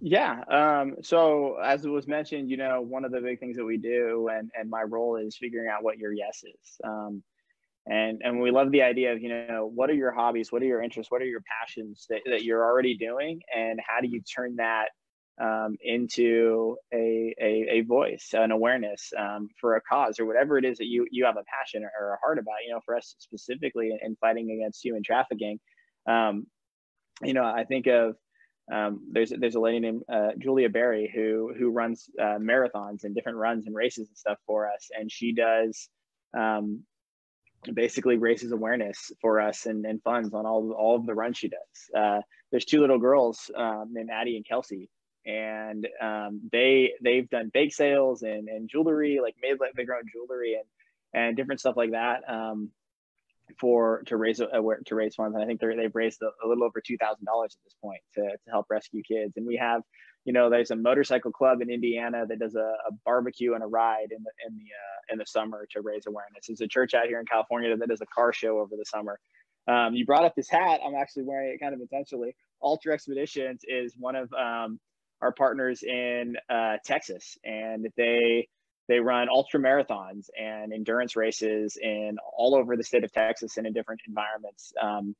[0.00, 3.64] Yeah um, so as it was mentioned you know one of the big things that
[3.64, 6.80] we do and, and my role is figuring out what your yes is.
[6.84, 7.22] Um,
[7.86, 10.50] and and we love the idea of you know what are your hobbies?
[10.50, 11.10] What are your interests?
[11.10, 13.40] What are your passions that, that you're already doing?
[13.54, 14.88] And how do you turn that
[15.40, 20.64] um, into a, a, a voice an awareness um, for a cause or whatever it
[20.64, 22.96] is that you you have a passion or, or a heart about you know for
[22.96, 25.60] us specifically in, in fighting against human trafficking
[26.08, 26.46] um,
[27.22, 28.16] you know i think of
[28.72, 33.14] um, there's there's a lady named uh, Julia Berry who who runs uh, marathons and
[33.14, 35.88] different runs and races and stuff for us, and she does
[36.36, 36.82] um,
[37.74, 41.48] basically raises awareness for us and, and funds on all, all of the runs she
[41.48, 41.94] does.
[41.96, 42.20] Uh,
[42.50, 44.88] there's two little girls um, named Addie and Kelsey,
[45.24, 50.04] and um, they they've done bake sales and, and jewelry, like made like their own
[50.12, 50.64] jewelry and
[51.12, 52.70] and different stuff like that um,
[53.58, 55.34] for to raise to raise funds.
[55.34, 58.00] And I think they've raised a, a, little over two thousand dollars at this point
[58.14, 59.36] to to help rescue kids.
[59.36, 59.82] And we have
[60.26, 62.58] you know, there's a motorcycle club in Indiana that does a,
[62.88, 66.06] a barbecue and a ride in the in the uh, in the summer to raise
[66.06, 66.48] awareness.
[66.48, 69.20] There's a church out here in California that does a car show over the summer.
[69.68, 70.80] Um, you brought up this hat.
[70.84, 72.34] I'm actually wearing it kind of intentionally.
[72.60, 74.80] Ultra Expeditions is one of um,
[75.22, 78.48] our partners in uh, Texas, and they
[78.88, 83.66] they run ultra marathons and endurance races in all over the state of Texas and
[83.66, 85.14] in different environments um,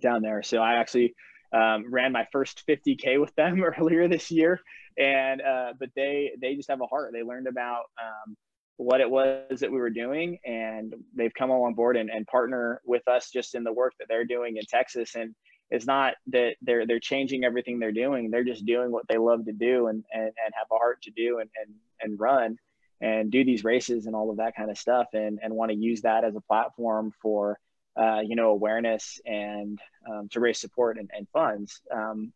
[0.00, 0.42] down there.
[0.42, 1.14] So I actually
[1.52, 4.60] um, ran my first 50k with them earlier this year,
[4.98, 7.12] and uh, but they they just have a heart.
[7.12, 8.36] They learned about um,
[8.76, 12.80] what it was that we were doing, and they've come on board and, and partner
[12.84, 15.14] with us just in the work that they're doing in Texas.
[15.14, 15.34] And
[15.70, 19.44] it's not that they're they're changing everything they're doing; they're just doing what they love
[19.46, 22.58] to do and and, and have a heart to do and and and run
[23.00, 25.76] and do these races and all of that kind of stuff and and want to
[25.76, 27.58] use that as a platform for
[27.96, 29.78] uh, you know, awareness and
[30.10, 31.80] um, to raise support and, and funds.
[31.92, 32.32] Um,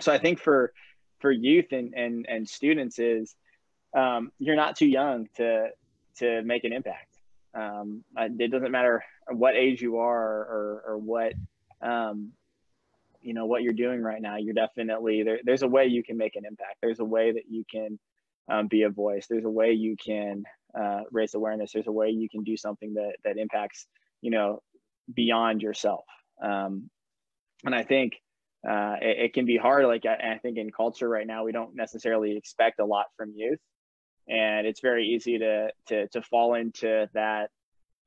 [0.00, 0.72] so I think for
[1.20, 3.34] for youth and and, and students is
[3.96, 5.68] um, you're not too young to
[6.18, 7.16] to make an impact.
[7.54, 11.34] Um, it doesn't matter what age you are or, or what
[11.82, 12.32] um,
[13.20, 14.36] you know what you're doing right now.
[14.36, 15.40] You're definitely there.
[15.44, 16.76] There's a way you can make an impact.
[16.82, 17.98] There's a way that you can
[18.50, 19.26] um, be a voice.
[19.28, 20.44] There's a way you can
[20.78, 21.72] uh, raise awareness.
[21.72, 23.86] There's a way you can do something that that impacts
[24.20, 24.60] you know
[25.12, 26.04] beyond yourself.
[26.42, 26.90] Um,
[27.64, 28.14] and I think
[28.68, 29.86] uh, it, it, can be hard.
[29.86, 33.32] Like I, I, think in culture right now, we don't necessarily expect a lot from
[33.34, 33.58] youth,
[34.28, 37.50] and it's very easy to to to fall into that.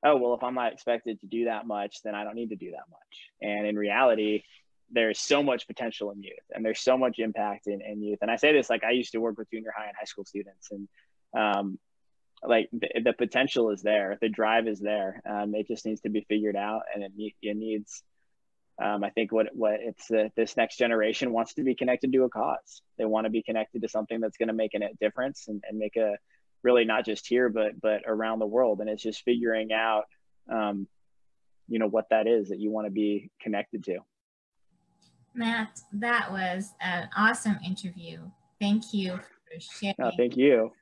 [0.04, 2.56] Oh well, if I'm not expected to do that much, then I don't need to
[2.56, 3.30] do that much.
[3.42, 4.42] And in reality,
[4.90, 8.18] there's so much potential in youth, and there's so much impact in, in youth.
[8.22, 10.24] And I say this like I used to work with junior high and high school
[10.24, 10.88] students, and
[11.36, 11.78] um,
[12.42, 16.10] like the, the, potential is there the drive is there um, it just needs to
[16.10, 18.02] be figured out and it, it needs
[18.82, 22.24] um, i think what what it's uh, this next generation wants to be connected to
[22.24, 22.82] a cause.
[22.98, 25.78] They want to be connected to something that's going to make a difference and, and
[25.78, 26.16] make a
[26.62, 28.80] really not just here but but around the world.
[28.80, 30.04] And it's just figuring out
[30.50, 30.86] um,
[31.68, 33.98] you know what that is that you want to be connected to.
[35.34, 38.18] Matt that was an awesome interview.
[38.60, 40.72] Thank you for sharing no, thank you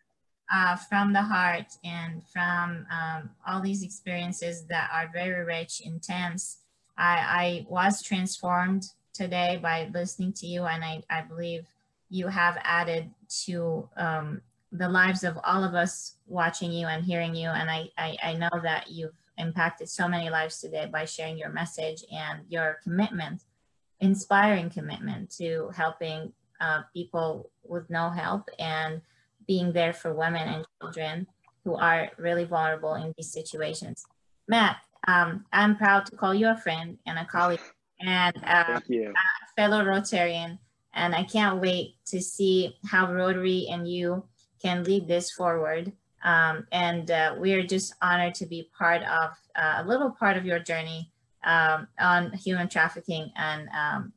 [0.54, 6.58] uh, from the heart and from um, all these experiences that are very rich, intense.
[6.96, 11.66] I, I was transformed today by listening to you, and I, I believe
[12.08, 13.10] you have added
[13.46, 17.48] to um, the lives of all of us watching you and hearing you.
[17.48, 21.48] And I, I, I know that you've impacted so many lives today by sharing your
[21.48, 23.42] message and your commitment,
[23.98, 29.00] inspiring commitment to helping uh, people with no help and
[29.46, 31.26] being there for women and children
[31.64, 34.04] who are really vulnerable in these situations.
[34.48, 34.76] Matt,
[35.08, 37.60] um, I'm proud to call you a friend and a colleague
[38.00, 40.58] and a, a fellow Rotarian.
[40.94, 44.24] And I can't wait to see how Rotary and you
[44.62, 45.92] can lead this forward.
[46.22, 50.36] Um, and uh, we are just honored to be part of uh, a little part
[50.36, 51.10] of your journey
[51.44, 54.12] um, on human trafficking and um,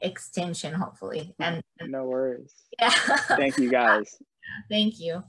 [0.00, 1.34] extinction, hopefully.
[1.38, 2.54] And no worries.
[2.80, 2.90] Yeah.
[2.90, 4.16] Thank you guys.
[4.68, 5.22] Thank you.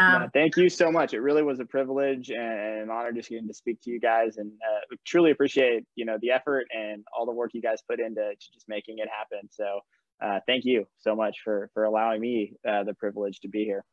[0.00, 1.14] Um, thank you so much.
[1.14, 4.36] It really was a privilege and an honor just getting to speak to you guys,
[4.36, 8.00] and uh, truly appreciate you know the effort and all the work you guys put
[8.00, 9.48] into just making it happen.
[9.50, 9.80] So
[10.20, 13.84] uh, thank you so much for for allowing me uh, the privilege to be here.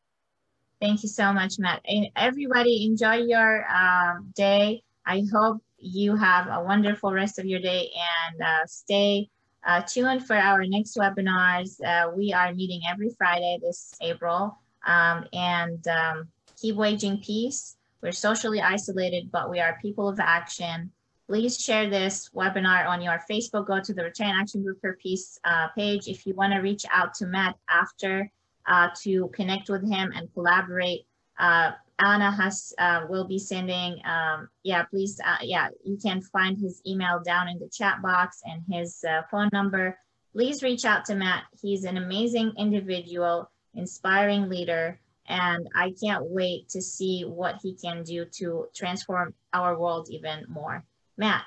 [0.81, 1.81] Thank you so much, Matt.
[1.85, 4.84] And everybody, enjoy your um, day.
[5.06, 7.89] I hope you have a wonderful rest of your day
[8.30, 9.30] and uh, stay
[9.65, 11.81] uh, tuned for our next webinars.
[11.84, 16.27] Uh, we are meeting every Friday this April um, and um,
[16.59, 17.75] keep waging peace.
[18.01, 20.91] We're socially isolated, but we are people of action.
[21.27, 23.65] Please share this webinar on your Facebook.
[23.65, 26.07] Go to the Rotarian Action Group for Peace uh, page.
[26.07, 28.29] If you want to reach out to Matt after
[28.67, 31.07] uh, to connect with him and collaborate,
[31.39, 33.99] uh, Anna has uh, will be sending.
[34.05, 35.19] Um, yeah, please.
[35.25, 39.21] Uh, yeah, you can find his email down in the chat box and his uh,
[39.31, 39.97] phone number.
[40.33, 41.43] Please reach out to Matt.
[41.61, 48.03] He's an amazing individual, inspiring leader, and I can't wait to see what he can
[48.03, 50.84] do to transform our world even more.
[51.18, 51.43] Matt,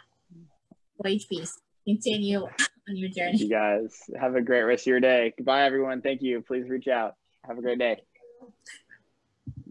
[1.02, 1.58] wage peace.
[1.86, 3.38] Continue on your journey.
[3.38, 5.32] You guys have a great rest of your day.
[5.36, 6.02] Goodbye, everyone.
[6.02, 6.42] Thank you.
[6.42, 7.14] Please reach out.
[7.46, 8.02] Have a great day.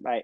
[0.02, 0.24] Bye.